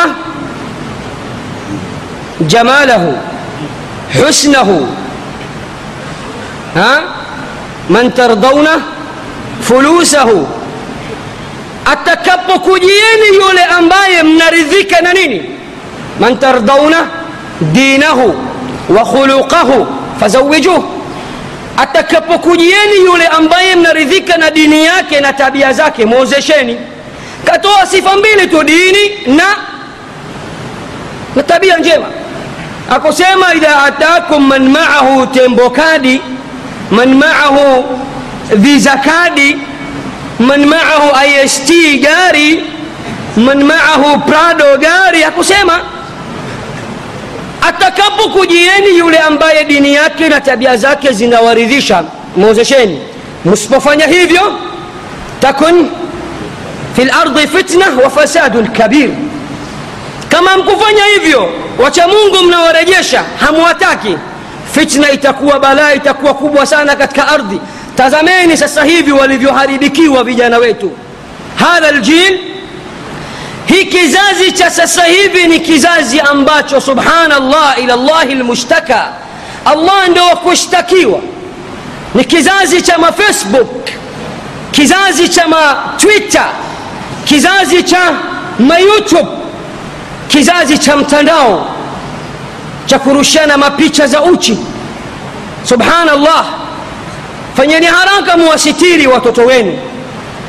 جماله 2.41 3.03
حسنه. 4.11 4.87
ها؟ 6.75 7.01
من 7.89 8.13
ترضونه 8.13 8.94
fulusahu, 9.61 10.47
atakapokujieni 11.85 13.27
yule 13.41 13.63
ambaye 13.63 14.23
mnaridhika 14.23 15.01
na 15.01 15.13
nini, 15.13 15.49
man 16.19 16.37
tardauna 16.39 17.07
dinahu 17.61 18.35
wa 18.89 19.05
khuluqahu 19.05 19.87
fazawijuh, 20.19 20.83
atakapokujieni 21.77 22.95
yule 23.05 23.27
ambaye 23.27 23.75
mnaridhika 23.75 24.37
na 24.37 24.51
dini 24.51 24.85
yake 24.85 25.19
na 25.21 25.33
tabia 25.33 25.73
zake, 25.73 26.05
mwozesheni. 26.05 26.77
Katoa 27.45 27.85
sifa 27.85 28.17
mbili 28.17 28.47
tu, 28.47 28.63
dini 28.63 29.09
na 29.27 29.43
na 31.35 31.43
tabia 31.43 31.77
njema. 31.77 32.05
akusema 32.89 33.53
idha 33.55 33.83
atakum 33.83 34.47
man 34.47 34.69
maahu, 34.69 35.27
tembo 35.27 35.69
kadi 35.69 36.21
man 36.91 37.13
maahu 37.15 37.85
vizakadi 38.53 39.57
man 40.39 40.65
maahu 40.65 41.11
ist 41.45 41.71
gari 42.01 42.63
man 43.37 43.63
maahu 43.63 44.19
prado 44.19 44.77
gari 44.77 45.23
akusema 45.23 45.81
atakapokujieni 47.61 48.97
yule 48.97 49.17
ambaye 49.17 49.63
dini 49.63 49.93
yake 49.93 50.29
na 50.29 50.41
tabia 50.41 50.77
zake 50.77 51.11
zinawaridhisha 51.11 52.03
mwozesheni. 52.37 52.99
Msipofanya 53.45 54.05
hivyo 54.07 54.59
takun 55.39 55.89
fi 56.95 57.05
lardi 57.05 57.47
fitna 57.47 57.85
wa 58.03 58.09
fasadun 58.09 58.67
kabir. 58.67 59.09
Kama 60.29 60.57
mkufanya 60.57 61.03
hivyo 61.05 61.49
wacha 61.83 62.07
mungu 62.07 62.43
mnawarejesha 62.47 63.23
hamwataki. 63.39 64.17
Fitna 64.71 65.11
itakuwa 65.11 65.59
balaa 65.59 65.93
itakuwa 65.93 66.33
kubwa 66.33 66.65
sana 66.65 66.95
katika 66.95 67.27
ardhi 67.27 67.59
tazameni 67.97 68.57
sasa 68.57 68.83
hivi 68.83 69.11
walivyoharibikiwa 69.11 70.23
vijana 70.23 70.57
wetu 70.57 70.91
hadha 71.55 71.91
ljil 71.91 72.39
hii 73.65 73.85
kizazi 73.85 74.51
cha 74.51 74.69
sasa 74.71 75.03
hivi 75.03 75.47
ni 75.47 75.59
kizazi 75.59 76.19
ambacho 76.19 76.81
subhanallah 76.81 77.83
ila 77.83 77.95
llahi 77.95 78.35
lmushtaka 78.35 79.07
allah 79.65 80.07
ndo 80.09 80.25
wakushtakiwa 80.25 81.19
ni 82.15 82.23
kizazi 82.25 82.81
cha 82.81 82.97
mafacebook 82.97 83.89
kizazi 84.71 85.29
cha 85.29 85.47
matwitter 85.47 86.45
kizazi 87.25 87.83
cha 87.83 88.11
mayoutube 88.59 89.29
kizazi 90.27 90.77
cha 90.77 90.97
mtandao 90.97 91.67
cha 92.85 92.99
kurushana 92.99 93.57
mapicha 93.57 94.07
za 94.07 94.21
uchi 94.21 94.57
subhanallah 95.69 96.45
fanyeni 97.55 97.85
haraka 97.85 98.37
muwasitiri 98.37 99.07
watoto 99.07 99.41
wenu. 99.45 99.77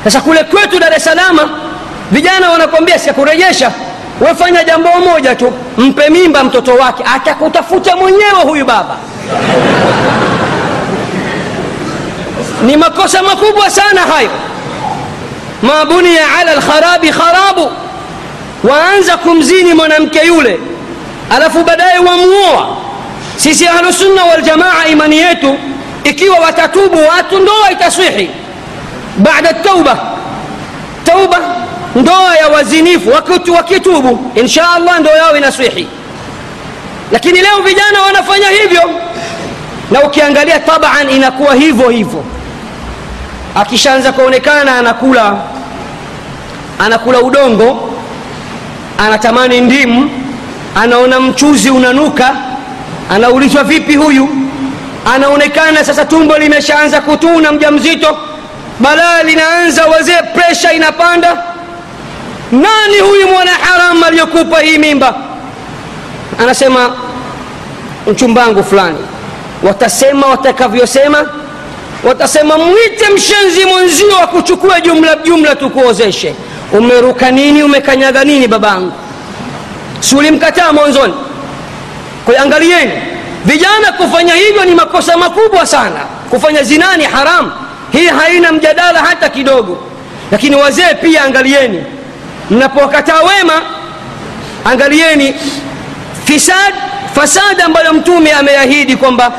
Sasa 0.03 0.21
kule 0.21 0.43
kwetu 0.43 0.79
dar 0.79 0.93
es 0.93 1.03
salama 1.03 1.49
vijana 2.11 2.49
wanakwambia 2.49 2.99
sikurejesha 2.99 3.71
wefanya 4.21 4.63
jambo 4.63 4.89
moja 4.89 5.35
tu 5.35 5.53
mpe 5.77 6.09
mimba 6.09 6.43
mtoto 6.43 6.75
wake 6.75 7.03
atakutafuta 7.15 7.95
mwenyewe 7.95 8.41
huyu 8.43 8.65
baba. 8.65 8.97
Ni 12.65 12.77
makosa 12.77 13.23
makubwa 13.23 13.69
sana 13.69 14.01
hayo. 14.01 14.29
Ma 15.61 15.85
bunia 15.85 16.35
ala 16.39 16.55
lkharabi 16.55 17.09
kharabu. 17.09 17.71
Waanza 18.63 19.17
kumzini 19.17 19.73
mwanamke 19.73 20.19
yule 20.27 20.59
alafu 21.35 21.63
baadaye 21.63 21.97
wamuoa. 21.99 22.67
Sisi 23.37 23.67
ahlusunna 23.67 24.23
waljamaa 24.25 24.85
imani 24.91 25.17
yetu 25.17 25.55
ikiwa 26.09 26.39
watatubu 26.39 26.97
watu 27.09 27.39
ndoa 27.39 27.71
itaswihi. 27.71 28.29
Baada 29.17 29.53
tauba 29.53 29.97
tauba 31.03 31.39
ndoa 31.95 32.35
ya 32.37 32.47
wazinifu. 32.47 33.09
Wakitu, 33.09 33.53
wakitubu 33.53 34.31
insha 34.35 34.69
allah 34.73 34.99
ndoa 34.99 35.13
yao 35.15 35.37
inaswihi. 35.37 35.87
Lakini 37.11 37.41
leo 37.41 37.61
vijana 37.65 38.01
wanafanya 38.01 38.49
hivyo 38.49 38.81
na 39.91 40.03
ukiangalia 40.03 40.59
taban 40.59 41.09
inakuwa 41.09 41.55
hivyo 41.55 41.89
hivyo. 41.89 42.23
Akishaanza 43.55 44.11
kuonekana 44.11 44.75
anakula 44.77 45.35
anakula 46.79 47.19
udongo 47.21 47.93
anatamani 48.97 49.61
ndimu 49.61 50.09
anaona 50.75 51.19
mchuzi 51.19 51.69
unanuka 51.69 52.35
anaulizwa 53.11 53.63
vipi 53.63 53.95
huyu 53.95 54.29
anaonekana 55.15 55.85
sasa 55.85 56.05
tumbo 56.05 56.37
limeshaanza 56.37 57.01
kutuna 57.01 57.51
mja 57.51 57.71
mzito 57.71 58.17
balaa 58.79 59.23
linaanza 59.23 59.85
wazee 59.85 60.21
presha 60.35 60.73
inapanda. 60.73 61.43
Nani 62.51 62.99
huyu 62.99 63.27
mwana 63.27 63.51
haramu 63.51 64.05
aliyokupa 64.05 64.59
hii 64.59 64.77
mimba? 64.77 65.15
Anasema 66.39 66.95
mchumbangu 68.07 68.63
fulani. 68.63 68.97
Watasema 69.63 70.27
watakavyosema 70.27 71.25
watasema 72.03 72.57
mwite 72.57 73.09
mshenzi 73.15 73.65
mwenzio 73.65 74.17
akuchukue 74.23 74.81
jumla 74.81 75.15
jumla 75.15 75.55
tukuozeshe. 75.55 76.35
Umeruka 76.73 77.31
nini? 77.31 77.63
Umekanyaga 77.63 78.23
nini 78.23 78.47
babangu? 78.47 78.91
Si 79.99 80.15
ulimkataa 80.15 80.73
mwanzoni? 80.73 81.13
Kwa 82.25 82.35
vijana 83.47 83.91
kufanya 83.91 84.33
hivyo 84.33 84.65
ni 84.65 84.75
makosa 84.75 85.17
makubwa 85.17 85.65
sana. 85.65 85.99
Kufanya 86.29 86.63
zinani 86.63 87.03
haramu 87.03 87.51
hii 87.91 88.07
haina 88.07 88.51
mjadala 88.51 88.99
hata 88.99 89.29
kidogo. 89.29 89.77
Lakini 90.31 90.55
wazee 90.55 90.93
pia 91.01 91.23
angalieni. 91.23 91.83
Mnapowakataa 92.51 93.21
wema 93.21 93.53
angalieni 94.65 95.35
fisad 96.25 96.73
fasadi 97.15 97.61
ambayo 97.61 97.93
mtume 97.93 98.31
ameahidi 98.31 98.95
kwamba 98.95 99.31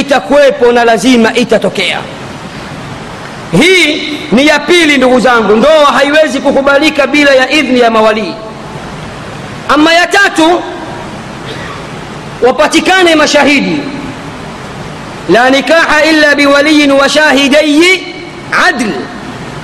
itakuwepo 0.00 0.72
na 0.72 0.84
lazima 0.84 1.34
itatokea. 1.34 1.98
Hii 3.62 4.18
ni 4.32 4.46
ya 4.46 4.58
pili 4.58 4.98
ndugu 4.98 5.20
zangu. 5.20 5.56
Ndoa 5.56 5.86
haiwezi 5.86 6.40
kukubalika 6.40 7.06
bila 7.06 7.30
ya 7.34 7.50
idhni 7.50 7.80
ya 7.80 7.90
mawalii. 7.90 8.34
Ama 9.68 9.94
ya 9.94 10.06
tatu 10.06 10.62
wapatikane 12.46 13.14
mashahidi. 13.14 13.80
La 15.28 15.50
nikaha 15.50 16.04
illa 16.04 16.34
biwaliyin 16.34 16.90
wa 16.92 17.08
shahidayi 17.08 18.14
adl. 18.68 18.90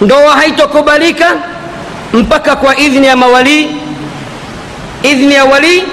Ndoa 0.00 0.32
haitokubalika 0.36 1.26
mpaka 2.12 2.56
kwa 2.56 2.76
idhni 2.76 3.06
ya 3.06 3.16
mawalii 3.16 3.70
idhni 5.02 5.34
ya 5.34 5.44
walii 5.44 5.84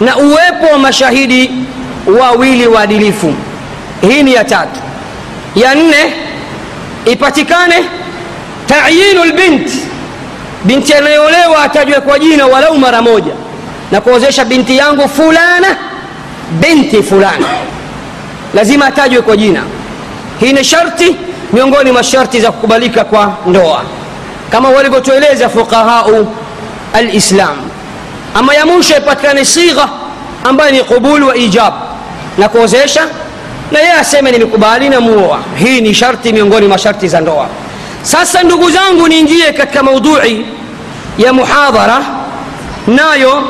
na 0.00 0.16
uwepo 0.16 0.66
wa 0.72 0.78
mashahidi 0.78 1.50
wawili 2.20 2.66
waadilifu. 2.66 3.34
Hii 4.00 4.22
ni 4.22 4.34
ya 4.34 4.44
tatu. 4.44 4.80
Ya 5.54 5.74
nne 5.74 6.14
ipatikane 7.04 7.74
tayinu 8.66 9.24
lbint 9.24 9.70
binti 10.64 10.94
anayeolewa 10.94 11.62
atajwe 11.62 12.00
kwa 12.00 12.18
jina 12.18 12.46
walau 12.46 12.78
mara 12.78 13.02
moja 13.02 13.32
na 13.92 14.00
kuozesha 14.00 14.44
binti 14.44 14.76
yangu 14.76 15.08
fulana 15.08 15.76
binti 16.50 17.02
fulani, 17.02 17.44
lazima 18.54 18.86
atajwe 18.86 19.22
kwa 19.22 19.36
jina. 19.36 19.62
Hii 20.40 20.52
ni 20.52 20.64
sharti 20.64 21.16
miongoni 21.52 21.92
mwa 21.92 22.02
sharti 22.02 22.40
za 22.40 22.52
kukubalika 22.52 23.04
kwa 23.04 23.36
ndoa. 23.46 23.82
Kama 24.50 24.68
walivyotueleza 24.68 25.48
fuqahau 25.48 26.26
alislam. 26.92 27.56
Ama 28.34 28.54
ya 28.54 28.66
mwisho 28.66 28.96
ipatikane 28.96 29.44
sigha 29.44 29.88
ambayo 30.44 30.70
ni 30.70 30.80
qubul 30.84 31.22
wa 31.22 31.36
ijab. 31.36 31.74
Na 32.38 32.48
kuozesha 32.48 33.00
na 33.72 33.78
yeye 33.78 33.92
aseme 33.92 34.30
nimekubali 34.30 34.88
na 34.88 35.00
muoa 35.00 35.38
hii 35.56 35.80
ni 35.80 35.94
sharti 35.94 36.32
miongoni 36.32 36.66
mwa 36.66 36.78
sharti 36.78 37.08
za 37.08 37.20
ndoa. 37.20 37.46
Sasa 38.02 38.42
ndugu 38.42 38.70
zangu 38.70 39.08
niingie 39.08 39.52
katika 39.52 39.82
maudhui 39.82 40.46
ya 41.18 41.32
muhadhara. 41.32 42.00
Nayo 42.86 43.42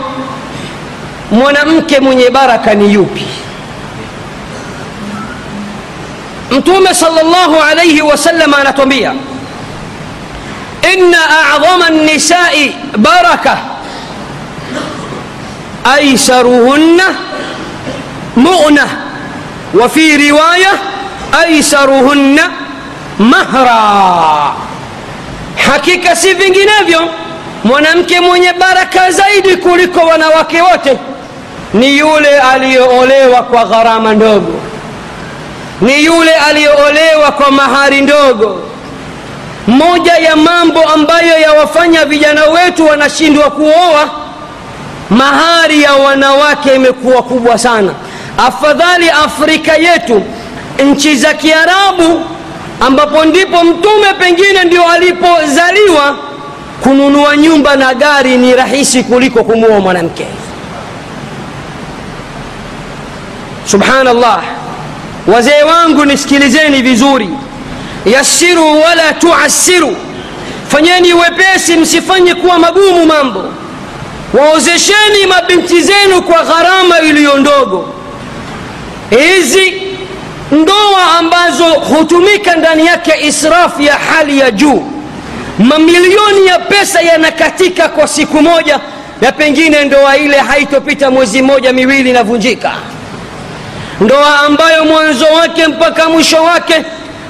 mwanamke 1.35 2.01
mwenye 2.01 2.31
baraka 2.31 2.75
ni 2.75 2.93
yupi 2.95 3.27
mtume 6.51 6.95
salllahu 6.95 7.63
alaihi 7.71 8.03
wasallam 8.03 8.55
anatwambia 8.55 9.13
inna 10.95 11.19
acdhama 11.55 11.91
nisai 11.91 12.77
baraka 12.97 13.59
aisaruhunna 15.85 17.05
muna 18.37 18.87
وفي 19.75 20.31
رواية 20.31 20.73
أيسرهن 21.45 22.41
مهرا 23.21 24.55
hakika 25.73 26.17
si 26.17 26.35
vinginevyo 26.35 27.11
mwanamke 27.65 28.21
mwenye 28.21 28.53
baraka 28.53 29.11
zaidi 29.11 29.57
kuliko 29.57 30.01
wanawake 30.01 30.63
wote 30.63 30.99
ni 31.75 31.99
yule 31.99 32.39
aliyoolewa 32.41 33.43
kwa 33.43 33.65
gharama 33.65 34.15
ndogo. 34.15 34.53
Ni 35.81 36.05
yule 36.05 36.35
aliyoolewa 36.35 37.33
kwa 37.33 37.51
mahari 37.51 38.01
ndogo. 38.01 38.61
Moja 39.67 40.13
ya 40.13 40.37
mambo 40.37 40.81
ambayo 40.83 41.39
yawafanya 41.41 42.05
vijana 42.05 42.45
wetu 42.45 42.87
wanashindwa 42.87 43.51
kuoa 43.51 44.11
mahari 45.11 45.83
ya 45.83 45.95
wanawake 45.95 46.75
imekuwa 46.75 47.23
kubwa 47.23 47.59
sana. 47.59 47.93
Afadhali 48.47 49.11
afrika 49.11 49.73
yetu 49.77 50.23
nchi 50.85 51.17
za 51.17 51.35
kiarabu 51.35 52.21
ambapo 52.81 53.25
ndipo 53.25 53.65
mtume 53.65 54.15
pengine 54.19 54.65
ndio 54.65 54.89
alipozaliwa 54.89 56.17
kununua 56.83 57.37
nyumba 57.37 57.77
na 57.77 57.95
gari 57.95 58.37
ni 58.37 58.55
rahisi 58.55 59.03
kuliko 59.05 59.45
kumuoa 59.45 59.81
mwanamke 59.81 60.27
subhanallah. 63.67 64.43
Wazee 65.27 65.63
wangu 65.63 66.05
nisikilizeni 66.05 66.83
vizuri. 66.83 67.29
Yassiru 68.07 68.81
wala 68.83 69.13
tuassiru. 69.13 69.97
Fanyeni 70.69 71.15
wepesi 71.15 71.77
msifanye 71.77 72.35
kuwa 72.35 72.59
magumu 72.59 73.07
mambo. 73.07 73.45
Waozesheni 74.35 75.27
mabinti 75.29 75.83
zenu 75.83 76.23
kwa 76.23 76.43
gharama 76.45 77.01
iliyo 77.01 77.37
ndogo. 77.39 77.89
Hizi 79.11 79.73
ndoa 80.53 81.19
ambazo 81.19 81.65
hutumika 81.65 82.57
ndani 82.57 82.87
yake 82.87 83.15
israfu 83.27 83.83
ya 83.83 83.95
hali 83.95 84.39
ya 84.39 84.51
juu. 84.51 84.83
Mamilioni 85.59 86.47
ya 86.47 86.59
pesa 86.59 87.01
yanakatika 87.01 87.89
kwa 87.89 88.09
siku 88.09 88.43
moja 88.43 88.81
na 89.21 89.33
pengine 89.33 89.85
ndoa 89.85 90.17
ile 90.17 90.37
haitopita 90.39 91.11
mwezi 91.11 91.43
mmoja 91.43 91.73
miwili 91.73 92.11
inavunjika 92.11 92.73
ndoa 94.01 94.41
ambayo 94.41 94.85
mwanzo 94.85 95.25
wake 95.27 95.67
mpaka 95.67 96.09
mwisho 96.09 96.43
wake 96.45 96.83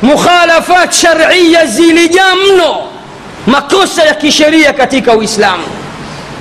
mukhalafat 0.02 0.92
sharia 0.94 1.66
zilijaa 1.66 2.34
mno 2.34 2.76
makosa 3.46 4.02
ya 4.02 4.14
kisheria 4.14 4.72
katika 4.72 5.12
uislamu. 5.12 5.64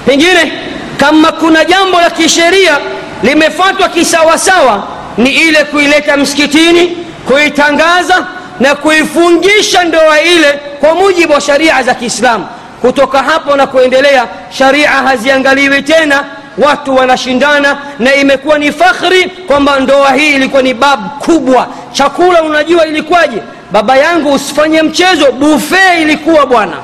Pengine 0.06 0.54
kama 0.98 1.32
kuna 1.32 1.66
jambo 1.66 2.02
la 2.02 2.10
kisheria 2.10 2.78
limefatwa 3.24 3.90
kisawasawa 3.90 4.88
ni 5.18 5.30
ile 5.30 5.64
kuileta 5.64 6.18
msikitini 6.18 6.98
kuitangaza 7.28 8.28
na 8.60 8.76
kuifungisha 8.76 9.84
ndoa 9.84 10.22
ile 10.22 10.60
kwa 10.80 10.96
mujibu 10.96 11.34
wa 11.34 11.42
sharia 11.42 11.84
za 11.84 11.94
kiislamu. 11.96 12.48
Kutoka 12.82 13.24
hapo 13.24 13.56
na 13.56 13.68
kuendelea 13.68 14.28
sharia 14.50 14.90
haziangaliwi 14.90 15.82
tena 15.82 16.24
watu 16.58 16.96
wanashindana 16.96 17.78
na 18.00 18.16
imekuwa 18.16 18.58
ni 18.58 18.72
fakhri 18.72 19.26
kwamba 19.26 19.80
ndoa 19.80 20.12
hii 20.14 20.34
ilikuwa 20.36 20.62
ni 20.62 20.74
babu 20.74 21.10
kubwa. 21.10 21.68
Chakula 21.92 22.44
unajua 22.44 22.86
ilikuwaje? 22.86 23.38
Baba 23.72 23.98
yangu 23.98 24.34
usifanye 24.34 24.82
mchezo. 24.82 25.32
Bufe 25.32 26.02
ilikuwa 26.02 26.46
bwana. 26.46 26.78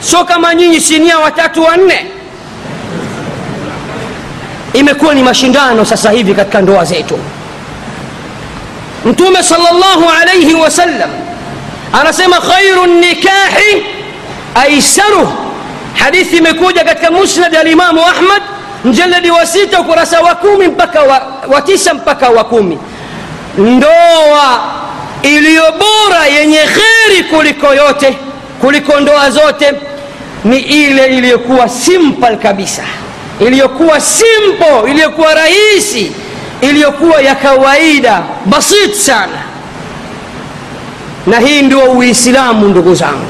Sio 0.00 0.24
kama 0.24 0.54
nyinyi 0.54 0.80
sinia 0.80 1.18
watatu 1.18 1.62
wanne. 1.64 2.06
Imekuwa 4.72 5.14
ni 5.14 5.22
mashindano 5.22 5.84
sasa 5.84 6.10
hivi 6.10 6.34
katika 6.34 6.60
ndoa 6.60 6.84
zetu. 6.84 7.18
Mtume 9.04 9.42
salllahu 9.42 10.10
alaihi 10.20 10.54
wasallam 10.54 11.10
anasema 11.92 12.36
khairu 12.40 12.86
nikahi 12.86 13.86
aisaruh 14.54 15.28
hadithi 15.94 16.36
imekuja 16.36 16.84
katika 16.84 17.10
musnad 17.10 17.56
alimamu 17.56 18.00
ahmad 18.00 18.42
mjaladi 18.86 19.30
wa 19.30 19.46
sita 19.46 19.80
ukurasa 19.80 20.20
wa 20.20 20.34
kumi 20.34 20.68
mpaka 20.68 21.02
wa, 21.02 21.22
wa 21.48 21.62
tisa 21.62 21.94
mpaka 21.94 22.28
wa 22.30 22.44
kumi. 22.44 22.78
Ndoa 23.58 24.60
iliyo 25.22 25.62
bora 25.72 26.26
yenye 26.26 26.58
kheri 26.58 27.24
kuliko 27.24 27.74
yote 27.74 28.16
kuliko 28.60 29.00
ndoa 29.00 29.30
zote 29.30 29.72
ni 30.44 30.58
ile 30.58 31.06
iliyokuwa 31.06 31.68
simple 31.68 32.36
kabisa. 32.36 32.82
Iliyokuwa 33.40 34.00
simple 34.00 34.90
iliyokuwa 34.90 35.34
rahisi 35.34 36.12
iliyokuwa 36.60 37.20
ya 37.22 37.34
kawaida 37.34 38.22
basit 38.44 38.94
sana. 38.94 39.38
Na 41.26 41.38
hii 41.40 41.62
ndio 41.62 41.80
uislamu 41.84 42.68
ndugu 42.68 42.94
zangu. 42.94 43.26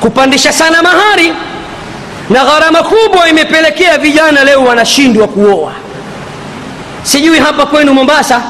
Kupandisha 0.00 0.52
sana 0.52 0.82
mahari 0.82 1.32
na 2.30 2.44
gharama 2.44 2.82
kubwa 2.82 3.28
imepelekea 3.28 3.98
vijana 3.98 4.44
leo 4.44 4.64
wanashindwa 4.64 5.28
kuoa. 5.28 5.72
Sijui 7.02 7.38
hapa 7.38 7.66
kwenu 7.66 7.94
mombasa 7.94 8.42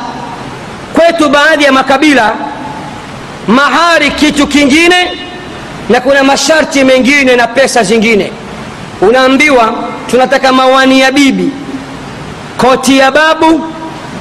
kwetu 0.93 1.29
baadhi 1.29 1.64
ya 1.64 1.72
makabila 1.72 2.33
mahari 3.47 4.11
kitu 4.11 4.47
kingine 4.47 5.18
na 5.89 6.01
kuna 6.01 6.24
masharti 6.24 6.85
mengine 6.85 7.37
na 7.37 7.47
pesa 7.47 7.83
zingine. 7.83 8.33
Unaambiwa 9.01 9.74
tunataka 10.11 10.53
mawani 10.53 11.01
ya 11.01 11.12
bibi 11.12 11.51
koti 12.57 12.99
ya 12.99 13.11
babu 13.11 13.61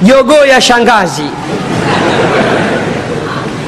jogoo 0.02 0.46
ya 0.46 0.62
shangazi. 0.62 1.24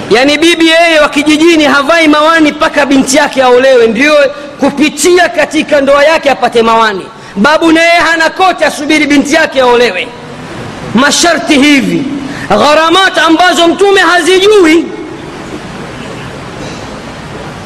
Yaani 0.09 0.37
bibi 0.37 0.67
yeye 0.67 0.99
wa 0.99 1.09
kijijini 1.09 1.63
havai 1.63 2.07
mawani 2.07 2.51
mpaka 2.51 2.85
binti 2.85 3.17
yake 3.17 3.43
aolewe. 3.43 3.87
Ndio 3.87 4.13
kupitia 4.59 5.29
katika 5.29 5.81
ndoa 5.81 6.03
yake 6.03 6.29
apate 6.31 6.61
mawani. 6.61 7.05
Babu 7.35 7.71
naye 7.71 7.99
hana 7.99 8.29
kote 8.29 8.65
asubiri 8.65 9.05
binti 9.07 9.35
yake 9.35 9.61
aolewe. 9.61 10.07
Masharti 10.95 11.53
hivi 11.59 12.03
gharamat 12.49 13.17
ambazo 13.17 13.67
mtume 13.67 14.01
hazijui. 14.01 14.85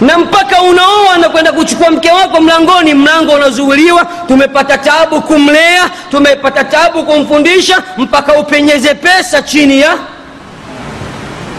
Na 0.01 0.17
mpaka 0.17 0.61
unaoa 0.61 1.17
na 1.17 1.29
kwenda 1.29 1.51
kuchukua 1.51 1.91
mke 1.91 2.11
wako 2.11 2.41
mlangoni 2.41 2.93
mlango 2.93 3.31
unazuuliwa. 3.31 4.05
tumepata 4.27 4.77
tabu 4.77 5.21
kumlea 5.21 5.89
tumepata 6.11 6.63
tabu 6.63 7.03
kumfundisha 7.03 7.83
mpaka 7.97 8.33
upenyeze 8.33 8.93
pesa 8.95 9.41
chini 9.41 9.79
ya 9.81 9.97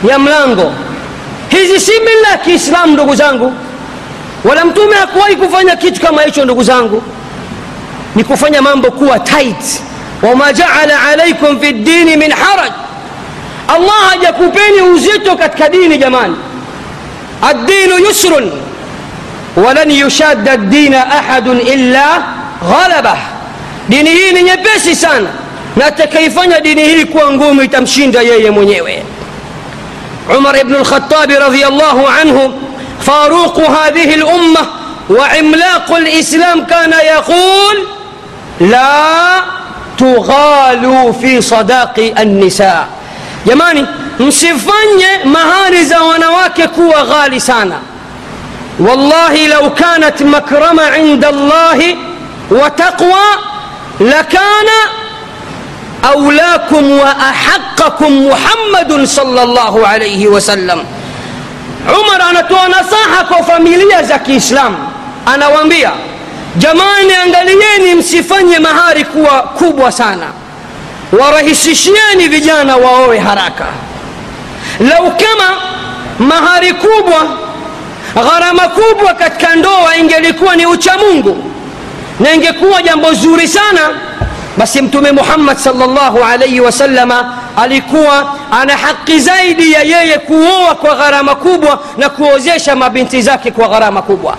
ya 0.09 0.19
mlango. 0.19 0.73
Hizi 1.49 1.81
si 1.81 1.93
mila 2.01 2.29
ya 2.31 2.39
kiislamu 2.39 2.93
ndugu 2.93 3.15
zangu 3.15 3.53
wala 4.45 4.65
mtume 4.65 4.97
hakuwahi 4.97 5.37
kufanya 5.37 5.77
kitu 5.77 6.01
kama 6.01 6.23
hicho 6.23 6.45
ndugu 6.45 6.63
zangu 6.63 7.03
ni 8.15 8.25
kufanya 8.25 8.63
mambo 8.63 8.91
kuwa 8.91 9.19
tight 9.19 9.83
wama 10.23 10.53
jaala 10.53 11.03
alaikum 11.03 11.61
fi 11.61 11.73
ddini 11.73 12.17
min 12.17 12.31
haraj 12.33 12.73
allah 13.69 14.09
hajakupeni 14.11 14.83
uzito 14.83 15.37
katika 15.37 15.69
dini 15.69 15.99
jamani 15.99 16.37
addinu 17.43 17.99
yusrun 17.99 18.51
walan 19.67 19.91
yushadda 19.91 20.57
ddina 20.57 21.07
ahadun 21.13 21.61
illa 21.61 22.23
ghalabah 22.71 23.19
dini 23.89 24.11
hii 24.11 24.33
ni 24.33 24.43
nyepesi 24.43 24.97
sana 24.97 25.29
na 25.77 25.87
atakaifanya 25.87 26.61
dini 26.61 26.85
hii 26.85 27.05
kuwa 27.05 27.33
ngumu 27.33 27.63
itamshinda 27.63 28.23
yeye 28.23 28.51
mwenyewe 28.51 29.03
بن 30.65 30.75
الخطاب 30.75 31.31
رضي 31.31 31.67
الله 31.67 32.09
عنه 32.11 32.53
فاروق 33.01 33.61
هذه 33.61 34.15
الأمة 34.15 34.61
وعملاق 35.11 35.93
الإسلام 35.93 36.65
كان 36.65 36.93
يقول 36.93 37.87
لا 38.61 39.43
تغالوا 39.99 41.13
في 41.13 41.41
صداق 41.41 42.13
النساء 42.19 42.89
يماني 43.47 43.87
مسفني 44.21 45.25
مهارز 45.25 45.95
ونواكك 45.95 46.79
وغاليسانا. 46.79 47.79
والله 48.79 49.47
لو 49.47 49.75
كانت 49.75 50.23
مكرمة 50.23 50.83
عند 50.83 51.25
الله 51.25 51.97
وتقوى 52.51 53.27
لكان 54.01 54.69
أولاكم 56.05 56.91
وأحقكم 56.91 58.27
محمد 58.27 59.05
صلى 59.05 59.43
الله 59.43 59.89
عليه 59.89 60.27
وسلم 60.27 60.85
Umar 61.89 62.23
anatoa 62.23 62.69
nasaha 62.69 63.25
kwa 63.29 63.43
familia 63.45 64.03
za 64.03 64.19
Kiislamu, 64.19 64.77
anawaambia 65.27 65.91
jamani, 66.57 67.15
angalieni 67.25 67.95
msifanye 67.95 68.59
mahari 68.59 69.05
kuwa 69.05 69.31
kubwa 69.43 69.93
sana, 69.93 70.27
warahisishieni 71.21 72.29
vijana 72.29 72.77
waowe 72.77 73.19
haraka. 73.19 73.65
Lau 74.81 75.11
kama 75.17 75.61
mahari 76.19 76.73
kubwa, 76.73 77.27
gharama 78.15 78.69
kubwa 78.69 79.15
katika 79.15 79.55
ndoa 79.57 79.97
ingelikuwa 79.97 80.57
ni 80.57 80.67
uchamungu 80.67 81.51
na 82.21 82.33
ingekuwa 82.35 82.83
jambo 82.83 83.13
zuri 83.13 83.49
sana, 83.49 83.81
basi 84.57 84.83
Mtume 84.83 85.13
Muhammad 85.13 85.57
sallallahu 85.59 86.25
alaihi 86.25 86.61
wasalama 86.61 87.39
alikuwa 87.57 88.35
ana 88.51 88.77
haki 88.77 89.19
zaidi 89.21 89.73
ya 89.73 89.83
yeye 89.83 90.19
kuoa 90.19 90.75
kwa 90.75 90.95
gharama 90.95 91.35
kubwa 91.35 91.81
na 91.97 92.09
kuozesha 92.11 92.77
mabinti 92.77 93.23
zake 93.23 93.51
kwa 93.51 93.69
gharama 93.69 94.03
kubwa 94.03 94.37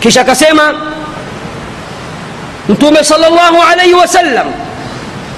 kisha 0.00 0.20
akasema 0.20 0.74
mtume 2.68 3.04
salllahu 3.04 3.62
alaihi 3.72 3.94
wasallam 3.94 4.46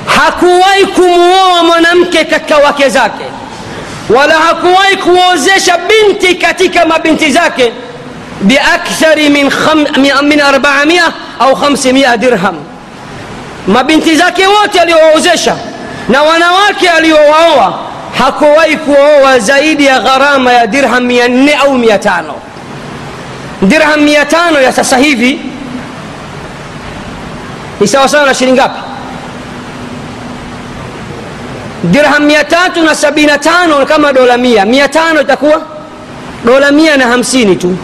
hakuwahi 0.07 0.87
kumuoa 0.87 1.63
mwanamke 1.65 2.25
katika 2.25 2.57
wake 2.57 2.89
zake 2.89 3.25
wala 4.09 4.35
hakuwahi 4.35 4.97
kuozesha 4.97 5.79
binti 5.79 6.35
katika 6.35 6.87
mabinti 6.87 7.31
zake 7.33 7.73
biakthari 8.41 9.29
min, 9.31 9.45
min 9.97 10.13
400 10.13 11.11
au 11.39 11.53
500 11.53 12.17
dirham 12.17 12.57
mabinti 13.67 14.17
zake 14.17 14.47
wote 14.47 14.81
aliowaozesha 14.81 15.57
na 16.09 16.23
wanawake 16.23 16.89
aliowaoa 16.91 17.79
hakuwahi 18.19 18.77
kuoa 18.77 19.39
zaidi 19.39 19.87
ya 19.87 20.01
gharama 20.01 20.53
ya 20.53 20.67
dirham 20.67 21.07
400 21.09 21.57
au 21.59 21.79
500 21.79 22.23
dirham 23.63 24.01
500 24.07 24.63
ya 24.63 24.73
sasa 24.73 24.97
hivi 24.97 25.41
ni 27.81 27.89
sawasawa 27.89 28.27
na 28.27 28.35
shilingi 28.35 28.59
ngapi? 28.61 28.81
Dirham 31.85 32.29
375 32.29 33.85
kama 33.87 34.13
dola 34.13 34.37
100 34.37 34.65
500 34.65 35.23
itakuwa 35.23 35.63
dola 36.45 36.71
150 36.71 37.57
tu. 37.59 37.77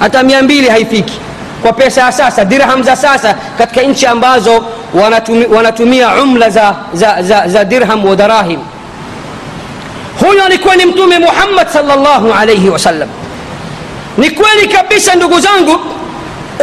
Hata 0.00 0.22
200 0.22 0.70
haifiki. 0.70 1.20
Kwa 1.62 1.72
pesa 1.72 2.00
ya 2.00 2.12
sasa 2.12 2.44
dirham 2.44 2.82
za 2.82 2.96
sasa 2.96 3.34
katika 3.58 3.82
nchi 3.82 4.06
ambazo 4.06 4.64
wanatumi, 4.94 5.46
wanatumia 5.46 6.14
umla 6.22 6.50
za, 6.50 6.74
za, 6.92 7.22
za, 7.22 7.48
za 7.48 7.64
dirham 7.64 8.04
wa 8.04 8.16
darahim. 8.16 8.60
Huyo 10.20 10.44
alikuwa 10.44 10.76
ni 10.76 10.84
mtume 10.86 11.18
muhammad 11.18 11.68
salllahu 11.68 12.32
alaihi 12.32 12.68
wasallam 12.68 13.08
ni 14.18 14.30
kweli 14.30 14.68
kabisa 14.68 15.14
ndugu 15.14 15.40
zangu 15.40 15.80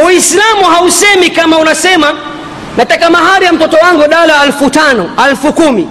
uislamu 0.06 0.64
hausemi 0.64 1.30
kama 1.30 1.58
unasema. 1.58 2.12
Nataka 2.76 3.10
mahari 3.10 3.44
ya 3.46 3.52
mtoto 3.52 3.76
wangu 3.76 4.08
dala 4.08 4.40
alfu 4.40 4.70
tano 4.70 5.10
alfu 5.16 5.52
kumi. 5.52 5.88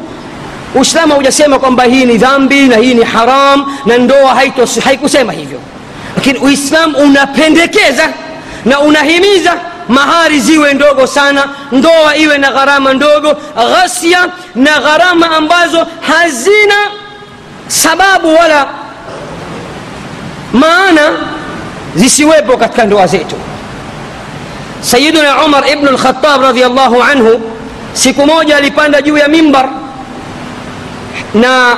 Uislamu 0.76 1.14
haujasema 1.14 1.60
kwamba 1.60 1.84
hii 1.84 2.06
ni 2.06 2.18
dhambi 2.18 2.68
na 2.68 2.76
hii 2.78 2.94
ni 2.94 3.04
haram 3.04 3.78
na 3.86 3.98
ndoa 3.98 4.36
haikusema 4.84 5.34
hivyo. 5.34 5.60
Lakini 6.16 6.40
uislamu 6.40 6.98
unapendekeza 6.98 8.10
na 8.66 8.80
unahimiza 8.80 9.54
mahari 9.90 10.40
ziwe 10.40 10.74
ndogo 10.74 11.08
sana 11.08 11.44
ndoa 11.72 12.16
iwe 12.16 12.38
na 12.38 12.52
gharama 12.52 12.94
ndogo 12.94 13.38
ghasia 13.56 14.28
na 14.56 14.80
gharama 14.80 15.38
ambazo 15.38 15.88
hazina 16.02 16.76
sababu 17.68 18.36
wala 18.36 18.68
maana 20.54 21.02
zisiwepo 21.96 22.58
katika 22.58 22.86
ndoa 22.86 23.08
zetu. 23.08 23.36
Sayiduna 24.82 25.44
umar 25.46 25.70
ibnu 25.70 25.92
lkhatab 25.92 26.42
radiallahu 26.42 27.04
anhu 27.04 27.42
siku 27.94 28.26
moja 28.26 28.58
alipanda 28.58 29.02
juu 29.02 29.18
ya 29.18 29.28
mimbar 29.28 29.70
na 31.34 31.78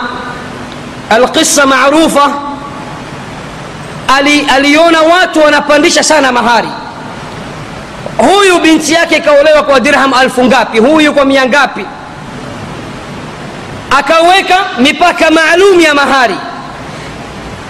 alqisa 1.10 1.66
marufa 1.66 2.32
ali, 4.18 4.41
aliona 4.41 5.01
watu 5.01 5.39
wanapandisha 5.41 6.03
sana 6.03 6.32
mahari 6.32 6.68
huyu 8.18 8.59
binti 8.59 8.93
yake 8.93 9.18
ikaolewa 9.18 9.63
kwa 9.63 9.80
dirham 9.80 10.13
alfu 10.13 10.43
ngapi? 10.45 10.80
Huyu 10.80 11.13
kwa 11.13 11.26
mia 11.26 11.45
ngapi? 11.45 11.86
Akaweka 13.97 14.55
mipaka 14.80 15.32
maalum 15.32 15.80
ya 15.82 15.93
mahari. 15.93 16.36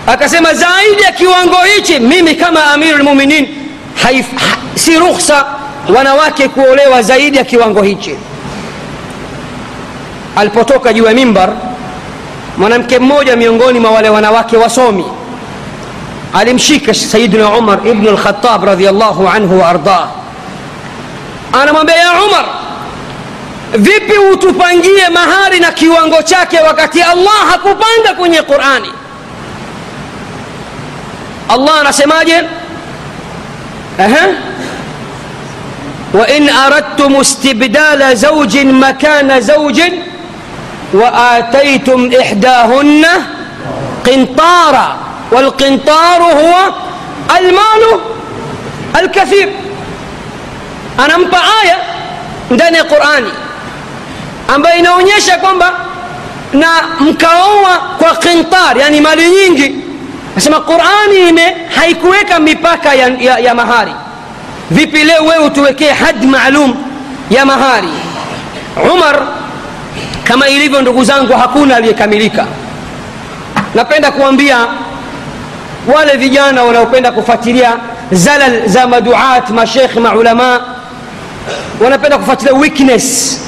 Akasema 0.08 0.54
zaidi 0.54 1.02
ya 1.02 1.12
kiwango 1.12 1.58
hichi 1.76 2.00
mimi 2.00 2.36
kama 2.36 2.66
amiru 2.74 2.98
lmuminin 2.98 3.48
ha, 4.04 4.10
si 4.76 5.00
rukhsa 5.00 5.46
wanawake 5.96 6.48
kuolewa 6.48 7.02
zaidi 7.02 7.38
ya 7.38 7.44
kiwango 7.44 7.82
hichi. 7.82 8.16
Alipotoka 10.36 10.94
juu 10.94 11.06
ya 11.06 11.14
mimbar 11.14 11.50
mwanamke 12.58 13.00
mmoja 13.00 13.36
miongoni 13.36 13.80
mwa 13.80 13.92
wale 13.92 14.10
wanawake 14.10 14.58
wasomi 14.58 15.06
alimshika 16.34 16.94
sayidina 16.94 17.50
umar 17.50 17.80
ibnu 17.88 18.12
lkhatab 18.12 18.64
radiallahu 18.64 19.28
anhu 19.30 19.60
waardah 19.60 20.08
anamwambia 21.62 21.96
ya 21.96 22.12
umar 22.28 22.46
vipi 23.78 24.18
utupangie 24.18 25.10
mahari 25.14 25.60
na 25.60 25.72
kiwango 25.72 26.22
chake 26.22 26.60
wakati 26.60 27.02
allah 27.02 27.34
hakupanga 27.52 28.14
kwenye 28.18 28.42
qurani 28.42 28.92
allah 31.50 31.80
anasemaje 31.82 32.44
wain 36.14 36.50
aradtum 36.50 37.22
istibdala 37.22 38.16
zaujin 38.16 38.72
makana 38.72 39.42
zaujin 39.42 39.94
وآتيتم 40.94 42.12
إحداهن 42.22 43.06
قنطارا 44.06 44.98
والقنطار 45.32 46.22
هو 46.24 46.54
المال 47.40 48.00
الكثير 49.00 49.50
anampa 50.98 51.38
aya 51.64 51.78
ndani 52.52 52.78
ya 52.78 52.84
qurani 52.84 53.32
ambayo 54.48 54.80
inaonyesha 54.80 55.38
kwamba 55.38 55.72
na 56.54 56.68
mkaoa 57.00 57.78
kwa 57.98 58.16
qintar 58.16 58.78
yani 58.78 59.02
mali 59.02 59.30
nyingi. 59.30 59.76
Nasema 60.36 60.60
qurani 60.60 61.30
ime 61.30 61.56
haikuweka 61.76 62.40
mipaka 62.40 62.94
ya, 62.94 63.08
ya, 63.08 63.40
ya 63.40 63.56
mahari. 63.56 63.92
Vipi 64.72 65.04
leo 65.04 65.24
wewe 65.24 65.46
utuwekee 65.46 65.90
hadi 65.92 66.28
maalum 66.28 66.76
ya 67.30 67.46
mahari? 67.46 67.88
Umar 68.94 69.28
kama 70.24 70.48
ilivyo 70.48 70.82
ndugu 70.82 71.04
zangu 71.04 71.34
hakuna 71.34 71.76
aliyekamilika. 71.76 72.46
Napenda 73.76 74.12
kuambia 74.12 74.58
wale 75.96 76.18
vijana 76.18 76.64
wanaopenda 76.64 77.12
kufuatilia 77.12 77.74
zalal 78.12 78.68
za 78.68 78.88
maduat 78.88 79.50
mashekh 79.50 79.96
maulamaa 79.96 80.60
wanapenda 81.82 82.18
kufuatilia 82.18 82.54
weakness 82.54 83.40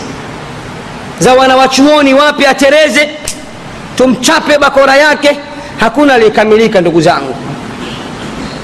za 1.20 1.34
wanawachuoni 1.34 2.14
wapi 2.14 2.46
atereze 2.46 3.10
tumchape 3.96 4.58
bakora 4.58 4.96
yake. 4.96 5.40
Hakuna 5.80 6.14
aliyekamilika 6.14 6.82
ndugu 6.82 7.02
zangu. 7.02 7.36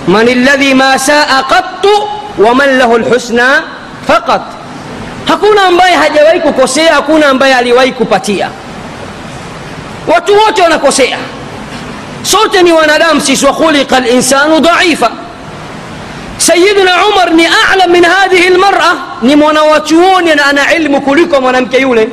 Man 0.07 0.43
ladhi 0.45 0.74
ma 0.74 0.99
saa 0.99 1.43
qattu 1.43 1.89
waman 2.38 2.78
lahu 2.78 2.97
lhusna 2.97 3.64
faqat. 4.07 4.41
Hakuna 5.28 5.64
ambaye 5.64 5.95
hajawahi 5.95 6.39
kukosea 6.39 6.93
hakuna 6.93 7.28
ambaye 7.28 7.55
aliwahi 7.55 7.91
kupatia. 7.91 8.49
Watu 10.07 10.34
wote 10.38 10.61
wanakosea. 10.61 11.18
Sote 12.24 12.64
ni 12.64 12.72
wanadamu 12.72 13.22
sisi. 13.22 13.45
Wakhuliqa 13.45 13.99
linsanu 13.99 14.59
dhaifa 14.59 15.11
سيدنا 16.39 16.91
عمر 16.91 17.29
ني 17.29 17.47
أعلم 17.47 17.91
من 17.91 18.05
هذه 18.05 18.47
المرأة. 18.47 18.93
ني 19.23 19.36
منواتيوني 19.36 20.34
أنا 20.34 20.61
علم 20.61 20.97
كلكم 20.97 21.43
منامك 21.43 21.73
يولي. 21.73 22.07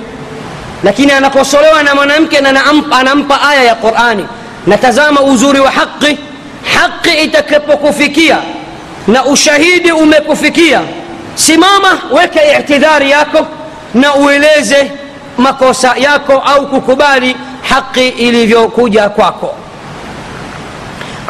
لكن 0.84 1.10
أنا 1.10 1.28
قصروا 1.28 1.80
أنا 1.80 1.94
منامك 1.94 2.34
أنا 2.34 2.70
أمبأ 2.70 3.12
أمبأ 3.12 3.34
آية 3.50 3.60
يا 3.60 3.72
قرآني. 3.72 4.26
نتزام 4.68 5.18
أزوري 5.18 5.60
وحقي. 5.60 6.16
حقي 6.74 7.24
إتكبك 7.24 7.90
فيكيا. 7.90 8.40
نأشهيد 9.08 9.86
أمك 9.90 10.32
فيكيا. 10.32 10.86
سماما 11.36 11.92
وك 12.10 12.38
اعتذار 12.38 13.02
ياكو. 13.02 13.44
نأوليزي 13.94 14.90
مكوسا 15.38 15.94
ياكو. 15.96 16.32
أو 16.32 16.66
ككباري 16.72 17.36
حقي 17.62 18.08
إلي 18.08 18.46
فيو 18.46 18.68
كوجا 18.68 19.06
كواكو 19.06 19.48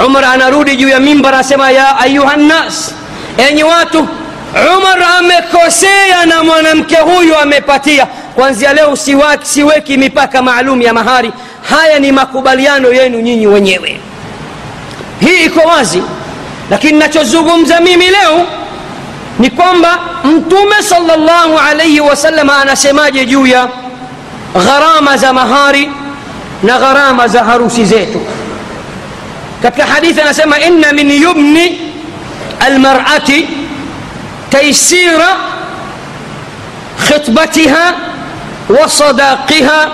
umar 0.06 0.24
anarudi 0.24 0.76
juu 0.76 0.88
ya 0.88 1.00
mimbar 1.00 1.34
anasema 1.34 1.70
ya 1.70 1.98
ayuha 1.98 2.36
nnas 2.36 2.94
enyi 3.50 3.62
watu 3.64 4.08
umar 4.78 5.02
amekosea 5.18 6.26
na 6.26 6.44
mwanamke 6.44 6.96
huyu 6.96 7.36
amepatia. 7.38 8.06
Kwanzia 8.34 8.72
leo 8.72 8.96
siwaki, 8.96 9.46
siweki 9.48 9.96
mipaka 9.96 10.42
maalum 10.42 10.82
ya 10.82 10.92
mahari. 10.94 11.32
Haya 11.70 11.98
ni 11.98 12.12
makubaliano 12.12 12.92
yenu 12.92 13.20
nyinyi 13.20 13.46
wenyewe. 13.46 14.00
Hii 15.20 15.44
iko 15.44 15.60
wazi 15.68 16.02
lakini 16.70 16.98
nachozungumza 16.98 17.80
mimi 17.80 18.04
leo 18.10 18.46
ni 19.38 19.50
kwamba 19.50 19.98
mtume 20.24 20.82
salllahu 20.82 21.58
alaihi 21.70 22.00
wasallam 22.00 22.50
anasemaje 22.50 23.26
juu 23.26 23.46
ya 23.46 23.68
gharama 24.66 25.16
za 25.16 25.32
mahari 25.32 25.90
na 26.62 26.78
gharama 26.78 27.28
za 27.28 27.44
harusi 27.44 27.84
zetu 27.84 28.20
katika 29.62 29.86
hadithi 29.86 30.20
anasema 30.20 30.60
inna 30.60 30.92
min 30.92 31.10
yumni 31.10 31.80
almarati 32.60 33.48
taysira 34.50 35.36
khitbatiha 37.08 37.94
wa 38.68 38.88
sadaqiha 38.88 39.88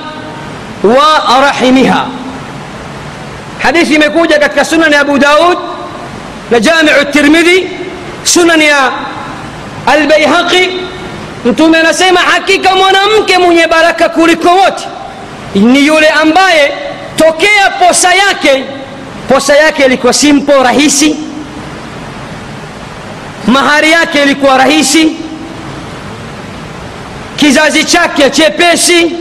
wa 0.82 1.40
rahimiha 1.40 2.06
hadithi 3.62 3.94
imekuja 3.94 4.38
katika 4.38 4.64
sunan 4.64 4.92
ya 4.92 5.00
abu 5.00 5.18
daud 5.18 5.58
na 6.50 6.60
jamiu 6.60 7.04
tirmidhi 7.12 7.70
sunan 8.24 8.62
ya 8.62 8.90
albaihaqi 9.86 10.70
mtume 11.44 11.78
anasema 11.78 12.20
hakika 12.20 12.74
mwanamke 12.76 13.38
mwenye 13.38 13.66
baraka 13.66 14.08
kuliko 14.08 14.48
wote 14.48 14.84
ni 15.54 15.86
yule 15.86 16.08
ambaye 16.08 16.72
tokea 17.16 17.70
posa 17.70 18.14
yake 18.14 18.64
posa 19.28 19.56
yake 19.56 19.84
ilikuwa 19.84 20.12
simpo 20.12 20.52
rahisi. 20.62 21.16
Mahari 23.46 23.90
yake 23.92 24.22
ilikuwa 24.22 24.58
rahisi. 24.58 25.16
Kizazi 27.36 27.84
chake 27.84 28.30
chepesi. 28.30 29.12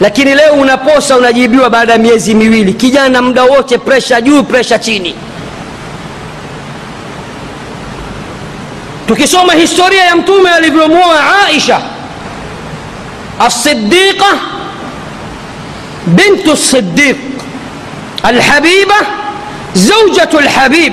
Lakini 0.00 0.34
leo 0.34 0.52
unaposa 0.52 1.16
unajibiwa 1.16 1.70
baada 1.70 1.92
ya 1.92 1.98
miezi 1.98 2.34
miwili. 2.34 2.72
Kijana 2.74 3.22
muda 3.22 3.42
wote 3.44 3.78
presha 3.78 4.20
juu 4.20 4.42
presha 4.42 4.78
chini. 4.78 5.14
Tukisoma 9.06 9.52
historia 9.52 10.04
ya 10.04 10.16
mtume 10.16 10.50
alivyomwoa 10.50 11.20
aisha 11.46 11.80
asidiqa 13.38 14.26
bintu 16.06 16.56
sidiq 16.56 17.16
alhabiba 18.22 18.94
zaujatu 19.74 20.40
lhabib 20.40 20.92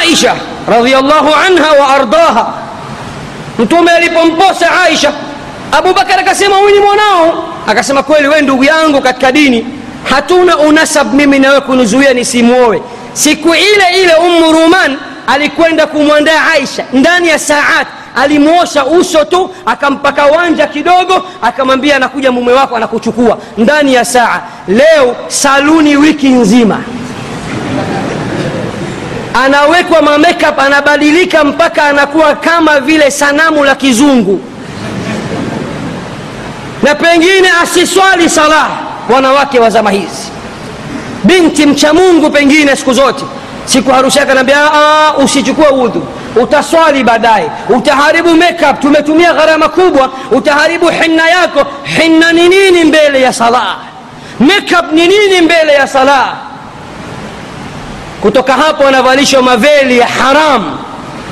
aisha 0.00 0.34
radiallahu 0.68 1.28
anha 1.46 1.72
wa 1.72 1.88
ardaha 1.94 2.52
mtume 3.58 3.90
alipomposa 3.90 4.80
aisha 4.82 5.12
abubakar 5.72 6.20
akasema 6.20 6.56
huyu 6.56 6.74
ni 6.74 6.80
mwanao 6.80 7.44
akasema 7.66 8.02
kweli 8.02 8.28
wee 8.28 8.40
ndugu 8.40 8.64
yangu 8.64 9.00
katika 9.00 9.32
dini 9.32 9.66
hatuna 10.10 10.58
unasab 10.58 11.14
mimi 11.14 11.38
nawe 11.38 11.60
kunizuia 11.60 12.14
nisimwowe 12.14 12.82
siku 13.12 13.54
ile 13.54 14.02
ile 14.02 14.14
umu 14.14 14.52
ruman 14.52 14.96
alikwenda 15.26 15.86
kumwandaa 15.86 16.46
aisha 16.54 16.84
ndani 16.92 17.28
ya 17.28 17.38
saat 17.38 17.86
alimwosha 18.16 18.86
uso 18.86 19.24
tu 19.24 19.54
akampaka 19.66 20.26
wanja 20.26 20.66
kidogo 20.66 21.26
akamwambia 21.42 21.96
anakuja 21.96 22.32
mume 22.32 22.52
wako 22.52 22.76
anakuchukua 22.76 23.38
ndani 23.58 23.94
ya 23.94 24.04
saa 24.04 24.40
leo 24.70 25.16
saluni 25.28 25.96
wiki 25.96 26.28
nzima. 26.28 26.80
Anawekwa 29.44 30.02
mamakeup 30.02 30.58
anabadilika 30.58 31.44
mpaka 31.44 31.84
anakuwa 31.84 32.34
kama 32.34 32.80
vile 32.80 33.10
sanamu 33.10 33.64
la 33.64 33.74
kizungu. 33.74 34.40
Na 36.82 36.94
pengine 36.94 37.48
asiswali 37.62 38.30
salah 38.30 38.68
wanawake 39.14 39.58
wa 39.60 39.70
zama 39.70 39.90
hizi. 39.90 40.30
Binti 41.24 41.66
mcha 41.66 41.94
mungu 41.94 42.30
pengine 42.30 42.76
siku 42.76 42.92
zote 42.92 43.24
siku 43.64 43.90
harusi 43.90 44.18
yake 44.18 44.30
anaambia 44.32 44.58
usichukue 45.24 45.68
udhu 45.68 46.02
utaswali 46.36 47.04
baadaye 47.04 47.50
utaharibu 47.68 48.34
makeup 48.34 48.80
tumetumia 48.80 49.32
gharama 49.34 49.68
kubwa 49.68 50.10
utaharibu 50.30 50.88
hinna 50.88 51.28
yako. 51.28 51.64
Hinna 51.84 52.32
ni 52.32 52.48
nini 52.48 52.84
mbele 52.84 53.20
ya 53.20 53.32
salah 53.32 53.76
makeup 54.40 54.92
ni 54.92 55.06
nini 55.08 55.40
mbele 55.40 55.72
ya 55.72 55.86
salah 55.86 56.36
kutoka 58.20 58.52
hapo 58.52 58.86
anavalishwa 58.86 59.42
maveli 59.42 59.98
ya 59.98 60.06
haramu 60.06 60.78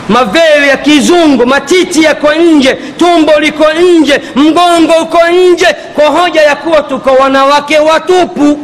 maveli 0.08 0.68
ya 0.68 0.76
kizungu 0.76 1.46
matiti 1.46 2.02
yako 2.02 2.34
nje 2.34 2.74
tumbo 2.74 3.32
liko 3.40 3.64
nje 3.72 4.20
mgongo 4.36 4.92
uko 5.02 5.18
nje 5.52 5.66
kwa 5.94 6.06
hoja 6.06 6.42
ya 6.42 6.56
kuwa 6.56 6.82
tuko 6.82 7.10
wanawake 7.10 7.78
watupu. 7.78 8.58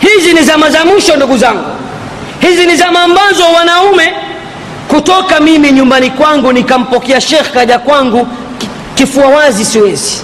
Hizi 0.00 0.32
ni 0.34 0.42
zama 0.42 0.70
za 0.70 0.84
mwisho 0.84 1.16
ndugu 1.16 1.36
zangu. 1.38 1.64
Hizi 2.40 2.66
ni 2.66 2.76
zama 2.76 3.00
ambazo 3.02 3.44
wanaume 3.56 4.14
kutoka 4.88 5.40
mimi 5.40 5.72
nyumbani 5.72 6.10
kwangu 6.10 6.52
nikampokea 6.52 7.20
shekh 7.20 7.50
kaja 7.52 7.78
kwangu 7.78 8.28
kifua 8.94 9.26
wazi 9.26 9.64
siwezi 9.64 10.20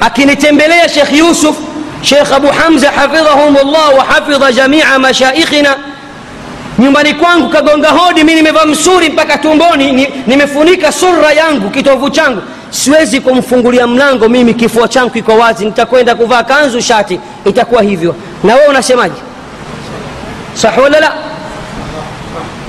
akinitembelea 0.00 0.88
shekh 0.88 1.12
yusuf 1.12 1.56
shekh 2.02 2.32
abu 2.32 2.46
hamza 2.48 2.90
hafidhahum 2.90 3.54
llah 3.54 3.98
wa 3.98 4.04
hafidha 4.04 4.52
jamia 4.52 4.98
mashaikhina 4.98 5.76
nyumbani 6.78 7.14
kwangu 7.14 7.48
kagonga 7.48 7.88
hodi 7.88 8.24
mi 8.24 8.34
nimevaa 8.34 8.64
msuri 8.64 9.08
mpaka 9.10 9.38
tumboni 9.38 9.92
ni, 9.92 10.08
nimefunika 10.26 10.92
sura 10.92 11.32
yangu 11.32 11.70
kitovu 11.70 12.10
changu. 12.10 12.42
Siwezi 12.70 13.20
kumfungulia 13.20 13.86
mlango 13.86 14.28
mimi 14.28 14.54
kifua 14.54 14.88
changu 14.88 15.10
kiko 15.10 15.32
wazi 15.36 15.64
nitakwenda 15.64 16.14
kuvaa 16.14 16.42
kanzu 16.42 16.80
shati. 16.80 17.20
Itakuwa 17.44 17.82
hivyo. 17.82 18.14
Na 18.44 18.54
wewe 18.54 18.66
unasemaje? 18.66 19.14
Sahi 20.54 20.80
wala 20.80 21.00
la? 21.00 21.12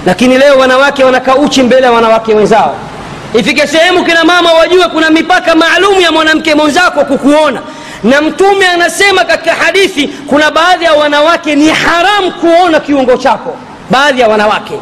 Lakini 0.05 0.37
leo 0.37 0.57
wanawake 0.57 1.03
wanakaa 1.03 1.35
uchi 1.35 1.63
mbele 1.63 1.81
ya 1.85 1.91
wanawake 1.91 2.33
wenzao 2.33 2.75
ifike 3.33 3.67
sehemu 3.67 4.03
kina 4.05 4.23
mama 4.23 4.53
wajue 4.53 4.87
kuna 4.87 5.09
mipaka 5.09 5.55
maalum 5.55 6.01
ya 6.01 6.11
mwanamke 6.11 6.55
mwenzako 6.55 7.05
kukuona. 7.05 7.61
Na 8.03 8.21
mtume 8.21 8.67
anasema 8.67 9.23
katika 9.23 9.55
hadithi 9.55 10.07
kuna 10.07 10.51
baadhi 10.51 10.85
ya 10.85 10.93
wanawake 10.93 11.55
ni 11.55 11.69
haramu 11.69 12.31
kuona 12.31 12.79
kiungo 12.79 13.17
chako. 13.17 13.55
Baadhi 13.89 14.21
ya 14.21 14.27
wanawake. 14.27 14.79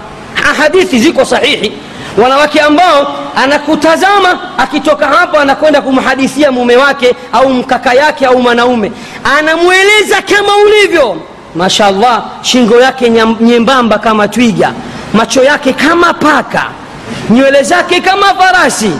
Hadithi 0.58 1.00
ziko 1.00 1.26
sahihi. 1.26 1.72
Wanawake 2.18 2.62
ambao 2.62 3.16
anakutazama 3.36 4.40
akitoka 4.58 5.08
hapo 5.08 5.40
anakwenda 5.40 5.82
kumhadithia 5.82 6.52
mume 6.52 6.78
wake 6.78 7.16
au 7.32 7.50
mkaka 7.50 7.94
yake 7.94 8.26
au 8.26 8.42
mwanaume. 8.42 8.92
Anamweleza 9.40 10.22
kama 10.22 10.58
ulivyo. 10.58 11.18
Mashallah 11.56 12.24
shingo 12.42 12.82
yake 12.82 13.10
nyembamba 13.40 14.00
kama 14.00 14.28
twiga. 14.28 14.72
Macho 15.14 15.44
yake 15.44 15.74
kama 15.74 16.14
paka 16.14 16.64
nywele 17.30 17.64
zake 17.64 18.02
kama 18.02 18.26
farasi. 18.36 18.92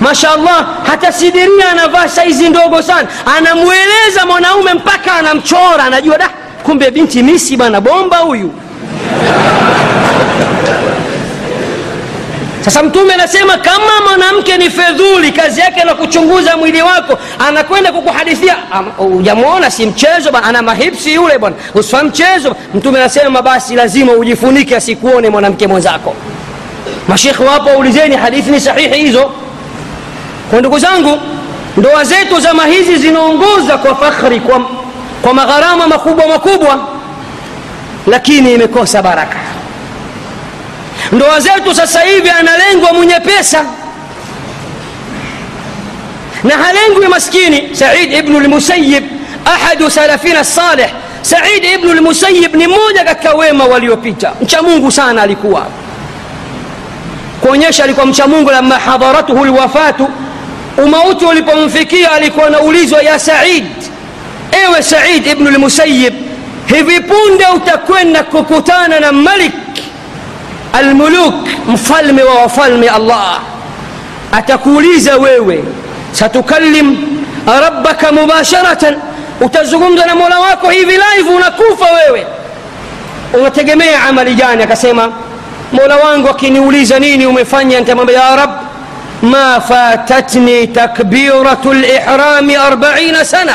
Mashallah 0.00 0.66
hata 0.90 1.12
sidiria 1.12 1.70
anavaa 1.70 2.08
saizi 2.08 2.48
ndogo 2.48 2.82
sana. 2.82 3.08
Anamweleza 3.38 4.26
mwanaume 4.26 4.74
mpaka 4.74 5.12
anamchora. 5.12 5.84
Anajua 5.84 6.18
da 6.18 6.30
kumbe 6.62 6.90
binti 6.90 7.22
misi 7.22 7.56
bana 7.56 7.80
bomba 7.80 8.16
huyu. 8.16 8.52
Sasa 12.64 12.82
mtume 12.82 13.14
anasema 13.14 13.56
kama 13.58 14.00
mwanamke 14.08 14.56
ni 14.58 14.70
fedhuli 14.70 15.32
kazi 15.32 15.60
yake 15.60 15.84
na 15.84 15.94
kuchunguza 15.94 16.56
mwili 16.56 16.82
wako 16.82 17.18
anakwenda 17.48 17.92
kukuhadithia. 17.92 18.56
Ujamwona 18.98 19.70
si 19.70 19.86
mchezo 19.86 20.30
bana 20.32 20.46
ana 20.46 20.62
mahipsi 20.62 21.14
yule 21.14 21.38
bwana. 21.38 21.56
Usifa 21.74 22.04
mchezo. 22.04 22.56
Mtume 22.74 22.98
anasema 23.00 23.42
basi 23.42 23.74
lazima 23.74 24.12
ujifunike 24.12 24.76
asikuone 24.76 25.30
mwanamke 25.30 25.66
mwenzako 25.66 26.14
mashekhe 27.08 27.44
wapo 27.44 27.68
waulizeni 27.68 28.16
hadithi 28.16 28.50
ni 28.50 28.60
sahihi 28.60 28.94
hizo. 29.04 29.30
Kwa 30.50 30.58
ndugu 30.60 30.78
zangu 30.78 31.18
ndoa 31.76 32.04
zetu 32.04 32.40
zama 32.40 32.66
hizi 32.66 32.96
zinaongoza 32.96 33.78
kwa 33.78 33.94
fakhri 33.96 34.40
kwa, 34.40 34.60
kwa 35.22 35.34
magharama 35.34 35.86
makubwa 35.88 36.26
makubwa 36.28 36.88
lakini 38.06 38.54
imekosa 38.54 39.02
baraka. 39.02 39.36
Ndoa 41.12 41.40
zetu 41.40 41.74
sasa 41.74 42.00
hivi 42.00 42.30
analengwa 42.30 42.92
mwenye 42.92 43.20
pesa 43.20 43.64
na 46.44 46.54
halengwi 46.56 47.08
maskini. 47.08 47.68
Said 47.76 48.12
ibnu 48.12 48.40
lmusayib 48.40 49.04
ahadu 49.44 49.90
salafina 49.90 50.44
saleh 50.44 50.90
said 51.22 51.64
ibnu 51.64 51.94
lmusayib 51.94 52.54
ni 52.54 52.66
mmoja 52.66 53.04
katika 53.04 53.34
wema 53.34 53.64
waliopita. 53.64 54.32
Mcha 54.42 54.62
mungu 54.62 54.92
sana 54.92 55.22
alikuwa 55.22 55.66
kuonyesha 57.40 57.84
alikuwa 57.84 58.06
mcha 58.06 58.26
mungu 58.26 58.50
lama 58.50 58.78
hadharatuhu 58.78 59.44
lwafatu 59.44 60.08
umauti 60.84 61.24
ulipomfikia 61.24 62.12
alikuwa 62.12 62.46
anaulizwa 62.46 63.02
ya 63.02 63.18
said 63.18 63.66
ewe 64.64 64.82
said 64.82 65.26
ibnu 65.26 65.50
lmusayib 65.50 66.14
hivi 66.66 67.00
punde 67.00 67.44
utakwenda 67.56 68.22
kukutana 68.22 69.00
na 69.00 69.12
malik 69.12 69.52
almuluk 70.72 71.34
mfalme 71.68 72.22
wa 72.22 72.34
wafalme 72.34 72.88
allah 72.88 73.40
atakuuliza 74.32 75.16
wewe 75.16 75.64
satukallim 76.12 76.96
rabbaka 77.60 78.12
mubasharatan 78.12 78.96
utazungumza 79.40 80.06
na 80.06 80.14
mola 80.16 80.40
wako 80.40 80.70
hivi 80.70 80.92
live 80.92 81.30
unakufa 81.36 81.86
wewe 81.92 82.26
unategemea 83.32 84.04
amali 84.04 84.34
gani 84.34 84.62
akasema 84.62 85.12
mola 85.72 85.96
wangu 85.96 86.28
akiniuliza 86.28 86.98
nini 86.98 87.26
umefanya 87.26 87.80
nitamwambia 87.80 88.18
ya 88.20 88.36
rab 88.36 88.50
ma 89.22 89.60
fatatni 89.60 90.66
takbiratu 90.66 91.72
lihrami 91.72 92.56
40 92.56 93.24
sana. 93.24 93.54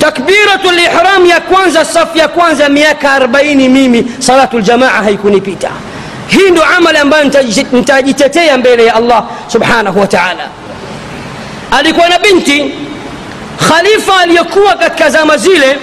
Takbiratu 0.00 0.70
lihram 0.70 1.26
ya 1.26 1.40
kwanza 1.40 1.84
safu 1.84 2.18
ya 2.18 2.28
kwanza 2.28 2.68
miaka 2.68 3.18
40 3.18 3.68
mimi 3.68 4.06
salatu 4.18 4.58
ljamaa 4.58 4.88
haikunipita. 4.88 5.70
Hii 6.28 6.50
ndo 6.50 6.62
amali 6.64 6.98
ambayo 6.98 7.24
nitajitetea 7.72 8.58
mbele 8.58 8.84
ya 8.84 8.94
allah 8.94 9.24
subhanahu 9.48 10.00
wa 10.00 10.06
taala. 10.06 10.48
Alikuwa 11.70 12.08
na 12.08 12.18
binti 12.18 12.74
khalifa 13.68 14.20
aliyekuwa 14.20 14.74
katika 14.74 15.10
zama 15.10 15.36
zile 15.36 15.78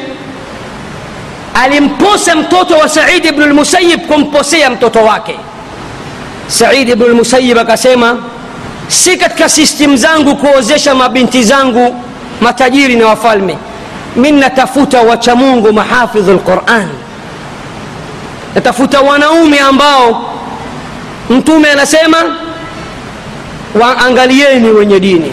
alimposa 1.53 2.35
mtoto 2.35 2.77
wa 2.77 2.89
saidi 2.89 3.31
bnu 3.31 3.45
lmusayib 3.45 3.99
kumposea 4.07 4.69
mtoto 4.69 4.99
wake. 5.03 5.39
Saidi 6.47 6.95
bnu 6.95 7.07
lmusayib 7.07 7.57
akasema 7.57 8.17
si 8.87 9.17
katika 9.17 9.49
system 9.49 9.97
zangu 9.97 10.35
kuozesha 10.35 10.95
mabinti 10.95 11.43
zangu 11.43 11.95
matajiri 12.41 12.95
na 12.95 13.07
wafalme. 13.07 13.57
Mi 14.15 14.31
natafuta 14.31 15.01
wachamungu 15.01 15.73
mahafidhu 15.73 16.33
lquran 16.33 16.87
natafuta 18.55 19.01
wanaume 19.01 19.59
ambao 19.59 20.33
mtume 21.29 21.71
anasema 21.71 22.17
waangalieni 23.81 24.69
wenye 24.71 24.99
dini. 24.99 25.31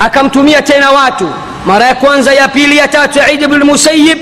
Akamtumia 0.00 0.62
tena 0.62 0.90
watu. 0.90 1.28
Mara 1.66 1.86
ya 1.86 1.94
kwanza 1.94 2.32
ya 2.34 2.48
pili 2.48 2.76
ya 2.76 2.88
tatu 2.88 3.18
said 3.18 3.46
bnu 3.46 3.58
lmusayib 3.58 4.18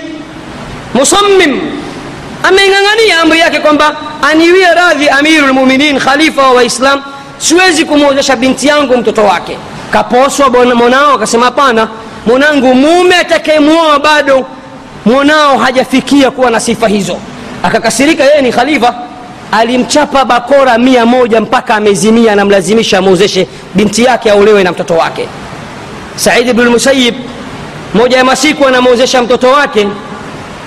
musammim. 0.95 1.61
Ameng'ang'ania 2.43 3.21
amri 3.23 3.39
yake 3.39 3.59
kwamba 3.61 3.97
aniwie 4.23 4.67
radhi 4.75 5.09
amiru 5.09 5.47
lmuminin 5.47 5.99
khalifa 5.99 6.43
wa 6.43 6.53
waislam. 6.53 7.03
Siwezi 7.39 7.85
kumwozesha 7.85 8.37
binti 8.37 8.67
yangu 8.67 8.97
mtoto 8.97 9.25
wake. 9.25 9.59
Kaposwa 9.91 10.51
mwanao 10.51 11.13
akasema 11.15 11.45
hapana 11.47 11.89
mwanangu 12.27 12.75
mume 12.75 13.17
atakayemwoa 13.17 13.99
bado 13.99 14.47
mwanao 15.05 15.59
hajafikia 15.59 16.31
kuwa 16.31 16.51
na 16.51 16.61
sifa 16.61 16.89
hizo. 16.89 17.17
Akakasirika 17.63 18.25
yeye 18.25 18.43
ni 18.43 18.53
khalifa. 18.53 18.95
Alimchapa 19.53 20.25
bakora 20.25 20.79
mia 20.79 21.07
moja 21.07 21.41
mpaka 21.41 21.75
amezimia 21.75 22.33
anamlazimisha 22.33 22.99
amwozeshe 22.99 23.49
binti 23.75 24.05
yake 24.05 24.31
aolewe 24.31 24.63
na 24.65 24.73
mtoto 24.73 24.95
wake. 24.95 25.29
Saidi 26.17 26.53
bnu 26.53 26.81
moja 27.95 28.17
ya 28.17 28.25
masiku 28.25 28.67
anamwozesha 28.67 29.23
mtoto 29.23 29.49
wake 29.51 29.89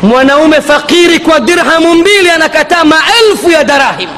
mwanaume 0.03 0.61
fakiri 0.61 1.19
kwa 1.19 1.39
dirhamu 1.39 1.93
mbili 1.93 2.29
anakataa 2.29 2.83
maelfu 2.83 3.51
ya 3.51 3.63
darahim 3.63 4.09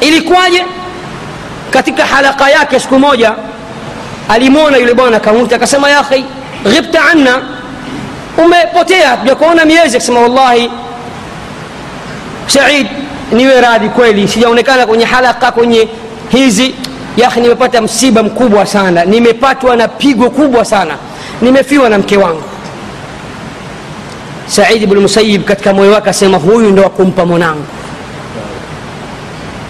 ilikuwaje? 0.00 0.64
Katika 1.70 2.06
halaka 2.06 2.50
yake 2.50 2.80
siku 2.80 2.98
moja 2.98 3.32
alimwona 4.28 4.76
yule 4.76 4.94
bwana 4.94 5.16
akamuta 5.16 5.56
akasema 5.56 5.90
ya 5.90 6.04
ghibta 6.64 7.04
anna. 7.12 7.42
Umepotea 8.44 9.16
tujakuona 9.16 9.64
miezi 9.64 9.96
akasema 9.96 10.20
wallahi 10.20 10.70
said 12.46 12.86
niwe 13.32 13.60
radhi 13.60 13.88
kweli 13.88 14.28
sijaonekana 14.28 14.86
kwenye 14.86 15.04
halaka 15.04 15.52
kwenye 15.52 15.88
hizi. 16.28 16.74
Yahi 17.16 17.40
nimepata 17.40 17.80
msiba 17.80 18.22
mkubwa 18.22 18.66
sana 18.66 19.04
nimepatwa 19.04 19.76
na 19.76 19.88
pigo 19.88 20.30
kubwa 20.30 20.64
sana 20.64 20.94
nimefiwa 21.42 21.88
na 21.88 21.98
mke 21.98 22.16
wangu 22.16 22.42
saidi 24.50 24.86
musayib 24.86 25.44
katika 25.44 25.72
moyo 25.74 25.92
wake 25.92 26.10
asema 26.10 26.38
huyu 26.38 26.70
ndo 26.70 26.82
wakumpa 26.82 27.26
mwanangu. 27.26 27.64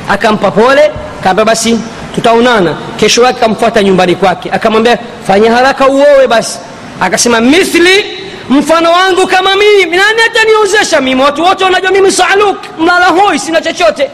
Akampa 0.09 0.51
pole 0.51 0.91
kaambia 1.23 1.45
basi 1.45 1.79
tutaonana. 2.15 2.77
Kesho 2.97 3.23
yake 3.25 3.39
akamfuata 3.39 3.83
nyumbani 3.83 4.15
kwake. 4.15 4.51
Akamwambia 4.53 4.99
fanya 5.27 5.53
haraka 5.53 5.89
uowe 5.89 6.27
basi. 6.29 6.59
Akasema 7.01 7.41
mithli 7.41 8.05
mfano 8.51 8.93
wangu 8.93 9.27
kama 9.27 9.51
mimi. 9.57 9.97
Nani 9.97 10.23
ataniozesha 10.31 11.01
mimi? 11.01 11.23
Watu 11.23 11.43
wote 11.43 11.65
wanajua 11.65 11.91
mimi 11.91 12.13
saluk 12.13 12.57
mlala 12.79 13.07
hoi 13.07 13.39
sina 13.39 13.61
chochote. 13.61 14.11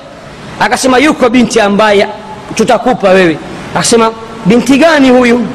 Akasema 0.61 0.99
yuko 0.99 1.29
binti 1.29 1.61
ambaye 1.61 2.09
tutakupa 2.55 3.09
wewe. 3.09 3.39
Akasema 3.75 4.13
binti 4.47 4.79
gani 4.79 5.11
huyu? 5.11 5.47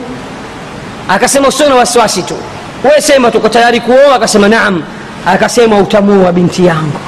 Akasema 1.10 1.48
usio 1.48 1.70
na 1.70 1.76
wasiwasi 1.76 2.24
tu. 2.24 2.36
We 2.84 3.02
sema 3.02 3.32
tuko 3.32 3.50
tayari 3.50 3.80
kuoa. 3.82 4.16
Akasema 4.16 4.48
naam 4.50 4.84
akasema 5.28 5.78
utamuoa 5.78 6.32
binti 6.32 6.66
yangu 6.66 7.00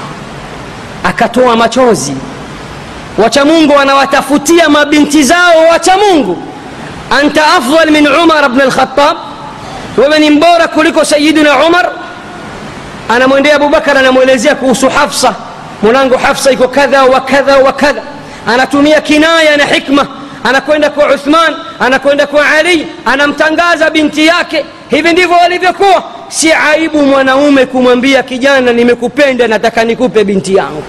akatoa 1.03 1.55
machozi 1.55 2.13
wachamungu 3.17 3.73
wanawatafutia 3.75 4.69
mabinti 4.69 5.23
zao 5.23 5.67
wachamungu 5.71 6.43
anta 7.19 7.45
afdal 7.47 7.91
min 7.91 8.07
umar 8.07 8.49
bn 8.49 8.61
lkhatab 8.61 9.17
wewe 9.97 10.19
ni 10.19 10.29
mbora 10.29 10.67
kuliko 10.67 11.05
sayidina 11.05 11.65
umar 11.67 11.89
anamwendea 13.09 13.55
abubakar 13.55 13.97
anamwelezea 13.97 14.55
kuhusu 14.55 14.89
hafsa 14.89 15.35
mwanangu 15.81 16.17
hafsa 16.17 16.51
iko 16.51 16.67
kadha 16.67 17.03
wa 17.03 17.21
kadha 17.21 17.57
wa 17.57 17.73
kadha 17.73 18.01
anatumia 18.47 19.01
kinaya 19.01 19.57
na 19.57 19.65
hikma 19.65 20.07
anakwenda 20.43 20.89
kwa 20.89 21.13
uthman 21.13 21.53
anakwenda 21.79 22.27
kwa 22.27 22.49
ali 22.49 22.87
anamtangaza 23.05 23.89
binti 23.89 24.27
yake 24.27 24.65
hivi 24.89 25.11
ndivyo 25.13 25.35
walivyokuwa 25.37 26.03
si 26.27 26.51
aibu 26.53 27.01
mwanaume 27.01 27.65
kumwambia 27.65 28.23
kijana 28.23 28.73
nimekupenda 28.73 29.47
nataka 29.47 29.83
nikupe 29.83 30.23
binti 30.23 30.55
yangu. 30.55 30.83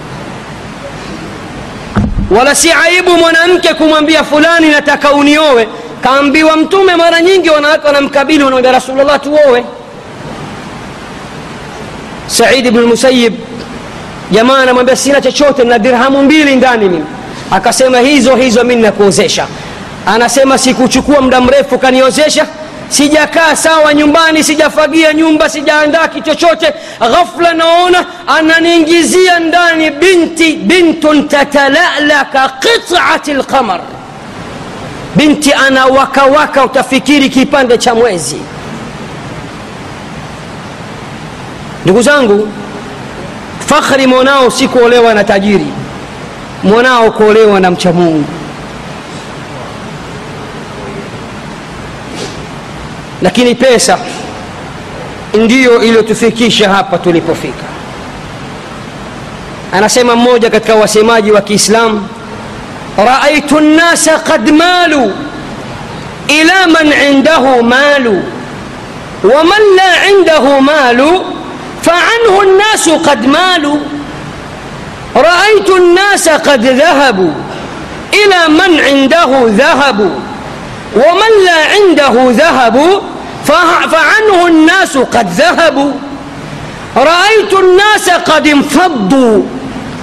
Wala 2.31 2.55
si 2.55 2.73
aibu 2.73 3.11
mwanamke 3.11 3.75
kumwambia 3.75 4.25
fulani 4.25 4.69
nataka 4.69 5.13
uniowe 5.13 5.69
kaambiwa 6.03 6.57
mtume 6.57 6.97
mara 6.97 7.21
nyingi 7.21 7.51
wanawake 7.51 7.87
wanamkabili 7.87 8.39
wanamwambia 8.45 8.73
rasulllah 8.73 9.21
tuowe 9.21 9.65
saidi 12.27 12.71
bnu 12.71 12.97
jamaa 14.31 14.59
anamwambia 14.59 14.97
sina 14.97 15.21
chochote 15.21 15.65
na 15.65 15.79
dirhamu 15.79 16.23
mbili 16.23 16.57
ndani 16.57 16.89
mimi. 16.89 17.05
Akasema 17.51 17.99
hizo 17.99 18.37
hizo 18.37 18.65
mi 18.65 18.77
nakuozesha 18.77 19.47
anasema 20.07 20.59
sikuchukua 20.59 21.21
muda 21.21 21.41
mrefu 21.41 21.79
kaniozesha 21.79 22.47
sijakaa 22.89 23.57
sawa 23.57 23.95
nyumbani 23.95 24.45
sijafagia 24.45 25.13
nyumba 25.13 25.49
sijaandaa 25.49 26.09
kichochote 26.09 26.75
ghafla 27.01 27.55
naona 27.55 28.07
ananiingizia 28.27 29.39
ndani 29.41 29.91
binti 29.91 30.53
bintun 30.57 31.29
tatalala 31.29 32.25
ka 32.25 32.49
qitati 32.61 33.35
lqamar 33.35 33.81
binti 35.17 35.53
ana 35.53 35.87
wakawaka 35.87 36.65
utafikiri 36.65 37.29
kipande 37.29 37.79
cha 37.79 37.95
mwezi. 37.95 38.37
Ndugu 41.85 42.03
zangu 42.03 42.49
fakhri 43.67 44.07
mwanao 44.07 44.51
si 44.51 44.69
kuolewa 44.69 45.15
na 45.15 45.25
tajiri. 45.25 45.67
Mwanao 46.63 47.11
kuolewa 47.13 47.61
na 47.61 47.71
mcha 47.71 47.93
mungu 47.93 48.25
lakini 53.25 53.55
pesa 53.55 53.99
ndiyo 55.35 55.83
iliyotufikisha 55.83 56.69
hapa 56.71 56.99
tulipofika 56.99 57.65
anasema 59.73 60.17
mmoja 60.17 60.51
katika 60.51 60.75
wasemaji 60.75 61.33
wa 61.33 61.41
kiislamu 61.41 62.09
raaitu 63.07 63.61
nnasa 63.61 64.19
qad 64.19 64.51
malu 64.51 65.13
ila 66.29 66.67
man 66.67 66.93
indahu 67.13 67.63
malu 67.63 68.23
waman 69.35 69.63
la 69.77 70.09
indahu 70.11 70.61
malu 70.61 71.25
فعنه 71.85 72.43
الناس 72.43 72.89
قد 72.89 73.27
مالوا 73.27 73.79
رأيت 75.17 75.71
الناس 75.71 76.29
قد 76.29 76.67
ذهبوا 76.67 77.33
إلى 78.15 78.49
من 78.49 78.81
عنده 78.85 79.31
ذهب 79.47 80.01
ومن 80.97 81.33
لا 81.45 81.59
عنده 81.75 82.15
ذهب 82.31 83.03
فعنه 83.45 84.47
الناس 84.47 84.99
قد 84.99 85.31
ذهبوا. 85.31 85.93
رأيت 86.97 87.53
الناس 87.53 88.11
قد 88.11 88.47
انفضوا 88.47 89.43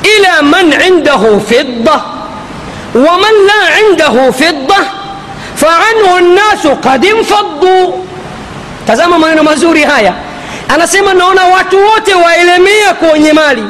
إلى 0.06 0.48
من 0.48 0.74
عنده 0.74 1.40
فضة 1.40 2.02
ومن 2.96 3.34
لا 3.48 3.62
عنده 3.78 4.32
فضة 4.32 4.76
فعنه 5.56 6.18
الناس 6.20 6.68
قد 6.68 7.06
انفضوا. 7.06 7.94
تزاما 8.88 9.18
ما 9.18 9.32
ينمزوري 9.32 9.86
هايا. 9.86 10.16
أنا 10.76 10.86
سيما 10.86 11.14
نونا 11.14 11.44
واتووت 11.44 12.10
وإلميك 12.10 13.14
ونمالي 13.14 13.66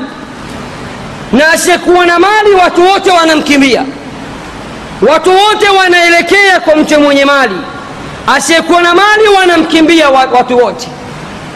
ناسك 1.32 1.88
مالي 1.88 2.52
واتووت 2.64 3.08
ونمكمية 3.08 3.86
watu 5.02 5.30
wote 5.30 5.70
wanaelekea 5.70 6.60
kwa 6.60 6.76
mtu 6.76 7.00
mwenye 7.00 7.26
mali. 7.26 7.56
Asiyekuwa 8.28 8.82
na 8.82 8.96
mali 8.96 9.28
wanamkimbia 9.38 10.10
watu 10.10 10.58
wote 10.58 10.88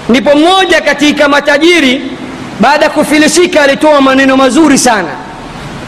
ndipo 0.09 0.36
mmoja 0.36 0.82
katika 0.82 1.28
matajiri 1.28 2.01
baada 2.59 2.86
ya 2.86 2.91
kufilisika 2.91 3.61
alitoa 3.61 4.01
maneno 4.01 4.38
mazuri 4.38 4.78
sana 4.78 5.09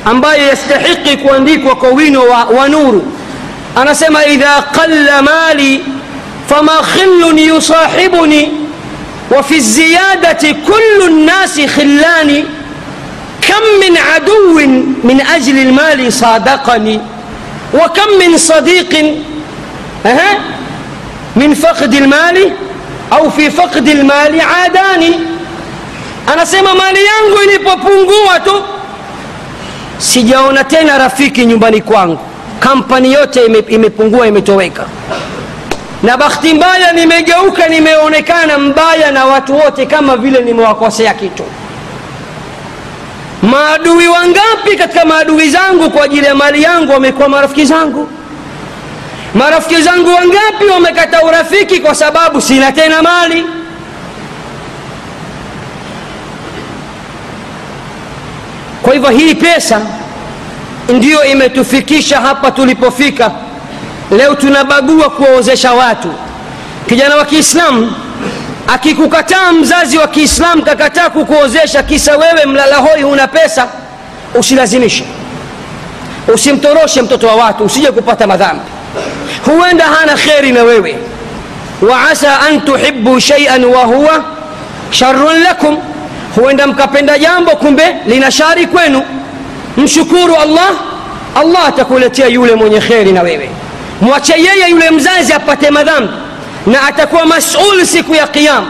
ambayo 0.06 0.48
yastahiki 0.48 1.18
kuandikwa 1.18 1.76
kwa 1.76 1.90
wino 1.90 2.24
wa, 2.24 2.44
wa 2.46 2.70
nuru 2.70 3.12
anasema 3.76 4.26
idha 4.26 4.62
qalla 4.62 5.22
mali 5.22 5.86
fama 6.50 6.72
khillun 6.72 7.40
yusahibuni 7.40 8.52
وفي 9.32 9.56
الزيادة 9.56 10.52
كل 10.68 11.08
الناس 11.08 11.62
خلاني 11.62 12.44
كم 13.42 13.64
من 13.90 13.98
عدو 13.98 14.60
من 15.04 15.22
أجل 15.36 15.58
المال 15.60 16.14
صادقني 16.14 17.00
وكم 17.74 18.10
من 18.20 18.38
صديق 18.38 19.16
أه 20.06 20.38
min 21.38 21.56
fakdi 21.56 22.00
lmali 22.00 22.54
au 23.12 23.32
fi 23.32 23.52
fakdi 23.52 23.94
lmali 23.94 24.42
adani, 24.66 25.20
anasema 26.34 26.76
mali 26.76 27.00
yangu 27.06 27.38
ilipopungua 27.44 28.40
tu 28.46 28.64
sijaona 29.98 30.64
tena 30.64 30.98
rafiki 30.98 31.46
nyumbani 31.46 31.82
kwangu, 31.82 32.20
kampani 32.60 33.14
yote 33.14 33.46
ime, 33.46 33.60
imepungua 33.60 34.28
imetoweka, 34.28 34.86
na 36.04 36.18
bahti 36.18 36.54
mbaya 36.54 36.94
nimegeuka, 36.94 37.68
nimeonekana 37.68 38.58
mbaya 38.58 39.12
na 39.12 39.26
watu 39.26 39.56
wote, 39.58 39.86
kama 39.86 40.18
vile 40.18 40.40
nimewakosea 40.42 41.14
kitu. 41.14 41.44
Maadui 43.42 44.08
wangapi 44.08 44.78
katika 44.78 45.06
maadui 45.06 45.50
zangu 45.50 45.90
kwa 45.90 46.04
ajili 46.06 46.26
ya 46.26 46.36
mali 46.36 46.64
yangu 46.64 46.92
wamekuwa 46.92 47.30
marafiki 47.30 47.66
zangu? 47.66 48.10
Marafiki 49.38 49.82
zangu 49.82 50.10
wangapi 50.10 50.66
wamekata 50.74 51.24
urafiki 51.24 51.80
kwa 51.80 51.96
sababu 51.96 52.42
sina 52.42 52.72
tena 52.72 53.02
mali? 53.02 53.46
Kwa 58.82 58.94
hivyo 58.94 59.10
hii 59.10 59.36
pesa 59.36 59.82
ndiyo 60.90 61.24
imetufikisha 61.26 62.20
hapa 62.22 62.52
tulipofika. 62.52 63.32
Leo 64.12 64.36
tunabagua 64.36 65.10
kuwaozesha 65.10 65.74
watu. 65.74 66.14
Kijana 66.90 67.16
wa 67.16 67.26
kiislamu 67.26 67.94
akikukataa 68.68 69.52
mzazi 69.52 69.98
wa 69.98 70.08
kiislamu 70.08 70.64
kakataa 70.64 71.10
kukuozesha 71.10 71.84
kisa 71.84 72.18
wewe 72.18 72.46
mlalahoi 72.46 73.02
huna 73.02 73.28
pesa 73.28 73.68
usilazimishe. 74.36 75.06
Usimtoroshe 76.34 77.02
mtoto 77.02 77.28
wa 77.28 77.36
watu 77.36 77.64
usije 77.64 77.92
kupata 77.92 78.28
madhambi 78.28 78.64
huenda 79.46 79.86
hana 79.86 80.14
kheri 80.14 80.52
na 80.52 80.64
wewe. 80.64 80.96
Waasa 81.82 82.40
an 82.40 82.62
tuhibu 82.62 83.20
shaian 83.20 83.66
wahuwa 83.66 84.24
sharun 84.92 85.44
lakum. 85.44 85.78
Huenda 86.36 86.68
mkapenda 86.68 87.20
jambo 87.20 87.52
kumbe 87.52 87.96
lina 88.06 88.32
shari 88.32 88.68
kwenu. 88.68 89.02
Mshukuru 89.78 90.36
allah 90.36 90.70
allah 91.36 91.68
atakuletea 91.68 92.28
yule 92.28 92.56
mwenye 92.56 92.80
kheri 92.80 93.12
na 93.12 93.22
wewe. 93.22 93.50
Mwache 94.02 94.34
yeye 94.34 94.70
yule 94.70 94.92
mzazi 94.92 95.34
apate 95.34 95.70
madhambi 95.72 96.14
na 96.66 96.82
atakuwa 96.88 97.26
masul 97.26 97.86
siku 97.86 98.16
ya 98.16 98.28
kiama 98.28 98.68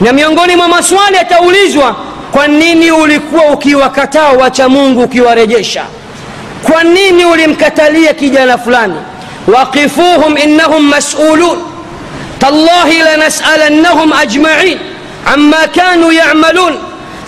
na 0.00 0.12
miongoni 0.12 0.56
mwa 0.56 0.68
maswali 0.68 1.18
ataulizwa 1.18 1.96
kwa 2.32 2.46
nini 2.48 2.90
ulikuwa 2.90 3.44
ukiwakataa 3.46 4.28
wacha 4.28 4.68
mungu 4.68 5.02
ukiwarejesha? 5.02 5.84
Kwa 6.62 6.84
nini 6.84 7.24
ulimkatalia 7.24 8.14
kijana 8.14 8.58
fulani 8.58 8.94
وقفوهم 9.48 10.36
إنهم 10.36 10.90
مسؤولون. 10.90 11.58
تالله 12.40 12.88
لنسألنهم 13.08 14.12
أجمعين 14.12 14.78
عما 15.26 15.66
كانوا 15.66 16.12
يعملون. 16.12 16.74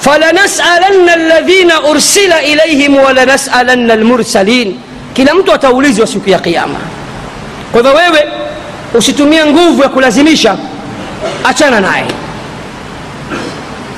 فلنسألن 0.00 1.08
الذين 1.08 1.70
أرسل 1.70 2.32
إليهم 2.32 2.96
ولنسألن 2.96 3.90
المرسلين. 3.90 4.80
كلا 5.16 5.34
متو 5.34 5.56
توليز 5.56 6.00
وسوك 6.00 6.28
يا 6.28 6.36
قيامة 6.36 6.78
ويوي 7.74 8.22
وستمية 8.94 9.44
نقوف 9.44 9.86
وكل 9.86 10.12
زميشة 10.12 10.58
أتانا 11.46 11.80
ناي 11.80 12.04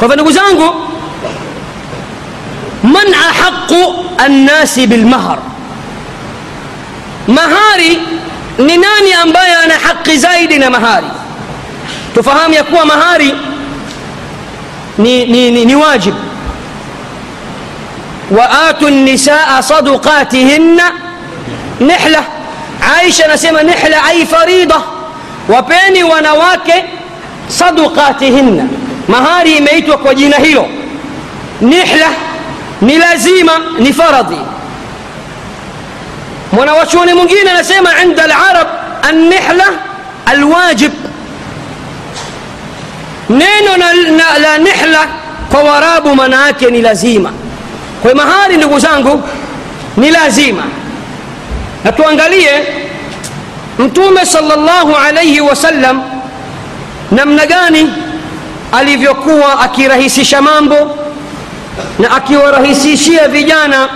كذا 0.01 0.15
نقوزانقو 0.15 0.69
من 2.85 3.09
أحق 3.15 3.71
الناس 4.27 4.75
بالمهر 4.79 5.39
mahari 7.27 7.99
ni 8.59 8.77
nani 8.77 9.13
ambaye 9.23 9.55
ana 9.55 9.75
haki 9.75 10.17
zaidi 10.19 10.59
na 10.59 10.71
mahari 10.71 11.07
tufahamu 12.15 12.55
ya 12.55 12.65
kuwa 12.65 12.87
mahari 12.87 13.35
ni, 14.99 15.27
ni, 15.27 15.51
ni, 15.51 15.65
ni 15.65 15.75
wajibu 15.77 16.17
waatu 18.31 18.91
nisaa 18.91 19.63
sadukatihinna 19.63 20.93
nihla 21.81 22.25
aisha 22.99 23.25
anasema 23.25 23.63
nihla 23.63 24.05
ai 24.05 24.27
farida 24.27 24.81
wapeni 25.49 26.03
wanawake 26.05 26.85
sadukatihinna 27.49 28.65
mahari 29.09 29.57
imeitwa 29.57 29.99
kwa 29.99 30.15
jina 30.15 30.37
hilo 30.37 30.67
nihla 31.61 32.07
ni 32.81 32.99
lazima 32.99 33.53
ni 33.79 33.93
faradhi 33.93 34.39
mwanawachuoni 36.53 37.15
mwingine 37.15 37.51
anasema 37.51 37.91
inda 38.03 38.25
alarab 38.25 38.67
annihla 39.03 39.65
alwajib 40.27 40.93
neno 43.31 43.77
na, 43.77 43.93
na, 43.93 44.39
la 44.39 44.59
nihla 44.59 45.07
kwa 45.51 45.63
warabu 45.63 46.15
maana 46.15 46.47
yake 46.47 46.71
ni 46.71 46.83
lazima 46.83 47.33
kwa 48.03 48.15
mahari 48.15 48.57
ndugu 48.57 48.79
zangu 48.79 49.23
ni 49.97 50.11
lazima 50.11 50.63
na 51.85 51.93
tuangalie 51.93 52.51
mtume 53.79 54.27
salllahu 54.27 54.97
alaihi 55.09 55.41
wasallam 55.41 56.03
namna 57.11 57.47
gani 57.47 57.93
alivyokuwa 58.73 59.61
akirahisisha 59.61 60.43
mambo 60.43 60.99
na 61.99 62.11
akiwarahisishia 62.17 63.29
vijana 63.29 63.89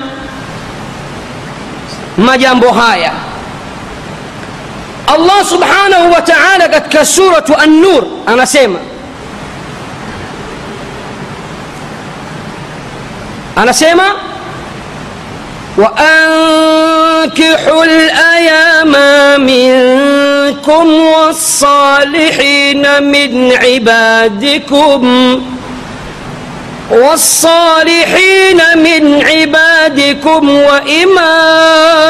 majambo 2.21 2.71
haya 2.73 3.13
allah 5.07 5.45
subhanahu 5.45 6.13
wa 6.13 6.23
taala 6.23 6.69
katika 6.69 7.05
suratu 7.05 7.55
an-nur 7.57 8.05
anasema 8.27 8.79
anasema 13.57 14.03
وأنكحوا 15.79 17.85
الأيام 17.85 18.93
منكم 19.41 20.95
والصالحين 21.03 23.03
من 23.03 23.53
عبادكم 23.53 25.03
والصالحين 26.91 28.61
من 28.77 29.23
عبادكم 29.27 30.51
وإمائكم 30.51 32.10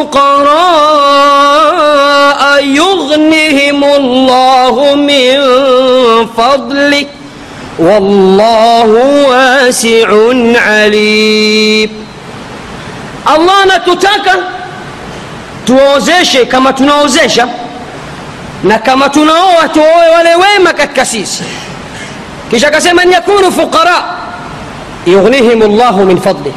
يكونوا 0.00 0.10
فقراء 1.30 2.64
يغنهم 2.64 3.84
الله 3.84 4.94
من 4.94 5.36
فضله 6.36 7.06
والله 7.78 8.86
واسع 9.28 10.08
عليم 10.68 11.90
الله 13.36 13.62
anatutaka 13.62 14.36
tuwaozeshe 15.66 16.46
kama 16.46 16.72
tunaozesha 16.72 17.48
na 18.64 18.78
kama 18.78 19.08
tunaoa 19.08 19.68
tuoe 19.68 20.08
wale 20.14 20.34
wema 20.34 20.72
katika 20.72 21.04
sisi 21.04 21.42
kisha 22.50 22.68
akasema 22.68 23.02
an 23.02 23.12
yakunu 23.12 23.52
fuqara 23.52 24.04
yughnihim 25.06 25.76
llahu 25.78 26.04
min 26.04 26.20
fadlih 26.20 26.52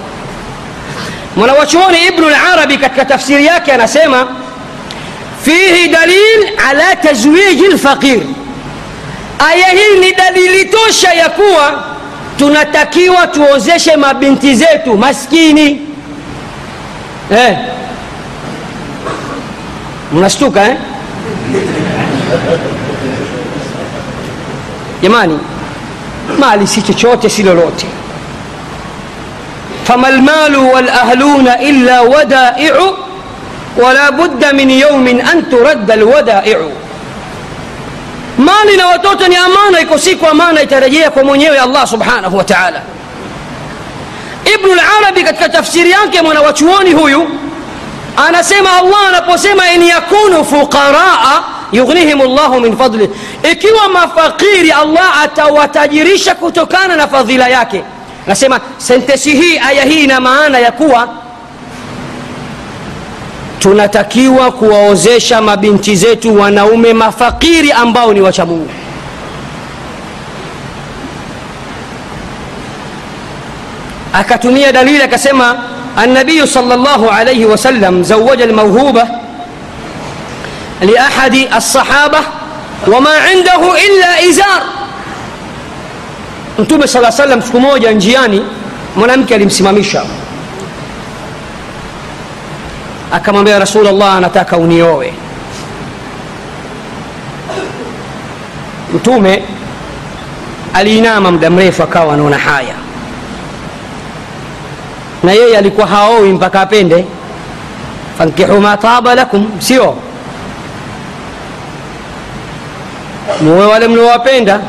mwanawachuoni 1.36 2.06
ibnu 2.08 2.30
larabi 2.30 2.78
katika 2.78 3.06
tafsiri 3.06 3.46
yake 3.46 3.72
anasema 3.74 4.28
fihi 5.46 5.88
dalil 5.88 6.50
ala 6.70 6.96
tazwiji 6.96 7.68
lfaqir 7.68 8.20
aya 9.40 9.68
hii 9.68 10.00
ni 10.00 10.12
dalili 10.12 10.66
tosha 10.66 11.14
ya 11.14 11.30
kuwa 11.30 11.84
tunatakiwa 12.38 13.28
tuozeshe 13.28 13.96
mabinti 13.96 14.56
zetu 14.56 14.98
maskini 14.98 15.82
eh. 17.32 17.58
mnashtuka 20.14 20.68
eh? 20.70 20.78
jamani 25.02 25.40
mali 26.40 26.68
si 26.68 26.82
chochote 26.82 27.30
si 27.30 27.44
lolote 27.44 27.86
فما 29.86 30.10
المال 30.10 30.58
والأهلون 30.58 31.48
إلا 31.48 32.02
ودائع 32.02 32.76
ولا 33.78 34.10
بد 34.10 34.54
من 34.54 34.70
يوم 34.70 35.08
أن 35.08 35.50
ترد 35.50 35.92
الودائع. 35.92 36.60
مالنا 38.38 38.94
وتوتني 38.94 39.38
أمانة 39.40 39.78
يكون 39.80 39.98
سيكو 39.98 40.26
امانه 40.26 40.44
وأمانة 40.44 40.60
يترجيك 40.62 41.18
ومنيوي 41.18 41.64
الله 41.64 41.86
سبحانه 41.86 42.36
وتعالى. 42.36 42.82
ابن 44.48 44.72
العربي 44.74 45.22
قد 45.24 45.52
تفسير 45.52 45.86
يانك 45.86 46.18
من 46.18 46.38
وچواني 46.38 46.94
هو 46.96 47.28
أنا 48.30 48.42
سيما 48.42 48.80
الله 48.80 49.10
أنا 49.10 49.38
سيما 49.38 49.76
إن 49.76 49.82
يكونوا 49.82 50.44
فقراء 50.44 51.44
يغنيهم 51.74 52.22
الله 52.22 52.60
من 52.60 52.76
فضله. 52.76 53.10
إكي 53.46 53.68
وما 53.72 54.06
فقير 54.06 54.82
الله 54.82 55.24
أتى 55.24 55.44
وتجريشك 55.44 56.38
تكاننا 56.56 57.06
فضيلا 57.06 57.62
يكي 57.62 57.84
nasema 58.28 58.60
sentesi 58.78 59.32
hii 59.32 59.58
aya 59.58 59.84
hii 59.86 60.04
ina 60.04 60.20
maana 60.20 60.60
ya 60.60 60.72
kuwa 60.72 61.08
tunatakiwa 63.60 64.52
kuwaozesha 64.52 65.42
mabinti 65.42 65.96
zetu 65.96 66.40
wanaume 66.40 66.94
mafakiri 66.94 67.72
ambao 67.72 68.14
ni 68.14 68.22
wacha 68.22 68.46
mungu 68.46 68.70
akatumia 74.14 74.72
dalili 74.72 75.02
akasema 75.04 75.56
النبي 76.04 76.46
صلى 76.46 76.74
الله 76.74 77.12
عليه 77.12 77.46
وسلم 77.46 78.04
زوج 78.04 78.42
الموهوبة 78.42 79.06
لأحد 80.82 81.36
الصحابة 81.56 82.20
وما 82.88 83.10
عنده 83.30 83.62
إلا 83.86 84.30
إزار 84.30 84.62
mtume 86.60 86.88
sala 86.88 87.12
salam 87.12 87.41
siku 87.41 87.60
moja 87.60 87.91
njiani 87.91 88.45
mwanamke 88.95 89.36
alimsimamisha. 89.36 90.04
Akamwambia 93.12 93.60
rasulllah 93.60 94.16
anataka 94.16 94.58
uniowe 94.58 95.14
mtume 98.93 99.43
aliinama 100.74 101.32
muda 101.32 101.49
mrefu 101.49 101.84
akawa 101.84 102.14
anaona 102.14 102.38
haya. 102.38 102.76
Na 105.24 105.32
yeye 105.32 105.58
alikuwa 105.58 105.88
haowi 105.88 106.30
mpaka 106.34 106.62
apende. 106.62 107.06
Fankihu 108.18 108.62
ma 108.62 108.78
taba 108.78 109.16
lakum 109.16 109.51
sio? 109.60 109.95
Muwe 113.41 113.66
wale 113.66 113.88
mliowapenda 113.88 114.60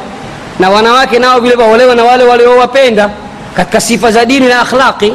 na 0.59 0.71
wanawake 0.71 1.19
nao 1.19 1.41
vile 1.41 1.55
waolewa 1.55 1.95
na 1.95 2.05
wale 2.05 2.25
waliowapenda 2.25 3.11
katika 3.57 3.81
sifa 3.81 4.11
za 4.13 4.25
dini 4.25 4.47
na 4.47 4.61
akhlaqi. 4.61 5.15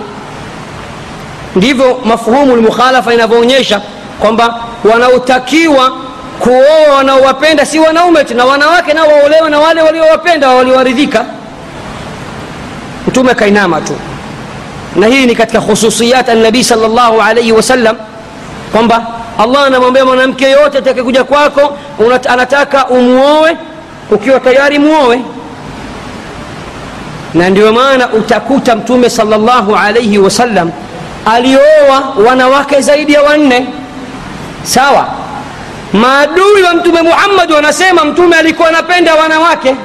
Ndivyo 1.55 2.01
mafhumu 2.05 2.55
lmukhalafa 2.55 3.13
inavyoonyesha 3.13 3.81
kwamba 4.19 4.59
wanaotakiwa 4.93 5.91
kuoa 6.39 6.95
wanaowapenda 6.97 7.65
si 7.65 7.79
wanaume 7.79 8.23
tu 8.23 8.35
na 8.35 8.45
wanawake 8.45 8.93
nao 8.93 9.07
waolewa 9.07 9.49
na 9.49 9.59
wale 9.59 9.81
waliowapenda 9.81 10.49
waliowaridhika. 10.49 11.25
Mtume 13.07 13.33
kainama 13.35 13.81
tu. 13.81 13.93
Na 14.95 15.07
hii 15.07 15.25
ni 15.25 15.35
katika 15.35 15.61
khususiyat 15.61 16.29
annabii 16.29 16.63
salllahu 16.63 17.21
alaihi 17.21 17.51
wasallam 17.51 17.95
kwamba 18.71 19.07
allah 19.39 19.63
anamwambia 19.67 20.05
mwanamke 20.05 20.51
yote 20.51 20.77
atakekuja 20.77 21.23
kwako 21.23 21.77
anataka 22.29 22.87
umuowe 22.87 23.57
ukiwa 24.11 24.39
tayari 24.39 24.79
muowe. 24.79 25.19
Na 27.33 27.49
ndio 27.49 27.73
maana 27.73 28.09
utakuta 28.09 28.75
mtume 28.75 29.09
salllahu 29.09 29.75
alaihi 29.75 30.17
wasallam 30.17 30.71
alioa 31.25 32.13
wanawake 32.27 32.81
zaidi 32.81 33.13
ya 33.13 33.21
wanne. 33.21 33.65
Sawa? 34.63 35.07
Maadui 35.93 36.61
wa 36.63 36.73
mtume 36.73 37.01
muhammadi 37.01 37.53
wanasema 37.53 38.05
mtume 38.05 38.35
alikuwa 38.35 38.69
anapenda 38.69 39.15
wanawake. 39.15 39.75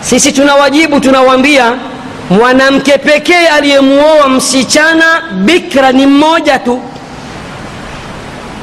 Sisi 0.00 0.32
tunawajibu 0.32 1.00
tunawambia 1.00 1.72
mwanamke 2.30 2.98
pekee 2.98 3.46
aliyemuoa 3.46 4.28
msichana 4.28 5.04
bikra 5.32 5.92
ni 5.92 6.06
mmoja 6.06 6.58
tu. 6.58 6.82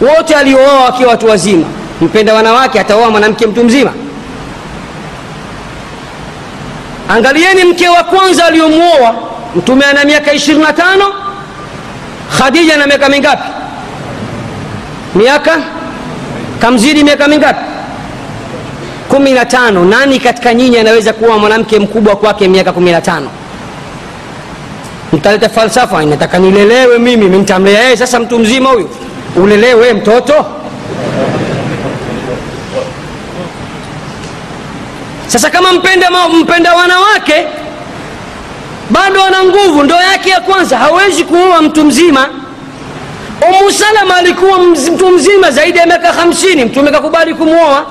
Wote 0.02 0.36
aliooa 0.36 0.74
wakiwa 0.86 1.10
watu 1.10 1.28
wazima 1.28 1.66
mpenda 2.02 2.34
wanawake 2.34 2.80
ataoa 2.80 3.10
mwanamke 3.10 3.48
mtu 3.48 3.64
mzima? 3.64 3.94
Angalieni 7.10 7.64
mke 7.64 7.90
wa 7.90 8.04
kwanza 8.04 8.46
aliyomwoa 8.46 9.16
mtume 9.56 9.86
ana 9.86 10.06
miaka 10.06 10.34
25 10.34 10.74
khadija 12.38 12.78
na 12.78 12.88
miaka 12.88 13.10
mingapi? 13.10 13.44
Miaka? 15.16 15.58
Kamzidi 16.62 17.04
miaka 17.04 17.28
mingapi? 17.28 17.60
Kumi 19.10 19.32
na 19.32 19.46
tano. 19.46 19.86
Nani 19.86 20.20
katika 20.20 20.54
nyinyi 20.54 20.78
anaweza 20.78 21.14
kuwa 21.14 21.38
mwanamke 21.38 21.80
mkubwa 21.80 22.16
kwake 22.16 22.48
miaka 22.48 22.72
kumi 22.74 22.92
na 22.92 23.02
tano? 23.02 23.30
Mtaleta 25.14 25.50
falsafa 25.50 26.06
nataka 26.06 26.40
nilelewe 26.40 27.00
mimi 27.00 27.26
mtamlea 27.38 27.84
yeye. 27.84 27.98
Sasa 27.98 28.20
mtu 28.20 28.40
mzima 28.40 28.70
huyu 28.70 28.90
ulelewe 29.36 29.94
mtoto 29.94 30.46
Sasa 35.28 35.50
kama 35.50 35.72
mpenda, 35.74 36.10
mpenda 36.34 36.74
wanawake 36.76 37.48
bado 38.90 39.24
ana 39.24 39.44
nguvu, 39.44 39.84
ndoa 39.84 40.04
yake 40.04 40.30
ya 40.30 40.40
kwanza, 40.42 40.78
hawezi 40.78 41.24
kuoa 41.24 41.62
mtu 41.62 41.86
mzima. 41.86 42.28
umusalama 43.50 44.16
alikuwa 44.16 44.60
mtu 44.60 45.10
mzima 45.10 45.52
zaidi 45.52 45.78
ya 45.78 45.86
miaka 45.86 46.12
50, 46.12 46.66
Mtume 46.66 46.92
kakubali 46.92 47.34
kumwoa. 47.34 47.86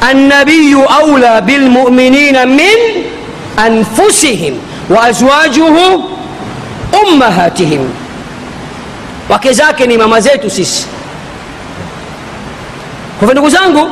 Annabiyu 0.00 0.84
aula 0.88 1.40
bilmuminina 1.40 2.46
min 2.46 3.04
anfusihim 3.56 4.54
wa 4.90 5.04
azwajuhu 5.04 6.10
ummahatihim, 7.02 7.88
wake 9.28 9.52
zake 9.52 9.86
ni 9.86 9.98
mama 9.98 10.20
zetu 10.20 10.50
sisi. 10.50 10.86
Kwa 13.18 13.32
ndugu 13.32 13.50
zangu 13.50 13.90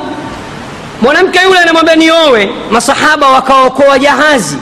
mwanamke 1.02 1.38
yule 1.44 1.58
anamwambia 1.58 1.96
niowe 1.96 2.50
masahaba 2.70 3.28
wakaokoa 3.28 3.98
jahazi. 3.98 4.56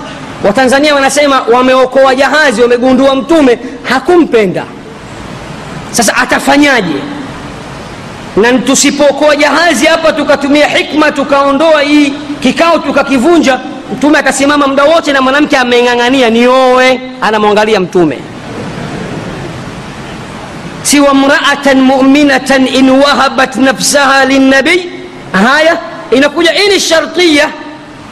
Watanzania 0.45 0.95
wanasema 0.95 1.43
wameokoa 1.53 2.14
jahazi 2.14 2.62
wamegundua 2.62 3.14
mtume 3.14 3.59
hakumpenda. 3.82 4.64
Sasa 5.91 6.16
atafanyaje? 6.16 6.95
Na 8.36 8.53
tusipookoa 8.59 9.36
jahazi 9.36 9.86
hapa 9.86 10.12
tukatumia 10.12 10.66
hikma 10.68 11.12
tukaondoa 11.12 11.82
hii 11.82 12.12
kikao 12.43 12.78
tukakivunja 12.78 13.61
mtume 13.97 14.18
akasimama 14.18 14.66
muda 14.66 14.84
wote 14.84 15.12
na 15.12 15.22
mwanamke 15.22 15.57
ameng'ang'ania 15.57 16.30
niowe 16.30 17.01
anamwangalia 17.20 17.80
mtume. 17.80 18.18
Siwa 20.82 21.14
mraatan 21.14 21.80
muminatan 21.80 22.66
in 22.68 22.91
wahabat 22.91 23.57
nafsaha 23.57 24.24
linabii 24.24 24.88
haya 25.32 25.78
إن 26.14 26.26
كوجا 26.26 26.50
إن 26.50 26.72
الشرطية 26.76 27.50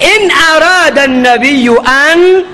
إن 0.02 0.30
أراد 0.54 0.98
النبي 0.98 1.70
أن 1.78 2.44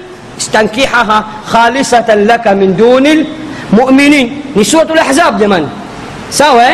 استنكحها 0.40 1.24
خالصة 1.46 2.14
لك 2.14 2.48
من 2.48 2.76
دون 2.76 3.26
المؤمنين. 3.72 4.42
نسوة 4.56 4.82
الأحزاب 4.82 5.38
دمان 5.38 5.68
سوا 6.30 6.70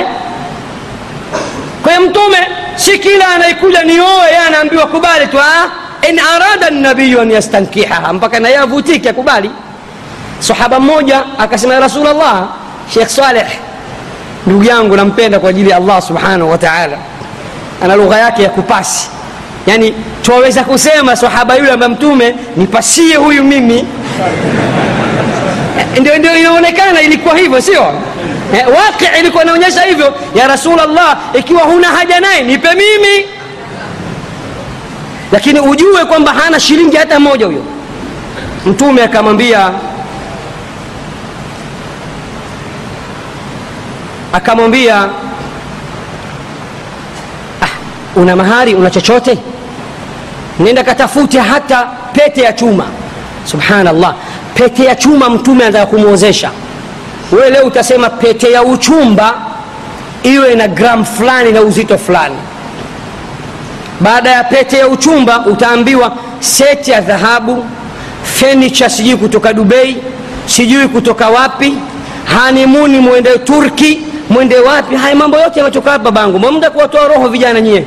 كم 1.86 2.12
توم 2.12 2.34
سكيلا 2.76 3.36
أنا 3.36 3.46
يقول 3.46 3.74
نيو 3.86 4.04
يا 4.04 4.48
أنا 4.48 4.60
أبي 4.62 4.76
وكبالي 4.76 5.26
توا. 5.26 5.64
إن 6.08 6.18
أراد 6.18 6.64
النبي 6.64 7.22
أن 7.22 7.30
يستنكحها 7.30 8.10
أمبك 8.10 8.34
أنا 8.34 8.48
يا 8.48 8.66
فوتيك 8.66 9.06
يا 9.06 9.12
كبالي. 9.12 9.50
صحابة 10.42 10.78
موجة 10.78 11.24
أكسم 11.38 11.72
رسول 11.72 12.06
الله. 12.06 12.48
شيخ 12.94 13.08
صالح. 13.08 13.58
نقول 14.46 14.96
نمبينا 14.96 15.38
كوجيلي 15.38 15.76
الله 15.76 16.00
سبحانه 16.00 16.44
وتعالى. 16.44 16.98
Ana 17.82 17.96
lugha 17.96 18.18
yake 18.18 18.42
ya 18.42 18.48
kupasi. 18.50 19.08
Yani 19.66 19.94
twaweza 20.22 20.64
kusema 20.64 21.16
sahaba 21.16 21.56
yule 21.56 21.72
ambaye 21.72 21.92
mtume 21.92 22.34
nipasie 22.56 23.16
huyu 23.16 23.44
mimi. 23.44 23.84
Ndio 26.00 26.18
ndio 26.18 26.36
inaonekana 26.38 27.00
ilikuwa 27.02 27.36
hivyo 27.38 27.60
sio? 27.62 27.92
Eh, 28.54 28.66
waqi 28.68 29.04
ilikuwa 29.20 29.42
inaonyesha 29.42 29.82
hivyo 29.82 30.14
ya 30.34 30.48
rasulllah 30.48 31.18
ikiwa 31.34 31.62
huna 31.62 31.88
haja 31.88 32.20
naye 32.20 32.42
nipe 32.42 32.68
mimi. 32.68 33.26
Lakini 35.32 35.60
ujue 35.60 36.04
kwamba 36.04 36.32
hana 36.32 36.60
shilingi 36.60 36.96
hata 36.96 37.20
moja 37.20 37.46
huyo. 37.46 37.64
Mtume 38.66 39.02
akamwambia 39.02 39.70
akamwambia 44.32 45.08
una 48.20 48.36
mahari 48.36 48.74
una 48.74 48.90
chochote? 48.90 49.38
Nenda 50.58 50.84
katafute 50.84 51.38
hata 51.40 51.88
pete 52.12 52.40
ya 52.42 52.52
chuma. 52.52 52.84
Subhanallah. 53.44 54.14
Pete 54.54 54.84
ya 54.84 54.94
chuma 54.94 55.30
mtume 55.30 55.64
anataka 55.64 55.86
kumwozesha 55.86 56.50
wewe 57.32 57.50
leo 57.50 57.64
utasema 57.66 58.10
pete 58.10 58.50
ya 58.52 58.62
uchumba 58.62 59.34
iwe 60.22 60.54
na 60.54 60.68
gramu 60.68 61.04
fulani 61.04 61.52
na 61.52 61.60
uzito 61.62 61.98
fulani. 61.98 62.36
Baada 64.00 64.30
ya 64.30 64.44
pete 64.44 64.78
ya 64.78 64.88
uchumba 64.88 65.46
utaambiwa 65.46 66.12
seti 66.40 66.90
ya 66.90 67.00
dhahabu 67.00 67.64
fenicha 68.22 68.90
sijui 68.90 69.16
kutoka 69.16 69.52
dubei 69.52 69.96
sijui 70.46 70.88
kutoka 70.88 71.28
wapi 71.28 71.74
hanimuni 72.24 72.98
mwende 72.98 73.38
turki 73.38 74.00
mwende 74.30 74.58
wapi. 74.58 74.96
Haya 74.96 75.14
mambo 75.16 75.38
yote 75.38 75.58
yametoka 75.58 75.90
hapa 75.90 76.04
babangu. 76.04 76.38
Mamda 76.38 76.70
kuwatoa 76.70 77.08
roho 77.08 77.28
vijana 77.28 77.60
nyie 77.60 77.84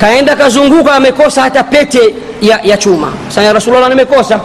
kaenda 0.00 0.36
kazunguka 0.36 0.94
amekosa 0.94 1.42
hata 1.42 1.62
pete 1.64 2.14
ya, 2.42 2.60
ya 2.62 2.76
chuma. 2.76 3.12
Sasa 3.28 3.52
rasulullah 3.52 3.88
nimekosa. 3.88 4.40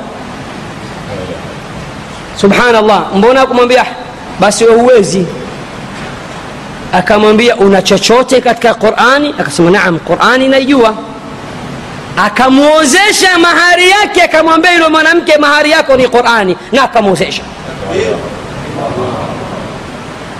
Subhanallah. 2.35 3.05
Mbona 3.15 3.45
kumwambia? 3.45 3.85
Basi 4.39 4.65
we 4.65 4.73
huwezi. 4.75 5.25
Akamwambia 6.93 7.55
una 7.55 7.81
chochote 7.81 8.41
katika 8.41 8.73
qurani? 8.73 9.35
Akasema 9.39 9.69
naam 9.71 9.99
qurani 9.99 10.47
naijua. 10.47 10.93
Akamwozesha 12.25 13.39
mahari 13.39 13.89
yake 13.89 14.21
akamwambia 14.21 14.71
yule 14.73 14.87
mwanamke 14.87 15.37
mahari 15.37 15.71
yako 15.71 15.95
ni 15.95 16.07
qurani. 16.07 16.57
Na 16.71 16.83
akamwozesha 16.83 17.41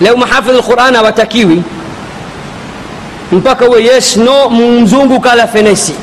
leo 0.01 0.17
mahafidh 0.17 0.55
lquran 0.55 0.95
hawatakiwi 0.95 1.63
mpaka 3.33 3.65
uwe 3.69 3.83
yes 3.83 4.17
no 4.17 4.49
mzungu 4.49 5.19
kala 5.19 5.47
fenesi. 5.47 5.93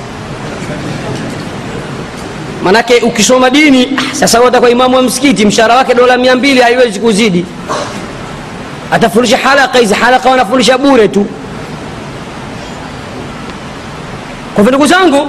Manake 2.64 2.94
ukisoma 3.00 3.50
dini 3.50 3.98
sasa 4.12 4.40
watakuwa 4.40 4.70
imamu 4.70 4.96
wa 4.96 5.02
msikiti 5.02 5.46
mshahara 5.46 5.76
wake 5.76 5.94
dola 5.94 6.16
mia 6.18 6.36
mbili 6.36 6.60
haiwezi 6.60 7.00
kuzidi. 7.00 7.44
Atafundisha 8.92 9.38
halaka 9.38 9.78
hizi 9.78 9.94
halaka 9.94 10.30
wanafundisha 10.30 10.78
bure 10.78 11.08
tu. 11.08 11.26
Kwa 14.54 14.64
hivyo 14.64 14.70
ndugu 14.70 14.86
zangu 14.86 15.26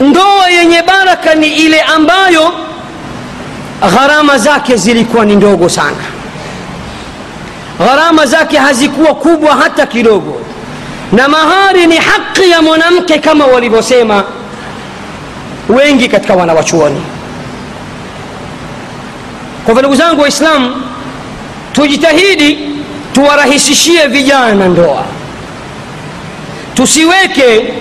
ndoa 0.00 0.48
yenye 0.50 0.82
baraka 0.82 1.34
ni 1.34 1.46
ile 1.46 1.80
ambayo 1.80 2.52
gharama 3.94 4.38
zake 4.38 4.76
zilikuwa 4.76 5.24
ni 5.24 5.36
ndogo 5.36 5.68
sana 5.68 5.96
gharama 7.78 8.26
zake 8.26 8.56
hazikuwa 8.58 9.14
kubwa 9.14 9.54
hata 9.56 9.86
kidogo. 9.86 10.40
Na 11.12 11.28
mahari 11.28 11.86
ni 11.86 11.96
haki 11.96 12.50
ya 12.50 12.62
mwanamke 12.62 13.18
kama 13.18 13.46
walivyosema 13.46 14.24
wengi 15.68 16.08
katika 16.08 16.34
wanawachuoni. 16.34 17.02
Kwa 19.64 19.74
hivyo 19.74 19.80
ndugu 19.82 19.96
zangu 19.96 20.20
waislamu 20.22 20.82
tujitahidi 21.72 22.58
tuwarahisishie 23.12 24.06
vijana 24.06 24.68
ndoa. 24.68 25.04
Tusiweke 26.74 27.72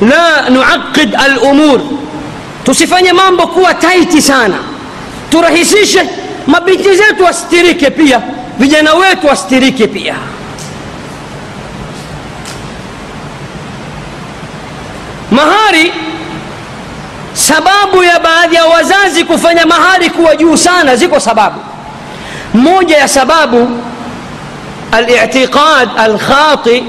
la 0.00 0.50
nuaqid 0.50 1.14
alumur. 1.16 1.80
Tusifanye 2.64 3.12
mambo 3.12 3.46
kuwa 3.46 3.74
taiti 3.74 4.22
sana. 4.22 4.56
Turahisishe 5.30 6.08
mabinti 6.46 6.96
zetu 6.96 7.24
wastirike 7.24 7.90
pia 7.90 8.20
vijana 8.58 8.94
wetu 8.94 9.26
wastirike 9.26 9.86
pia 9.86 10.14
mahari 15.30 15.92
sababu 17.34 18.02
ya 18.02 18.20
baadhi 18.20 18.54
ya 18.56 18.64
wazazi 18.66 19.24
kufanya 19.24 19.66
mahari 19.66 20.10
kuwa 20.10 20.36
juu 20.36 20.56
sana 20.56 20.96
ziko 20.96 21.20
sababu 21.20 21.60
moja 22.54 22.96
ya 22.96 23.08
sababu 23.08 23.68
الاعتقاد 24.94 25.88
الخاطئ 25.98 26.82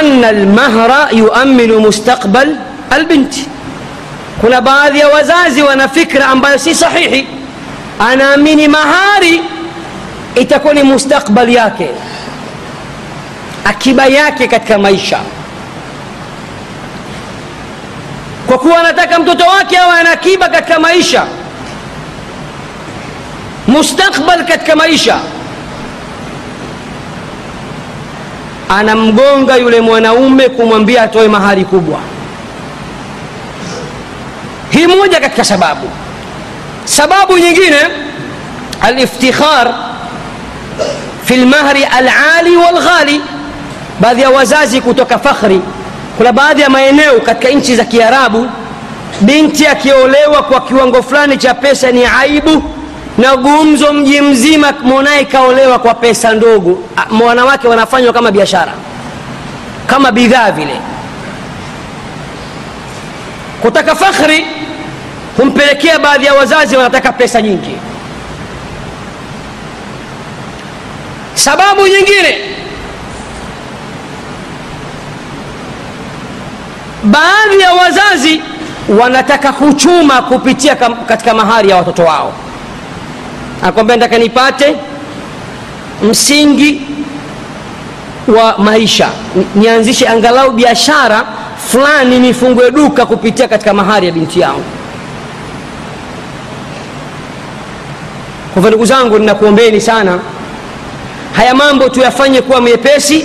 أن 0.00 0.24
المهر 0.24 1.08
يؤمن 1.12 1.70
مستقبل 1.78 2.56
البنت 2.92 3.34
kuna 4.40 4.60
baadhi 4.60 4.98
ya 4.98 5.08
wazazi 5.08 5.62
wana 5.62 5.88
fikra 5.88 6.26
ambayo 6.26 6.58
si 6.58 6.74
sahihi 6.74 7.26
anaamini 7.98 8.68
mahari 8.68 9.42
itakuwa 10.34 10.74
ni 10.74 10.82
mustakbali 10.82 11.54
yake 11.54 11.90
akiba 13.64 14.06
yake 14.06 14.48
katika 14.48 14.78
maisha. 14.78 15.18
Kwa 18.46 18.58
kuwa 18.58 18.78
anataka 18.80 19.18
mtoto 19.18 19.44
wake 19.44 19.78
awe 19.78 20.00
ana 20.00 20.10
akiba 20.10 20.48
katika 20.48 20.78
maisha 20.80 21.24
mustakbal 23.66 24.44
katika 24.46 24.76
maisha 24.76 25.16
anamgonga 28.68 29.56
yule 29.56 29.80
mwanaume 29.80 30.48
kumwambia 30.48 31.02
atoe 31.02 31.28
mahari 31.28 31.64
kubwa. 31.64 31.98
Hii 34.70 34.86
moja 34.86 35.20
katika 35.20 35.44
sababu. 35.44 35.90
Sababu 36.84 37.38
nyingine 37.38 37.76
aliftikhar 38.82 39.74
fi 41.24 41.36
lmahri 41.36 41.84
alali 41.84 42.56
walghali. 42.56 43.20
Baadhi 44.00 44.22
ya 44.22 44.30
wazazi 44.30 44.80
kutoka 44.80 45.18
fakhri. 45.18 45.60
Kuna 46.16 46.32
baadhi 46.32 46.62
ya 46.62 46.70
maeneo 46.70 47.20
katika 47.20 47.52
nchi 47.52 47.76
za 47.76 47.84
kiarabu 47.84 48.48
binti 49.20 49.66
akiolewa 49.66 50.42
kwa 50.42 50.60
kiwango 50.60 51.02
fulani 51.02 51.36
cha 51.38 51.54
pesa 51.54 51.90
ni 51.92 52.04
aibu 52.20 52.62
na 53.18 53.36
gumzo 53.36 53.92
mji 53.92 54.20
mzima 54.20 54.72
mwanaye 54.82 55.24
kaolewa 55.24 55.78
kwa 55.78 55.94
pesa 55.94 56.32
ndogo. 56.34 56.78
Wanawake 57.26 57.68
wanafanywa 57.68 58.12
kama 58.12 58.30
biashara 58.30 58.72
kama 59.86 60.12
bidhaa 60.12 60.50
vile. 60.50 60.76
Kutaka 63.62 63.94
fakhri 63.94 64.46
humpelekea 65.36 65.98
baadhi 65.98 66.24
ya 66.26 66.34
wazazi 66.34 66.76
wanataka 66.76 67.12
pesa 67.12 67.42
nyingi 67.42 67.76
sababu 71.44 71.86
nyingine. 71.86 72.38
Baadhi 77.04 77.60
ya 77.60 77.72
wazazi 77.72 78.42
wanataka 79.00 79.52
kuchuma 79.52 80.22
kupitia 80.22 80.76
katika 81.06 81.34
mahari 81.34 81.68
ya 81.70 81.76
watoto 81.76 82.04
wao. 82.04 82.32
Akwambia 83.62 83.96
nataka 83.96 84.18
nipate 84.18 84.76
msingi 86.02 86.82
wa 88.28 88.58
maisha. 88.58 89.08
Nianzishe 89.54 90.08
angalau 90.08 90.50
biashara 90.50 91.24
fulani 91.68 92.18
nifungue 92.18 92.70
duka 92.70 93.06
kupitia 93.06 93.48
katika 93.48 93.74
mahari 93.74 94.06
ya 94.06 94.12
binti 94.12 94.40
yangu. 94.40 94.64
Kwa 98.52 98.54
hivyo 98.54 98.68
ndugu 98.70 98.86
zangu 98.86 99.18
ninakuombeni 99.18 99.80
sana 99.80 100.18
haya 101.36 101.54
mambo 101.54 101.88
tuyafanye 101.88 102.42
kuwa 102.42 102.60
mepesi 102.60 103.24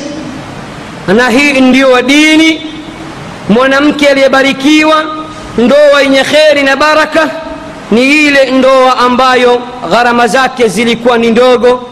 na 1.08 1.30
hii 1.30 1.62
ndio 1.62 2.02
dini. 2.02 2.62
Mwanamke 3.50 4.08
aliyebarikiwa 4.08 5.04
ndoa 5.58 6.02
yenye 6.02 6.24
kheri 6.24 6.64
na 6.64 6.76
baraka 6.76 7.30
ni 7.92 8.28
ile 8.28 8.52
ndoa 8.52 8.98
ambayo 8.98 9.62
gharama 9.92 10.28
zake 10.28 10.68
zilikuwa 10.68 11.18
ni 11.18 11.32
ndogo 11.32 11.90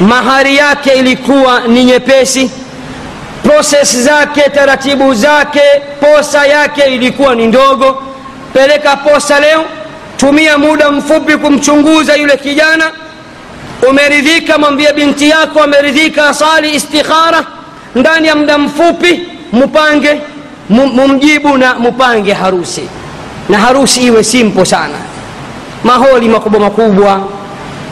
mahari 0.00 0.56
yake 0.56 0.90
ilikuwa 0.90 1.60
ni 1.60 1.84
nyepesi 1.84 2.50
proses 3.42 3.96
zake 3.96 4.40
taratibu 4.40 5.14
zake 5.14 5.60
posa 6.00 6.46
yake 6.46 6.82
ilikuwa 6.82 7.34
ni 7.34 7.46
ndogo. 7.46 8.02
Peleka 8.52 8.96
posa 8.96 9.40
leo 9.40 9.64
tumia 10.16 10.58
muda 10.58 10.90
mfupi 10.90 11.36
kumchunguza 11.36 12.14
yule 12.16 12.36
kijana 12.36 12.90
umeridhika 13.90 14.58
mwambie 14.58 14.92
binti 14.92 15.28
yako 15.30 15.62
ameridhika 15.62 16.28
asali 16.28 16.74
istikhara 16.74 17.44
ndani 17.94 18.28
ya 18.28 18.36
muda 18.36 18.58
mfupi 18.58 19.22
mupange 19.52 20.20
mumjibu 20.70 21.58
na 21.58 21.74
mupange 21.74 22.32
harusi 22.32 22.88
na 23.48 23.58
harusi 23.58 24.00
iwe 24.00 24.24
simpo 24.24 24.64
sana 24.64 24.98
maholi 25.84 26.28
makubwa 26.28 26.60
makubwa 26.60 27.20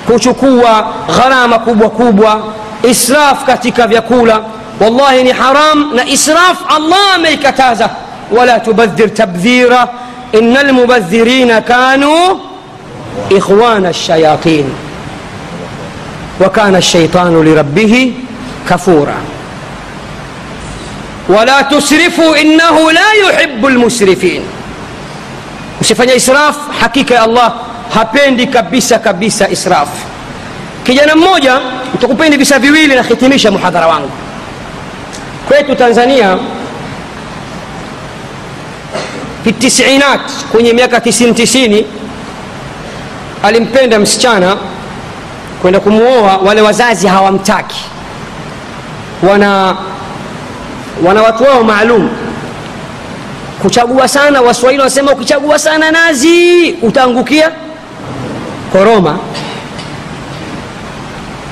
kuchukua 0.06 0.86
gharama 1.16 1.58
kubwa 1.58 1.90
kubwa 1.90 2.42
israf 2.90 3.44
katika 3.46 3.86
vyakula 3.86 4.40
wallahi 4.80 5.22
ni 5.22 5.30
haram 5.32 5.94
na 5.94 6.06
israf 6.08 6.58
allah 6.76 7.14
ameikataza 7.14 7.90
wala 8.36 8.60
tubadhir 8.60 9.14
tabdhira 9.14 9.88
ina 10.32 10.62
lmubadhirina 10.62 11.60
kanuu 11.60 12.40
ikhwana 13.30 13.90
lshayatin 13.90 14.64
وكان 16.42 16.76
الشيطان 16.76 17.44
لربه 17.44 18.12
كفورا. 18.70 19.18
ولا 21.28 21.62
تسرفوا 21.62 22.40
إنه 22.40 22.90
لا 22.90 23.12
يحب 23.12 23.66
المسرفين. 23.66 24.42
وسفن 25.80 26.10
إسراف 26.10 26.56
حقيقة 26.80 27.24
الله 27.24 27.52
هبين 27.94 28.36
دي 28.36 28.46
كبسة 28.46 28.96
كبسة 28.96 29.52
إسراف 29.52 29.88
كجانا 30.86 31.14
موجة 31.14 31.60
تقبين 32.00 32.30
دي 32.30 32.36
بسافيويل 32.36 32.98
نختميش 32.98 33.46
محاضرة 33.46 33.86
وانك 33.86 34.10
kwetu 35.50 35.74
في 39.44 39.50
التسعينات 39.50 40.20
كوني 40.52 40.72
miaka 40.72 41.00
tisini 41.00 41.34
tisini 41.34 41.86
alimpenda 43.42 43.98
msichana 43.98 44.56
kwenda 45.62 45.80
kumwoa 45.80 46.36
wale 46.36 46.60
wazazi 46.62 47.06
hawamtaki. 47.06 47.84
Wana 49.22 49.76
wana 51.04 51.22
watu 51.22 51.44
wao 51.44 51.64
maalum. 51.64 52.08
Kuchagua 53.62 54.08
sana 54.08 54.40
waswahili 54.40 54.80
wanasema 54.80 55.12
ukichagua 55.12 55.58
sana 55.58 55.90
nazi 55.90 56.70
utaangukia 56.82 57.50
koroma. 58.72 59.18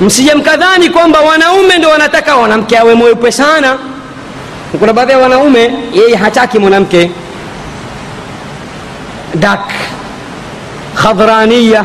Msije 0.01 0.35
mkadhani 0.35 0.91
kwamba 0.91 1.21
wanaume 1.21 1.79
ndo 1.79 1.89
wanataka 1.89 2.37
mwanamke 2.37 2.79
awe 2.79 2.95
mweupe 2.95 3.33
sana. 3.33 3.79
Kuna 4.79 4.93
baadhi 4.93 5.13
ya 5.13 5.19
wanaume 5.19 5.75
yeye 5.93 6.17
hataki 6.17 6.59
mwanamke. 6.59 7.11
Dak 9.35 9.61
khadhrania 10.95 11.85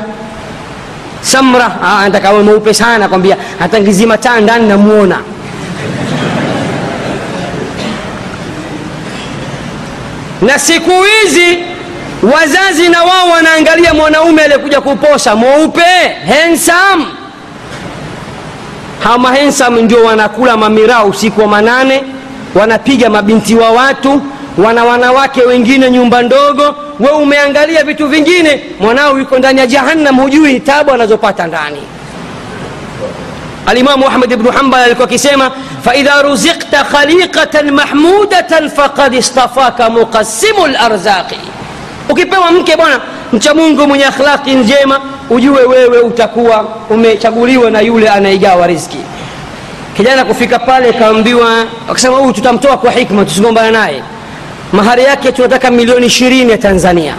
samra 1.26 1.82
anataka 1.82 2.30
awe 2.30 2.44
mweupe 2.44 2.74
sana 2.74 3.08
kwambia 3.08 3.38
hata 3.60 3.80
ngizima 3.82 4.18
taa 4.18 4.40
ndani 4.40 4.68
namuona. 4.68 5.18
Na 10.42 10.60
siku 10.60 10.92
hizi 11.04 11.58
wazazi 12.36 12.89
na 12.89 13.04
wao 13.04 13.30
wanaangalia 13.30 13.93
mwanaume 13.93 14.42
aliyekuja 14.43 14.82
kuposa 14.82 15.36
mweupe 15.36 15.84
hensam 16.28 17.06
hawa 19.04 19.18
mahensam 19.18 19.80
ndio 19.80 20.04
wanakula 20.04 20.58
mamiraa 20.58 21.04
usiku 21.04 21.42
wa 21.42 21.47
manane 21.47 22.04
wanapiga 22.56 23.10
mabinti 23.10 23.56
wa 23.56 23.72
watu 23.72 24.22
wana 24.58 24.84
wanawake 24.86 25.42
wengine 25.42 25.92
nyumba 25.92 26.22
ndogo 26.22 26.76
we 27.00 27.10
umeangalia 27.10 27.84
vitu 27.84 28.08
vingine 28.08 28.64
mwanao 28.80 29.20
yuko 29.20 29.38
ndani 29.40 29.60
ya 29.60 29.68
jahannam 29.68 30.20
hujui 30.20 30.60
tabu 30.60 30.92
anazopata 30.92 31.48
ndani. 31.48 31.82
Alimamu 33.66 34.08
ahmad 34.08 34.36
bnu 34.36 34.52
hambal 34.52 34.84
alikuwa 34.84 35.08
akisema 35.08 35.52
faidha 35.84 36.22
ruzikta 36.22 36.84
khaliqatan 36.84 37.72
mahmudatan 37.72 38.70
faqad 38.70 39.14
istafaka 39.14 39.90
muqasimu 39.90 40.68
larzaqi 40.68 41.40
ukipewa 42.10 42.52
mke 42.52 42.76
bwana 42.76 43.00
mcha 43.34 43.54
mungu 43.54 43.88
mwenye 43.88 44.06
akhlaqi 44.06 44.54
njema 44.56 45.00
ujue 45.30 45.64
wewe 45.64 46.00
utakuwa 46.00 46.66
umechaguliwa 46.90 47.72
na 47.72 47.82
yule 47.82 48.10
anaigawa 48.10 48.68
rizki 48.68 48.98
kijana 49.98 50.26
kufika 50.26 50.60
pale 50.60 50.94
kaambiwa 50.94 51.66
akasema 51.90 52.18
huyu 52.18 52.34
tutamtoa 52.34 52.78
kwa 52.78 52.92
hikma 52.92 53.26
tusigombana 53.26 53.72
naye 53.72 54.04
mahari 54.74 55.04
yake 55.04 55.32
tunataka 55.32 55.71
milioni 55.71 56.05
ishirini 56.05 56.51
ya 56.51 56.58
tanzania. 56.58 57.16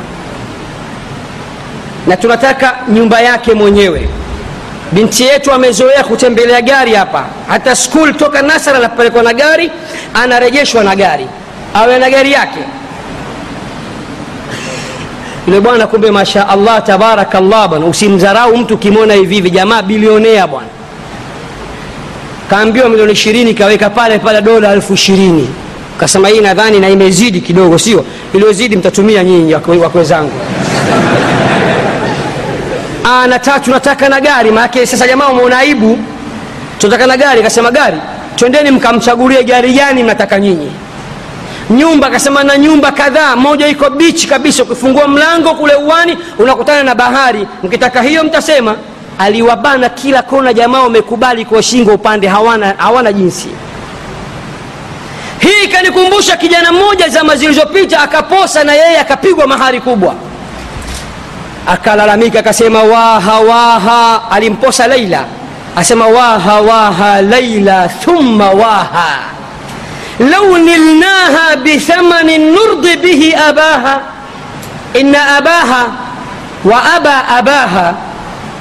Na 2.07 2.17
tunataka 2.17 2.75
nyumba 2.89 3.21
yake 3.21 3.55
mwenyewe. 3.55 4.09
Binti 4.93 5.23
yetu 5.25 5.53
amezoea 5.53 6.05
kutembelea 6.05 6.61
gari 6.63 6.95
hapa. 6.95 7.25
Hata 7.49 7.77
skul 7.77 8.15
toka 8.15 8.43
nasara 8.43 8.79
anapelekwa 8.79 9.23
na 9.23 9.33
gari 9.35 9.71
anarejeshwa 10.15 10.85
na 10.85 10.97
gari. 10.97 11.27
Awe 11.75 11.99
na 11.99 12.11
gari 12.11 12.33
yake. 12.33 12.59
Yule 15.47 15.61
bwana 15.61 15.87
kumbe 15.87 16.11
masha 16.11 16.49
allah 16.49 16.83
tabarakallah 16.83 17.69
bwana. 17.69 17.87
Usimdharau 17.87 18.57
mtu 18.57 18.75
ukimwona 18.75 19.15
hivi 19.15 19.35
hivi 19.35 19.51
jamaa 19.51 19.83
bilionea 19.83 20.47
bwana. 20.47 20.69
Kaambiwa 22.51 22.89
milioni 22.89 23.13
ishirini 23.13 23.55
kaweka 23.55 23.91
pale 23.91 24.19
pale 24.19 24.43
dola 24.43 24.73
elfu 24.73 24.95
ishirini 24.95 25.49
kasema 25.97 26.29
hii 26.29 26.41
nadhani 26.41 26.81
na 26.81 26.89
imezidi 26.89 27.41
kidogo 27.41 27.79
sio? 27.79 28.05
Iliyozidi 28.35 28.77
mtatumia 28.77 29.25
nyinyi 29.25 29.55
wakwe 29.55 30.05
zangu. 30.05 30.33
Na 33.29 33.39
tatu 33.39 33.71
nataka 33.71 34.09
na 34.09 34.21
gari. 34.21 34.51
Maanake 34.51 34.87
sasa 34.87 35.07
jamaa 35.07 35.29
umeona 35.29 35.59
aibu. 35.59 35.99
Tunataka 36.79 37.07
na 37.07 37.17
gari. 37.17 37.43
Kasema 37.43 37.71
gari 37.71 37.97
twendeni 38.37 38.71
mkamchagulie 38.71 39.45
gari 39.45 39.73
gani 39.73 40.03
mnataka 40.03 40.41
nyinyi. 40.41 40.71
Nyumba 41.71 42.07
akasema 42.07 42.45
na 42.45 42.59
nyumba 42.59 42.93
kadhaa. 42.93 43.37
Moja 43.37 43.67
iko 43.67 43.91
bichi 43.91 44.29
kabisa. 44.29 44.63
Ukifungua 44.63 45.09
mlango 45.09 45.55
kule 45.55 45.75
uwani 45.75 46.19
unakutana 46.39 46.83
na 46.83 46.95
bahari. 46.95 47.47
Mkitaka 47.63 48.03
hiyo 48.03 48.25
mtasema. 48.25 48.75
Aliwabana 49.19 49.89
kila 49.89 50.23
kona. 50.23 50.53
Jamaa 50.53 50.83
wamekubali 50.83 51.45
kwa 51.45 51.63
shingo 51.63 51.95
upande. 51.95 52.27
Hawana, 52.29 52.75
hawana 52.79 53.13
jinsi 53.13 53.49
hii 55.39 55.65
ikanikumbusha 55.65 56.37
kijana 56.37 56.73
mmoja 56.73 57.09
zama 57.09 57.37
zilizopita 57.37 58.01
akaposa 58.01 58.65
na 58.65 58.73
yeye 58.75 58.99
akapigwa 59.01 59.47
mahari 59.47 59.81
kubwa. 59.81 60.15
Akalalamika 61.67 62.39
akasema 62.39 62.83
waha 62.83 63.41
waha 63.41 64.31
alimposa 64.31 64.87
leila 64.87 65.25
asema 65.77 66.07
waha 66.07 66.61
waha 66.61 67.23
laila 67.23 67.89
thumma 67.89 68.51
waha. 68.51 69.19
Lau 70.31 70.59
nilnaha 70.59 71.57
bithamani 71.63 72.39
nurdi 72.39 72.97
bihi 72.97 73.35
abaha 73.35 74.01
ina 74.95 75.37
abaha 75.37 75.87
wa 76.65 76.95
aba 76.95 77.29
abaha 77.29 77.95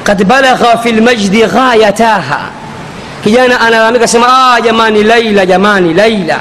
kad 0.03 0.23
balagha 0.23 0.77
fi 0.77 0.91
lmajdi 0.91 1.41
ghayataha. 1.45 2.39
Kijana 3.23 3.59
analalamika 3.61 4.07
sema 4.07 4.27
ah, 4.53 4.61
jamani 4.61 5.03
laila 5.03 5.45
jamani 5.45 5.93
laila 5.93 6.39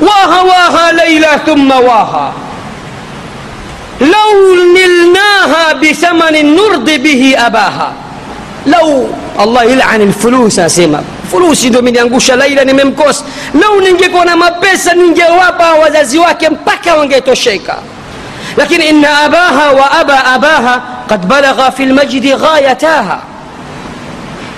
waha 0.00 0.42
waha 0.42 0.92
laila 0.92 1.38
thumma 1.38 1.78
waha 1.80 2.32
lau 4.00 4.56
nilnaha 4.74 5.74
bithamanin 5.80 6.54
nurdi 6.56 6.98
bihi 6.98 7.36
abaha 7.36 7.92
lau 8.66 9.08
allah 9.38 9.66
ilani 9.66 10.04
lfulus 10.06 10.58
anasema 10.58 11.02
fulusi 11.30 11.70
ndo 11.70 11.78
imeniangusha 11.78 12.36
laila 12.36 12.64
nimemkosa 12.64 13.24
lau 13.60 13.80
ningekuwa 13.80 14.24
na 14.24 14.36
mapesa 14.36 14.94
ningewapa 14.94 15.74
wazazi 15.74 16.18
wake 16.18 16.48
mpaka 16.48 16.94
wangetosheka 16.94 17.76
lakini 18.56 18.84
ina 18.88 19.18
abaha 19.18 19.70
wa 19.72 19.90
aba 19.90 20.24
abaha 20.24 20.82
kad 21.08 21.26
balagha 21.26 21.70
fi 21.72 21.86
lmajdi 21.86 22.34
ghayataha 22.34 23.18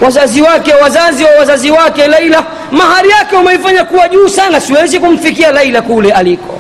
wazazi 0.01 0.43
wake 0.43 0.75
wazazi 0.75 1.25
wa 1.25 1.31
wazazi 1.31 1.71
wake 1.71 2.07
laila 2.07 2.43
mahari 2.73 3.11
yake 3.11 3.37
umeifanya 3.37 3.85
kuwa 3.85 4.09
juu 4.09 4.29
sana. 4.29 4.61
Siwezi 4.61 4.99
kumfikia 5.01 5.53
laila 5.53 5.83
kule 5.83 6.13
aliko. 6.13 6.59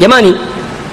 Jamani 0.00 0.36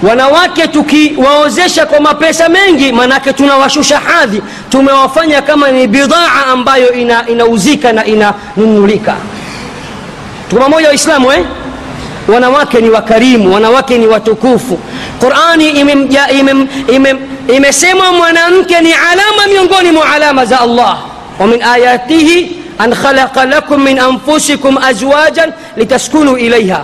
wanawake 0.03 0.68
tukiwaozesha 0.68 1.85
kwa 1.85 1.99
mapesa 1.99 2.49
mengi 2.49 2.91
manake 2.91 3.34
tunawashusha 3.34 3.99
hadhi. 3.99 4.41
Tumewafanya 4.69 5.41
kama 5.41 5.72
ni 5.72 5.88
bidhaa 5.88 6.45
ambayo 6.52 6.94
ina, 6.94 7.27
inauzika 7.27 7.94
na 7.94 8.06
inanunulika. 8.06 9.15
Tuko 10.49 10.61
pamoja 10.61 10.88
waislamu 10.88 11.31
eh? 11.31 11.45
wanawake 12.27 12.81
ni 12.81 12.90
wakarimu 12.90 13.53
wanawake 13.53 13.98
ni 13.98 14.07
watukufu. 14.07 14.80
Qurani 15.19 15.69
imesema 15.69 16.31
ime, 16.31 16.68
ime, 16.95 17.15
ime 17.56 17.72
mwanamke 18.18 18.81
ni 18.81 18.94
alama 18.94 19.48
miongoni 19.48 19.91
mwa 19.91 20.10
alama 20.14 20.45
za 20.45 20.60
allah. 20.61 20.98
Wamin 21.40 21.61
ayatihi 21.64 22.62
an 22.80 22.94
khalaqa 22.95 23.45
lakum 23.45 23.84
min 23.84 24.00
anfusikum 24.00 24.78
azwajan 24.78 25.54
litaskunu 25.78 26.38
ilaiha 26.38 26.82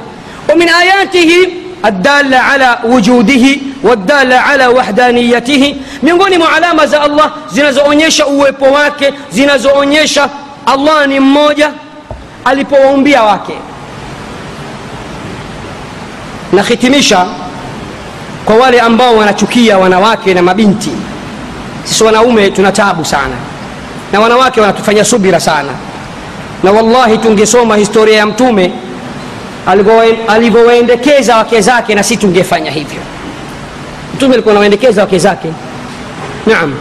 wa 0.49 0.56
min 0.56 0.70
ayatihi 0.70 1.53
addala 1.84 2.45
ala 2.48 2.80
wujudihi 2.84 3.61
wadala 3.84 4.45
ala 4.45 4.70
wahdaniyatihi 4.70 5.76
miongoni 6.03 6.38
mwa 6.38 6.52
alama 6.56 6.88
za 6.88 7.02
allah 7.02 7.32
zinazoonyesha 7.52 8.28
uwepo 8.28 8.66
wake 8.66 9.14
zinazoonyesha 9.32 10.30
allah 10.66 11.07
ni 11.07 11.20
mmoja 11.20 11.72
alipowaumbia 12.45 13.24
wake 13.24 13.53
nahitimisha 16.53 17.26
kwa 18.45 18.56
wale 18.56 18.82
ambao 18.82 19.16
wanachukia 19.18 19.78
wanawake 19.78 20.34
na 20.34 20.41
mabinti 20.41 20.91
sisi 21.84 22.03
wanaume 22.03 22.52
tuna 22.52 22.72
tabu 22.72 23.06
sana 23.06 23.36
na 24.11 24.19
wanawake 24.19 24.61
wanatufanya 24.61 25.06
subira 25.06 25.40
sana. 25.40 25.72
Na 26.64 26.72
wallahi 26.72 27.18
tungesoma 27.18 27.76
historia 27.77 28.18
ya 28.18 28.26
mtume 28.26 28.72
alivyowaendekeza 30.27 31.36
wake 31.38 31.61
zake 31.61 31.95
na 31.95 32.03
si 32.03 32.18
tungefanya 32.18 32.72
hivyo. 32.72 32.99
Mtume 34.15 34.34
alikuwa 34.34 34.52
anawaendekeza 34.53 35.02
wake 35.02 35.19
zake. 35.19 35.48
Naam. 36.45 36.73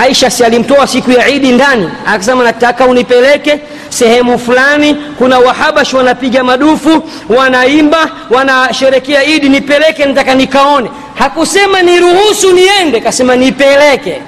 Aisha 0.00 0.30
si 0.30 0.44
alimtoa 0.44 0.86
siku 0.86 1.10
ya 1.10 1.28
idi 1.28 1.52
ndani 1.52 1.88
akasema 2.06 2.44
nataka 2.44 2.86
unipeleke 2.86 3.60
sehemu 3.88 4.38
fulani. 4.38 4.94
Kuna 5.18 5.38
wahabash 5.38 5.94
wanapiga 5.94 6.44
madufu 6.44 7.02
wanaimba 7.28 8.10
wanasherekea 8.30 9.24
idi 9.24 9.48
nipeleke 9.48 10.04
nataka 10.04 10.34
nikaone. 10.34 10.90
Hakusema 11.14 11.82
niruhusu 11.82 12.52
niende 12.52 13.00
kasema 13.00 13.36
nipeleke 13.36 14.22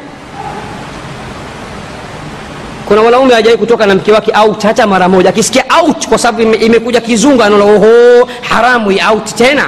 kuna 2.88 3.02
mwanaume 3.02 3.34
hajawai 3.34 3.58
kutoka 3.58 3.86
na 3.86 3.94
mke 3.94 4.12
wake 4.12 4.32
out 4.38 4.62
hata 4.62 4.86
mara 4.86 5.08
moja. 5.08 5.28
Akisikia 5.30 5.64
out 5.82 6.08
kwa 6.08 6.18
sababu 6.18 6.54
imekuja 6.54 7.00
kizungu 7.00 7.42
anaona 7.42 7.64
oho 7.64 8.28
haramu 8.50 8.90
out 9.10 9.34
tena. 9.34 9.64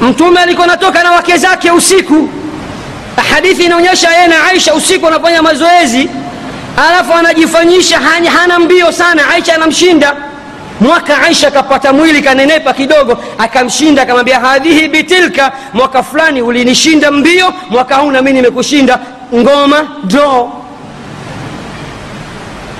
Mtume 0.00 0.40
alikuwa 0.40 0.66
natoka 0.66 1.02
na 1.02 1.12
wake 1.12 1.36
zake 1.36 1.70
usiku. 1.70 2.28
Hadithi 3.30 3.64
inaonyesha 3.64 4.10
yeye 4.10 4.26
na 4.26 4.44
aisha 4.46 4.74
usiku 4.74 5.06
anafanya 5.06 5.42
mazoezi 5.42 6.10
alafu 6.88 7.12
anajifanyisha 7.12 7.98
hana 8.38 8.58
mbio 8.58 8.92
sana. 8.92 9.28
Aisha 9.28 9.54
anamshinda 9.54 10.16
mwaka 10.80 11.22
aisha 11.22 11.48
akapata 11.48 11.92
mwili 11.92 12.22
kanenepa 12.22 12.72
kidogo 12.72 13.18
akamshinda 13.38 14.02
akamwambia 14.02 14.40
hadhihi 14.40 14.88
bitilka 14.88 15.52
mwaka 15.72 16.02
fulani 16.02 16.42
ulinishinda 16.42 17.10
mbio 17.10 17.52
mwaka 17.70 17.94
huu 17.96 18.10
nami 18.10 18.32
nimekushinda 18.32 18.98
ngoma 19.34 19.88
draw. 20.04 20.48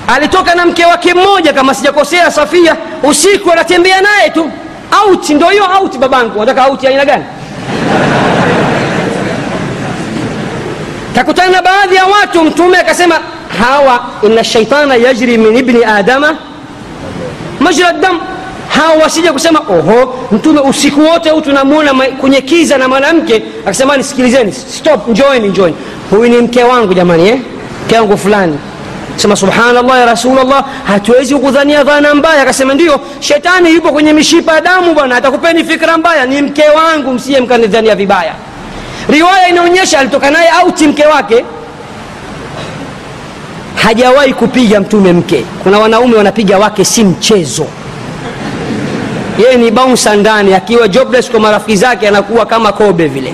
Alitoka 0.07 0.55
na 0.55 0.65
mke 0.65 0.85
wake 0.85 1.13
mmoja 1.13 1.53
kama 1.53 1.73
sijakosea 1.73 2.31
safia 2.31 2.75
usiku 3.03 3.51
anatembea 3.51 4.01
naye 4.01 4.29
tu. 4.29 4.51
Aut 4.91 5.29
ndo 5.29 5.49
hiyo 5.49 5.65
aut 5.65 5.97
babangu. 5.97 6.39
Nataka 6.39 6.65
out 6.67 6.83
aina 6.83 7.05
gani? 7.05 7.23
Kakutana 11.15 11.49
na 11.51 11.61
baadhi 11.61 11.95
ya 11.95 12.05
watu 12.05 12.43
mtume 12.43 12.77
akasema 12.77 13.15
hawa 13.59 14.05
ina 14.21 14.43
shaitana 14.43 14.95
yajri 14.95 15.37
min 15.37 15.57
ibni 15.57 15.85
adama 15.85 16.37
majra 17.59 17.93
dam 17.93 18.19
hawa 18.69 18.95
wasija 19.03 19.33
kusema 19.33 19.59
oho 19.59 20.19
mtume 20.31 20.59
usiku 20.59 21.01
wote 21.01 21.29
huu 21.29 21.41
tunamwona 21.41 21.93
kwenye 21.93 22.41
kiza 22.41 22.77
na 22.77 22.87
mwanamke 22.87 23.43
akasema 23.61 23.97
nisikilizeni 23.97 24.51
stop 24.53 25.07
njoeni 25.07 25.47
njoeni 25.47 25.75
huyu 26.09 26.29
ni 26.29 26.37
mke 26.37 26.63
wangu 26.63 26.93
jamani 26.93 27.29
eh? 27.29 27.39
mke 27.85 27.97
wangu 27.99 28.17
fulani. 28.17 28.59
Sema 29.15 29.35
subhanallah 29.35 29.99
ya 29.99 30.05
rasulllah 30.05 30.65
hatuwezi 30.83 31.35
kudhania 31.35 31.83
dhana 31.83 32.15
mbaya. 32.15 32.41
Akasema 32.41 32.73
ndio 32.73 32.99
shetani 33.19 33.73
yupo 33.73 33.91
kwenye 33.91 34.13
mishipa 34.13 34.53
ya 34.53 34.61
damu 34.61 34.93
bwana 34.93 35.15
atakupeni 35.15 35.63
fikra 35.63 35.97
mbaya 35.97 36.25
ni 36.25 36.41
mke 36.41 36.63
wangu 36.69 37.13
msiye 37.13 37.41
mkanidhania 37.41 37.95
vibaya. 37.95 38.33
Riwaya 39.09 39.47
inaonyesha 39.49 39.99
alitoka 39.99 40.31
naye 40.31 40.49
auti 40.49 40.87
mke 40.87 41.05
wake 41.05 41.45
hajawahi 43.83 44.33
kupiga 44.33 44.79
mtume 44.79 45.13
mke. 45.13 45.45
Kuna 45.63 45.79
wanaume 45.79 46.15
wanapiga 46.17 46.57
wake 46.57 46.85
si 46.85 47.03
mchezo. 47.03 47.65
Yeye 49.39 49.55
ni 49.57 49.71
bausa 49.71 50.15
ndani 50.15 50.53
akiwa 50.53 50.87
jobless 50.87 51.29
kwa 51.31 51.39
marafiki 51.39 51.75
zake 51.75 52.07
anakuwa 52.07 52.45
kama 52.45 52.71
kobe 52.71 53.07
vile. 53.07 53.33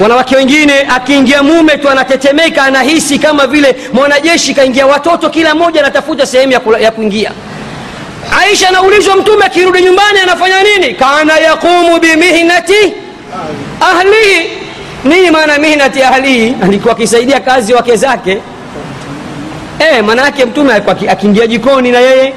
Wanawake 0.00 0.36
wengine 0.36 0.72
akiingia 0.88 1.42
mume 1.42 1.78
tu 1.78 1.88
anatetemeka 1.90 2.62
anahisi 2.64 3.18
kama 3.18 3.46
vile 3.46 3.76
mwanajeshi 3.92 4.54
kaingia 4.54 4.86
watoto 4.86 5.30
kila 5.30 5.54
mmoja 5.54 5.80
anatafuta 5.80 6.26
sehemu 6.26 6.52
ya, 6.80 6.90
kuingia. 6.90 7.32
Aisha 8.40 8.68
anaulizwa 8.68 9.16
mtume 9.16 9.44
akirudi 9.44 9.82
nyumbani 9.82 10.18
anafanya 10.22 10.62
nini? 10.62 10.94
Kana 10.94 11.38
yaqumu 11.38 12.00
bimihnati 12.00 12.94
ahlihi 13.80 14.50
nini 15.04 15.30
maana 15.30 15.58
mihnati 15.58 16.02
ahlihi 16.02 16.56
alikuwa 16.62 16.92
akisaidia 16.94 17.40
kazi 17.40 17.74
wake 17.74 17.96
zake. 17.96 18.38
E, 19.78 20.02
maana 20.02 20.22
yake 20.22 20.44
mtume 20.44 20.72
alikuwa 20.72 20.96
akiingia 21.12 21.46
jikoni 21.46 21.90
na 21.90 21.98
yeye. 21.98 22.34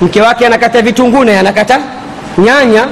Mke 0.00 0.20
wake 0.22 0.46
anakata 0.46 0.82
vitunguu 0.82 1.24
naye 1.24 1.38
anakata 1.38 1.80
nyanya. 2.38 2.86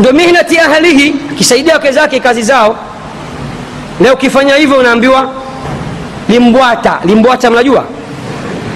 Ndo 0.00 0.12
mihnati 0.12 0.58
ahlihi 0.58 1.14
akisaidia 1.32 1.74
wake 1.74 1.92
zake 1.92 2.20
kazi 2.20 2.42
zao. 2.42 2.76
Leo 4.00 4.14
ukifanya 4.14 4.54
hivyo 4.54 4.76
unaambiwa 4.76 5.30
limbwata. 6.28 6.98
Limbwata 7.04 7.50
mnajua? 7.50 7.84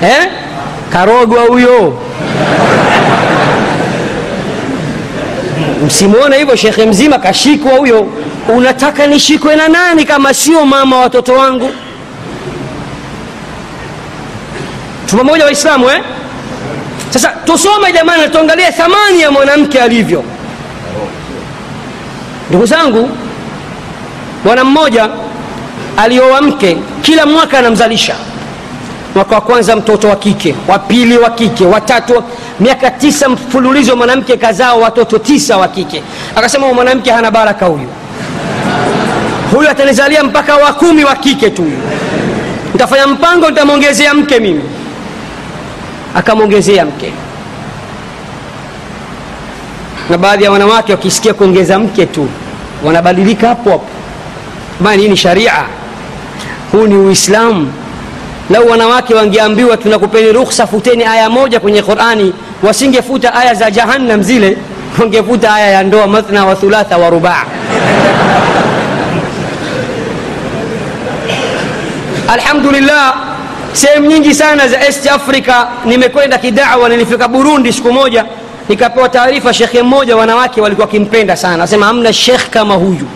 Eh? 0.03 0.29
karogwa 0.93 1.43
huyo. 1.43 1.99
Msimwona 5.87 6.37
hivyo 6.37 6.57
shekhe 6.57 6.87
mzima 6.87 7.19
kashikwa 7.19 7.73
huyo 7.73 8.07
unataka 8.49 9.07
nishikwe 9.07 9.57
na 9.57 9.69
nani 9.69 10.05
kama 10.05 10.35
sio 10.35 10.67
mama 10.67 10.97
watoto 11.01 11.33
wangu? 11.33 11.71
Tupamoja 15.07 15.45
waislamu 15.45 15.91
eh? 15.91 16.03
sasa 17.11 17.29
tusome 17.29 17.93
jamani 17.93 18.29
tuangalie 18.29 18.73
thamani 18.73 19.21
ya 19.21 19.31
mwanamke 19.31 19.81
alivyo. 19.83 20.25
Ndugu 22.49 22.67
zangu 22.67 23.11
bwana 24.45 24.65
mmoja 24.65 25.09
alioa 25.97 26.43
mke 26.43 26.77
kila 27.03 27.27
mwaka 27.27 27.59
anamzalisha. 27.59 28.15
Mwaka 29.15 29.35
wa 29.35 29.41
kwanza 29.41 29.77
mtoto 29.77 30.09
wa 30.09 30.17
kike 30.17 30.55
wa 30.69 30.79
pili 30.79 31.19
wa 31.19 31.31
kike 31.31 31.65
watatu 31.65 32.23
miaka 32.61 32.91
tisa 32.91 33.29
mfululizo 33.29 33.97
mwanamke 33.97 34.37
kazaa 34.37 34.75
watoto 34.75 35.19
tisa 35.19 35.57
wa 35.57 35.69
kike. 35.69 36.03
Akasema 36.37 36.73
mwanamke 36.73 37.11
hana 37.11 37.31
baraka 37.31 37.67
huyu 37.67 37.89
huyu 39.55 39.71
atanizalia 39.71 40.25
mpaka 40.25 40.57
wa 40.57 40.73
kumi 40.73 41.05
wa 41.05 41.15
kike 41.17 41.51
tu. 41.51 41.73
Nitafanya 42.73 43.07
mpango 43.07 43.51
nitamwongezea 43.51 44.15
mke 44.15 44.41
mimi. 44.41 44.63
Akamwongezea 46.15 46.85
mke. 46.87 47.13
Na 50.11 50.19
baadhi 50.19 50.45
ya 50.45 50.51
wanawake 50.53 50.93
wakisikia 50.93 51.35
kuongeza 51.35 51.79
mke 51.79 52.07
tu 52.07 52.29
wanabadilika 52.85 53.49
hapo 53.49 53.71
hapo. 53.71 53.85
Maana 54.81 55.03
hii 55.03 55.09
ni 55.09 55.17
sharia. 55.17 55.53
Huu 56.73 56.87
ni 56.87 56.95
uislamu. 56.97 57.73
Lau 58.51 58.69
wanawake 58.71 59.15
wangeambiwa 59.15 59.77
tunakupeni 59.77 60.33
rukhsa 60.33 60.67
futeni 60.67 61.05
aya 61.05 61.31
moja 61.31 61.61
kwenye 61.61 61.83
qurani 61.83 62.33
wasingefuta 62.63 63.35
aya 63.35 63.55
za 63.55 63.71
jahannam 63.71 64.23
zile 64.23 64.57
wangefuta 65.01 65.55
aya 65.55 65.71
ya 65.71 65.83
ndoa 65.83 66.07
mathna 66.07 66.45
wa 66.47 66.55
thulatha 66.57 66.99
wa 66.99 67.11
rubaa 67.11 67.45
alhamdulillah 72.29 73.15
sehemu 73.73 74.07
nyingi 74.07 74.35
sana 74.35 74.69
za 74.69 74.79
est 74.89 75.07
africa 75.11 75.67
nimekwenda 75.85 76.39
kidawa. 76.39 76.89
Nilifika 76.89 77.29
burundi 77.29 77.73
siku 77.73 77.93
moja 77.93 78.25
nikapewa 78.69 79.09
taarifa 79.09 79.55
shekhe 79.55 79.83
mmoja 79.83 80.17
wanawake 80.17 80.61
walikuwa 80.61 80.87
wakimpenda 80.87 81.37
sana. 81.37 81.65
Asema 81.65 81.87
hamna 81.87 82.13
shekh 82.13 82.49
kama 82.51 82.75
huyu. 82.75 83.07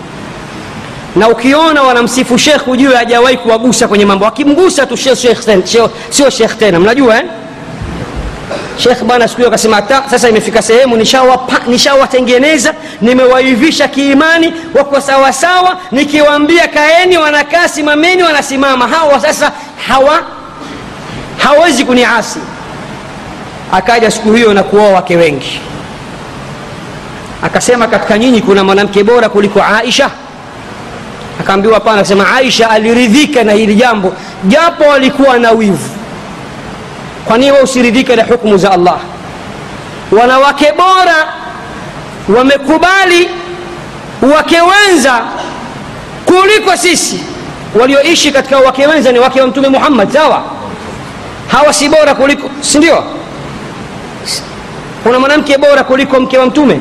Na 1.16 1.28
ukiona 1.28 1.82
wanamsifu 1.82 2.38
shekh 2.38 2.64
hujue 2.64 2.96
hajawahi 2.96 3.36
kuwagusa 3.36 3.88
kwenye 3.88 4.04
mambo. 4.04 4.26
Akimgusa 4.26 4.86
tu 4.86 4.96
sio 6.10 6.30
shekh 6.30 6.58
tena. 6.58 6.80
Mnajua 6.80 7.16
eh? 7.18 7.24
Shekh 8.78 9.02
bana 9.04 9.28
siku 9.28 9.36
hiyo 9.36 9.48
akasema 9.48 9.82
sasa 10.10 10.28
imefika 10.28 10.62
sehemu 10.62 10.96
nishawatengeneza 11.66 12.70
nisha 12.70 12.84
nimewaivisha 13.00 13.88
kiimani 13.88 14.52
wako 14.74 15.00
sawasawa 15.00 15.76
nikiwaambia 15.92 16.68
kaeni 16.68 17.18
wanakaa 17.18 17.68
simameni 17.68 18.22
wanasimama. 18.22 18.88
Hawa 18.88 19.20
sasa 19.20 19.52
hawa 19.88 20.18
hawezi 21.38 21.84
kuniasi. 21.84 22.38
Akaja 23.72 24.10
siku 24.10 24.32
hiyo 24.32 24.54
na 24.54 24.62
kuoa 24.62 24.88
wake 24.88 25.16
wengi. 25.16 25.60
Akasema 27.42 27.86
katika 27.88 28.18
nyinyi 28.18 28.40
kuna 28.42 28.64
mwanamke 28.64 29.04
bora 29.04 29.28
kuliko 29.28 29.62
aisha? 29.62 30.10
Akaambiwa 31.40 31.74
hapana. 31.74 31.96
Akasema 31.96 32.34
aisha 32.34 32.70
aliridhika 32.70 33.44
na 33.44 33.52
hili 33.52 33.74
jambo 33.74 34.12
japo 34.44 34.92
alikuwa 34.92 35.38
na 35.38 35.50
wivu 35.50 35.97
kwa 37.24 37.38
nini 37.38 37.52
we 37.52 37.60
usiridhike 37.60 38.16
na 38.16 38.24
hukumu 38.24 38.56
za 38.58 38.70
allah? 38.72 38.98
Wanawake 40.20 40.72
bora 40.72 41.26
wamekubali 42.38 43.28
wake 44.36 44.56
wenza 44.60 45.20
kuliko 46.26 46.76
sisi. 46.76 47.20
Walioishi 47.80 48.32
katika 48.32 48.58
wake 48.58 48.86
wenza 48.86 49.12
ni 49.12 49.18
wake 49.18 49.40
wa 49.40 49.46
mtume 49.46 49.68
muhammad 49.68 50.12
sawa? 50.12 50.42
Hawa 51.48 51.72
si 51.72 51.88
bora 51.88 52.14
kuliko 52.14 52.50
si 52.60 52.78
ndio? 52.78 53.04
Kuna 55.02 55.18
mwanamke 55.18 55.58
bora 55.58 55.84
kuliko 55.84 56.20
mke 56.20 56.38
wa 56.38 56.46
mtume? 56.46 56.80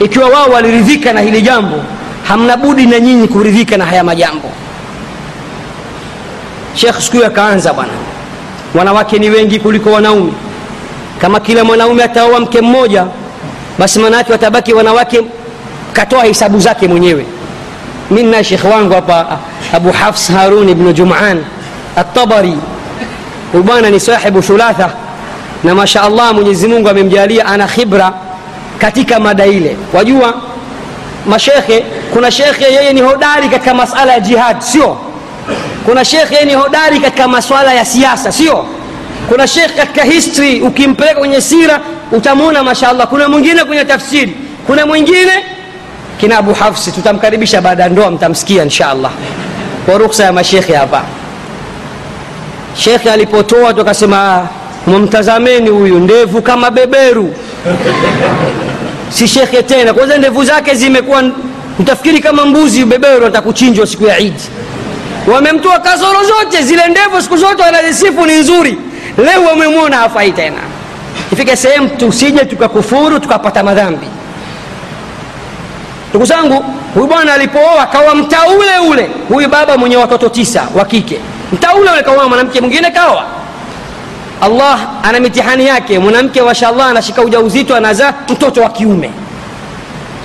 Ikiwa 0.00 0.28
wao 0.28 0.46
waliridhika 0.50 1.12
na 1.12 1.20
hili 1.20 1.42
jambo 1.42 1.82
hamna 2.28 2.56
budi 2.56 2.86
na 2.86 3.00
nyinyi 3.00 3.28
kuridhika 3.28 3.76
na 3.76 3.86
haya 3.86 4.04
majambo. 4.04 4.50
Shekh 6.74 7.00
siku 7.00 7.16
hiyo 7.16 7.26
akaanza 7.28 7.72
bwana 7.72 7.92
wanawake 8.74 9.18
ni 9.18 9.30
wengi 9.30 9.60
kuliko 9.60 9.92
wanaume. 9.92 10.32
Kama 11.20 11.40
kila 11.40 11.64
mwanaume 11.64 12.04
ataoa 12.04 12.40
mke 12.40 12.60
mmoja 12.60 13.06
basi 13.78 13.98
maanayake 13.98 14.32
watabaki 14.32 14.72
wanawake 14.74 15.20
katoa 15.92 16.24
hisabu 16.24 16.60
zake 16.60 16.88
mwenyewe. 16.88 17.26
Mi 18.10 18.22
na 18.22 18.44
shekh 18.44 18.64
wangu 18.64 18.94
hapa 18.94 19.38
abu 19.72 19.92
hafs 19.92 20.30
harun 20.32 20.68
ibnu 20.68 20.92
juman 20.92 21.44
atabari 21.96 22.54
huyu 23.52 23.64
bwana 23.64 23.90
ni 23.90 24.00
sahibu 24.00 24.42
thulatha. 24.42 24.90
Na 25.64 25.74
masha 25.74 26.02
allah 26.02 26.34
mwenyezi 26.34 26.68
mungu 26.68 26.88
amemjalia 26.88 27.46
ana 27.46 27.66
khibra 27.66 28.12
katika 28.78 29.20
mada 29.20 29.46
ile. 29.46 29.76
Wajua 29.92 30.34
mashekhe 31.26 31.84
kuna 32.12 32.30
shekhe 32.30 32.64
yeye 32.64 32.92
ni 32.92 33.00
hodari 33.00 33.48
katika 33.48 33.74
masala 33.74 34.12
ya 34.12 34.20
jihad 34.20 34.60
sio 34.60 34.96
kuna 35.84 36.04
shekhe 36.04 36.44
ni 36.44 36.54
hodari 36.54 37.00
katika 37.00 37.28
maswala 37.28 37.74
ya 37.74 37.84
siasa 37.84 38.32
sio? 38.32 38.66
Kuna 39.28 39.46
shekhe 39.46 39.74
katika 39.76 40.02
history 40.04 40.60
ukimpeleka 40.60 41.18
kwenye 41.18 41.40
sira 41.40 41.80
utamwona 42.12 42.62
mashallah. 42.62 43.06
Kuna 43.08 43.28
mwingine 43.28 43.64
kwenye 43.64 43.84
tafsiri 43.84 44.36
kuna 44.66 44.86
mwingine 44.86 45.32
kina 46.20 46.38
abu 46.38 46.54
hafsi 46.54 46.92
tutamkaribisha 46.92 47.60
baada 47.60 47.82
ya 47.82 47.88
ndoa 47.88 48.10
mtamsikia 48.10 48.62
inshallah. 48.62 49.10
Kwa 49.86 49.98
ruksa 49.98 50.24
ya 50.24 50.32
mashekhe 50.32 50.74
hapa. 50.74 51.02
Shekhe 52.76 53.10
alipotoa 53.10 53.74
tukasema 53.74 54.48
mumtazameni 54.86 55.70
huyu 55.70 55.98
ndevu 55.98 56.42
kama 56.42 56.70
beberu. 56.70 57.34
Si 59.10 59.28
shekhe 59.28 59.62
tena 59.62 59.94
kwanza 59.94 60.18
ndevu 60.18 60.44
zake 60.44 60.74
zimekuwa 60.74 61.22
mtafikiri 61.78 62.20
kama 62.20 62.46
mbuzi 62.46 62.84
beberu 62.84 63.26
atakuchinjwa 63.26 63.86
siku 63.86 64.04
ya 64.06 64.18
idi 64.18 64.42
wamemtoa 65.32 65.78
kasoro 65.78 66.24
zote 66.24 66.62
zile 66.62 66.88
ndevu 66.88 67.22
siku 67.22 67.36
zote 67.36 67.62
wanazisifu 67.62 68.26
ni 68.26 68.32
nzuri. 68.34 68.78
Leo 69.18 69.42
wamemwona 69.44 69.96
hafai 69.96 70.32
tena. 70.32 70.56
Ifike 71.32 71.56
sehemu 71.56 71.88
tusije 71.88 72.44
tukakufuru 72.44 73.20
tukapata 73.20 73.62
madhambi. 73.62 74.06
Ndugu 76.10 76.24
zangu 76.26 76.64
huyu 76.94 77.06
bwana 77.06 77.34
alipooa 77.34 77.82
akawa 77.82 78.14
mtaa 78.14 78.46
ule. 78.46 78.78
Ule 78.90 79.10
huyu 79.28 79.48
baba 79.48 79.76
mwenye 79.76 79.96
watoto 79.96 80.28
tisa 80.28 80.62
wa 80.74 80.84
kike. 80.84 81.20
Mtaa 81.52 81.74
ule 81.74 81.90
ule 81.90 82.02
kaoa 82.02 82.28
mwanamke 82.28 82.60
mwingine 82.60 82.90
kaoa. 82.90 83.24
Allah 84.40 84.78
ana 85.02 85.20
mitihani 85.20 85.66
yake. 85.66 85.98
Mwanamke 85.98 86.42
mashallah 86.42 86.86
anashika 86.86 87.22
ujauzito 87.22 87.76
anazaa 87.76 88.12
mtoto 88.28 88.62
wa 88.62 88.70
kiume. 88.70 89.10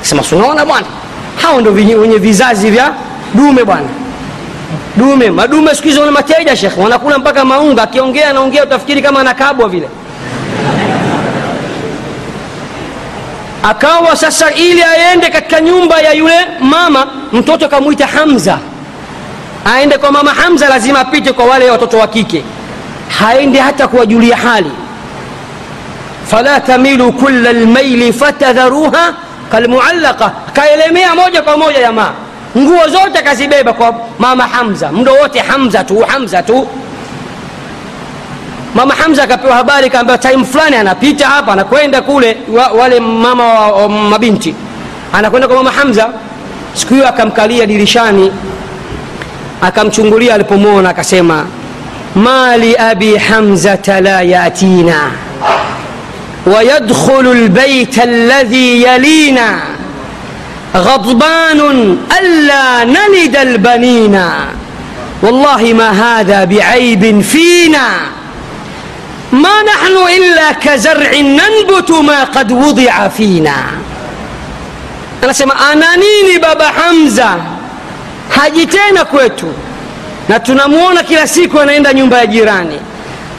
Sema 0.02 0.24
sunaona 0.24 0.66
bwana? 0.66 0.88
Hao 1.42 1.62
ndo 1.62 1.72
wenye 1.72 2.18
vizazi 2.18 2.70
vya 2.72 2.92
dume 3.34 3.64
bwana 3.64 3.88
dume 5.00 5.32
madume 5.32 5.76
siku 5.76 5.88
hizi 5.88 6.00
wana 6.00 6.12
mateja 6.12 6.72
wanakula 6.78 7.18
mpaka 7.18 7.46
maunga. 7.46 7.84
Akiongea 7.84 8.30
anaongea 8.30 8.64
utafikiri 8.64 9.02
kama 9.02 9.20
anakabwa 9.20 9.70
vile. 9.70 9.90
Akawa 13.64 14.16
sasa 14.16 14.52
ili 14.52 14.84
aende 14.84 15.30
katika 15.30 15.62
nyumba 15.62 16.02
ya 16.02 16.14
yule 16.14 16.48
mama 16.60 17.08
mtoto 17.34 17.68
kamwita 17.70 18.08
hamza. 18.08 18.60
Aende 19.66 19.98
kwa 19.98 20.12
mama 20.12 20.32
hamza 20.34 20.70
lazima 20.70 21.00
apite 21.00 21.34
kwa 21.34 21.46
wale 21.46 21.72
watoto 21.72 21.98
wa 21.98 22.08
kike. 22.08 22.44
Haende 23.20 23.60
hata 23.60 23.88
kuwajulia 23.88 24.38
hali. 24.38 24.72
Fala 26.32 26.60
tamilu 26.60 27.12
kula 27.14 27.54
lmaili 27.54 28.14
fatadharuha 28.14 29.14
kalmuallaqa. 29.52 30.32
Kaelemea 30.54 31.16
moja 31.16 31.42
kwa 31.42 31.58
moja 31.58 31.80
jamaa 31.80 32.12
nguo 32.58 32.88
zote 32.88 33.20
akazibeba 33.20 33.74
kwa 33.74 33.96
mama 34.20 34.44
hamza. 34.48 34.92
Mdo 34.92 35.14
wote 35.14 35.40
hamza 35.40 35.84
tu 35.84 36.00
hamza 36.00 36.44
tu. 36.44 36.68
Mama 38.76 38.94
hamza 38.96 39.24
akapewa 39.24 39.56
habari 39.56 39.90
kaambiwa 39.90 40.18
time 40.18 40.44
fulani 40.46 40.76
anapita 40.76 41.28
hapa 41.28 41.54
anakwenda 41.54 42.02
kule 42.02 42.38
wa, 42.54 42.68
wale 42.68 43.00
mama 43.00 43.44
wa, 43.54 43.72
wa 43.72 43.90
mabinti. 43.90 44.56
Anakwenda 45.14 45.48
kwa 45.48 45.58
mama 45.58 45.72
hamza. 45.72 46.10
Siku 46.74 46.94
hiyo 46.94 47.08
akamkalia 47.08 47.66
dirishani 47.66 48.32
akamchungulia 49.62 50.34
alipomwona 50.36 50.90
akasema 50.90 51.46
mali 52.16 52.76
abi 52.78 53.18
hamzata 53.18 54.02
la 54.02 54.22
yatina 54.22 55.12
wayadkhulu 56.46 57.34
lbaita 57.34 58.04
alladhi 58.04 58.84
yalina. 58.84 59.62
غضبان 60.76 61.98
ألا 62.20 62.84
نلد 62.84 63.36
البنينا 63.36 64.30
والله 65.24 65.74
ما 65.74 65.90
هذا 65.90 66.46
بعيب 66.46 67.22
فينا. 67.22 67.88
ما 69.32 69.64
نحن 69.64 69.96
إلا 70.18 70.52
كزرع 70.52 71.12
ننبت 71.16 71.92
ما 71.92 72.24
قد 72.24 72.52
وضع 72.52 73.08
فينا. 73.08 73.56
أنا 75.24 75.34
سمع 75.34 75.74
أنانيني 75.74 76.38
بابا 76.42 76.68
حمزة. 76.68 77.42
حاجتين 78.36 78.98
كويتو 79.12 79.48
نتنمونا 80.30 81.02
كلا 81.02 81.26
سيكو 81.26 81.60
أنا 81.60 81.72
عند 81.72 81.88
نيوم 81.88 82.10
جيراني. 82.10 82.80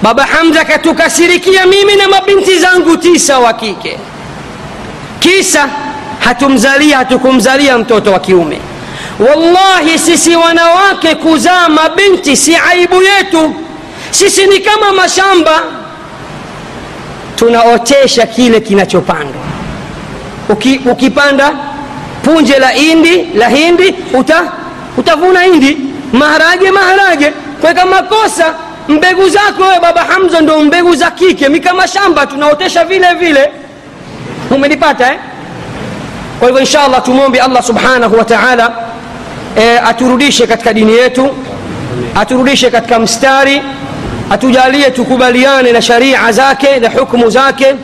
بابا 0.02 0.24
حمزة 0.24 0.62
كتوكا 0.62 1.08
سيريكيا 1.08 1.64
ميمينا 1.64 2.06
ما 2.06 2.18
بنتي 2.26 2.58
زانقو 2.58 2.94
تيسا 2.94 3.36
وكيكي. 3.36 3.96
كيسا؟ 5.20 5.89
Hatumzalia 6.24 6.96
hatukumzalia 6.98 7.78
mtoto 7.78 8.12
wa 8.12 8.20
kiume. 8.20 8.58
Wallahi 9.28 9.98
sisi 9.98 10.36
wanawake 10.36 11.14
kuzaa 11.14 11.68
mabinti 11.68 12.36
si 12.36 12.56
aibu 12.56 13.02
yetu. 13.02 13.54
Sisi 14.10 14.46
ni 14.46 14.58
kama 14.60 14.92
mashamba. 14.92 15.62
Tunaotesha 17.36 18.26
kile 18.26 18.60
kinachopandwa. 18.60 19.42
Uki, 20.48 20.80
ukipanda 20.90 21.52
punje 22.24 22.58
la 22.58 22.74
indi 22.74 23.24
la 23.34 23.48
hindi 23.48 23.94
uta, 24.14 24.52
utavuna 24.96 25.40
hindi 25.42 25.78
maharage 26.12 26.70
maharage. 26.70 27.32
Kweka 27.60 27.86
makosa. 27.86 28.54
Mbegu 28.88 29.28
zako 29.28 29.62
wewe 29.62 29.80
baba 29.80 30.00
hamza 30.04 30.40
ndo 30.40 30.60
mbegu 30.60 30.94
za 30.96 31.10
kike. 31.10 31.48
Mi 31.48 31.62
shamba 31.92 32.26
tunaotesha 32.26 32.84
vile 32.84 33.14
vile. 33.14 33.50
Umenipata 34.50 35.12
eh? 35.12 35.18
Kwa 36.40 36.48
hivyo 36.48 36.60
insha 36.60 36.82
allah 36.82 37.02
tumwombe 37.02 37.40
allah 37.40 37.62
subhanahu 37.62 38.18
wa 38.18 38.24
taala 38.24 38.72
e, 39.58 39.78
aturudishe 39.78 40.46
katika 40.46 40.72
dini 40.72 40.92
yetu 40.92 41.28
aturudishe 42.14 42.70
katika 42.70 42.98
mstari 42.98 43.62
atujalie 44.30 44.90
tukubaliane 44.90 45.72
na 45.72 45.82
sharia 45.82 46.32
zake 46.32 46.76
na 46.80 46.88
hukmu 46.90 47.30
zake 47.30 47.74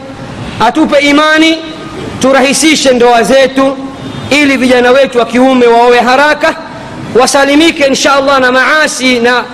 atupe 0.60 0.98
imani 0.98 1.58
turahisishe 2.20 2.90
ndoa 2.92 3.22
zetu 3.22 3.76
ili 4.30 4.56
vijana 4.56 4.90
wetu 4.90 5.18
wa 5.18 5.26
kiume 5.26 5.66
waowe 5.66 6.00
haraka 6.00 6.54
wasalimike 7.20 7.84
insha 7.84 8.12
allah 8.14 8.40
na 8.40 8.52
maasi 8.52 9.20
na, 9.20 9.44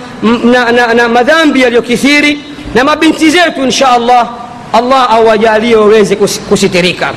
na, 0.43 0.71
na, 0.71 0.93
na 0.93 1.09
madhambi 1.09 1.61
yaliyokithiri 1.61 2.39
na 2.75 2.83
mabinti 2.83 3.29
zetu 3.29 3.63
insha 3.63 3.91
allah 3.91 4.29
allah 4.73 5.11
awajalie 5.11 5.75
waweze 5.75 6.15
kusitirika 6.49 7.13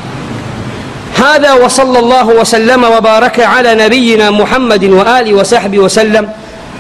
هذا 1.25 1.53
وصلى 1.53 1.99
الله 1.99 2.27
وسلم 2.27 2.85
وبارك 2.85 3.41
على 3.41 3.75
نبينا 3.75 4.31
محمد 4.31 4.85
وآله 4.85 5.35
وصحبه 5.35 5.79
وسلم 5.79 6.29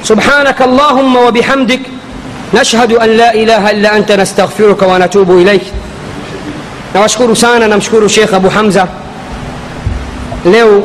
سبحانك 0.04 0.62
اللهم 0.62 1.16
وبحمدك 1.16 1.80
نشهد 2.54 2.92
أن 2.92 3.08
لا 3.08 3.34
إله 3.34 3.70
إلا 3.70 3.96
أنت 3.96 4.12
نستغفرك 4.12 4.82
ونتوب 4.82 5.30
إليك 5.30 5.62
nawashukuru 6.94 7.36
sana 7.36 7.68
namshukuru 7.68 8.08
shekh 8.08 8.34
abu 8.34 8.48
hamza 8.48 8.86
leo 10.52 10.82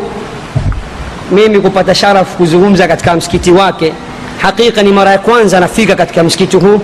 mimi 1.31 1.59
kupata 1.59 1.95
sharafu 1.95 2.37
kuzungumza 2.37 2.87
katika 2.87 3.15
msikiti 3.15 3.51
wake 3.51 3.93
hakika 4.41 4.83
ni 4.83 4.91
mara 4.91 5.11
ya 5.11 5.17
kwanza 5.17 5.59
nafika 5.59 5.95
katika 5.95 6.23
msikiti 6.23 6.57
huu 6.57 6.81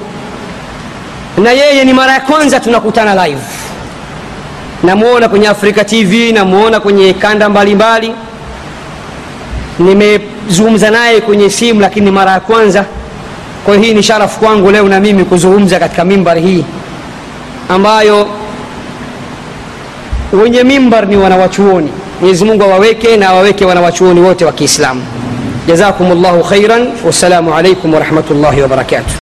na 1.38 1.52
yeye 1.52 1.85
ni 1.85 1.94
mara 1.94 2.14
ya 2.14 2.19
kwanza 2.19 2.60
tunakutana 2.60 3.27
live 3.27 3.41
namwona 4.84 5.30
kwenye 5.30 5.48
afrika 5.48 5.84
tv 5.86 6.32
namwona 6.32 6.80
kwenye 6.80 7.14
kanda 7.14 7.49
mbalimbali. 7.49 8.14
Nimezungumza 9.80 10.91
naye 10.91 11.22
kwenye 11.22 11.49
simu 11.49 11.82
lakini 11.82 12.12
mara 12.12 12.32
ya 12.32 12.40
kwanza. 12.40 12.86
Kwa 13.66 13.78
hii 13.78 13.94
ni 13.94 14.04
sharafu 14.04 14.40
kwangu 14.40 14.72
leo 14.72 14.88
na 14.90 14.99
mimi 14.99 15.26
kuzungumza 15.26 15.80
katika 15.80 16.06
mimbari 16.06 16.41
hii 16.41 16.66
ambayo 17.70 18.28
wenye 20.34 20.64
mimbar 20.64 21.08
ni 21.08 21.18
wanawachuoni. 21.18 21.90
Mwenyezi 22.22 22.45
mungu 22.45 22.64
awaweke 22.64 23.18
na 23.18 23.30
awaweke 23.30 23.66
wanawachuoni 23.66 24.20
wote 24.22 24.45
wa 24.45 24.52
kiislamu. 24.52 25.02
Jazakum 25.68 26.22
llahu 26.24 26.44
khairan. 26.44 26.88
Wassalamu 27.06 27.54
alaikum 27.56 27.94
warahmatullahi 27.94 28.62
wabarakatuh 28.62 29.27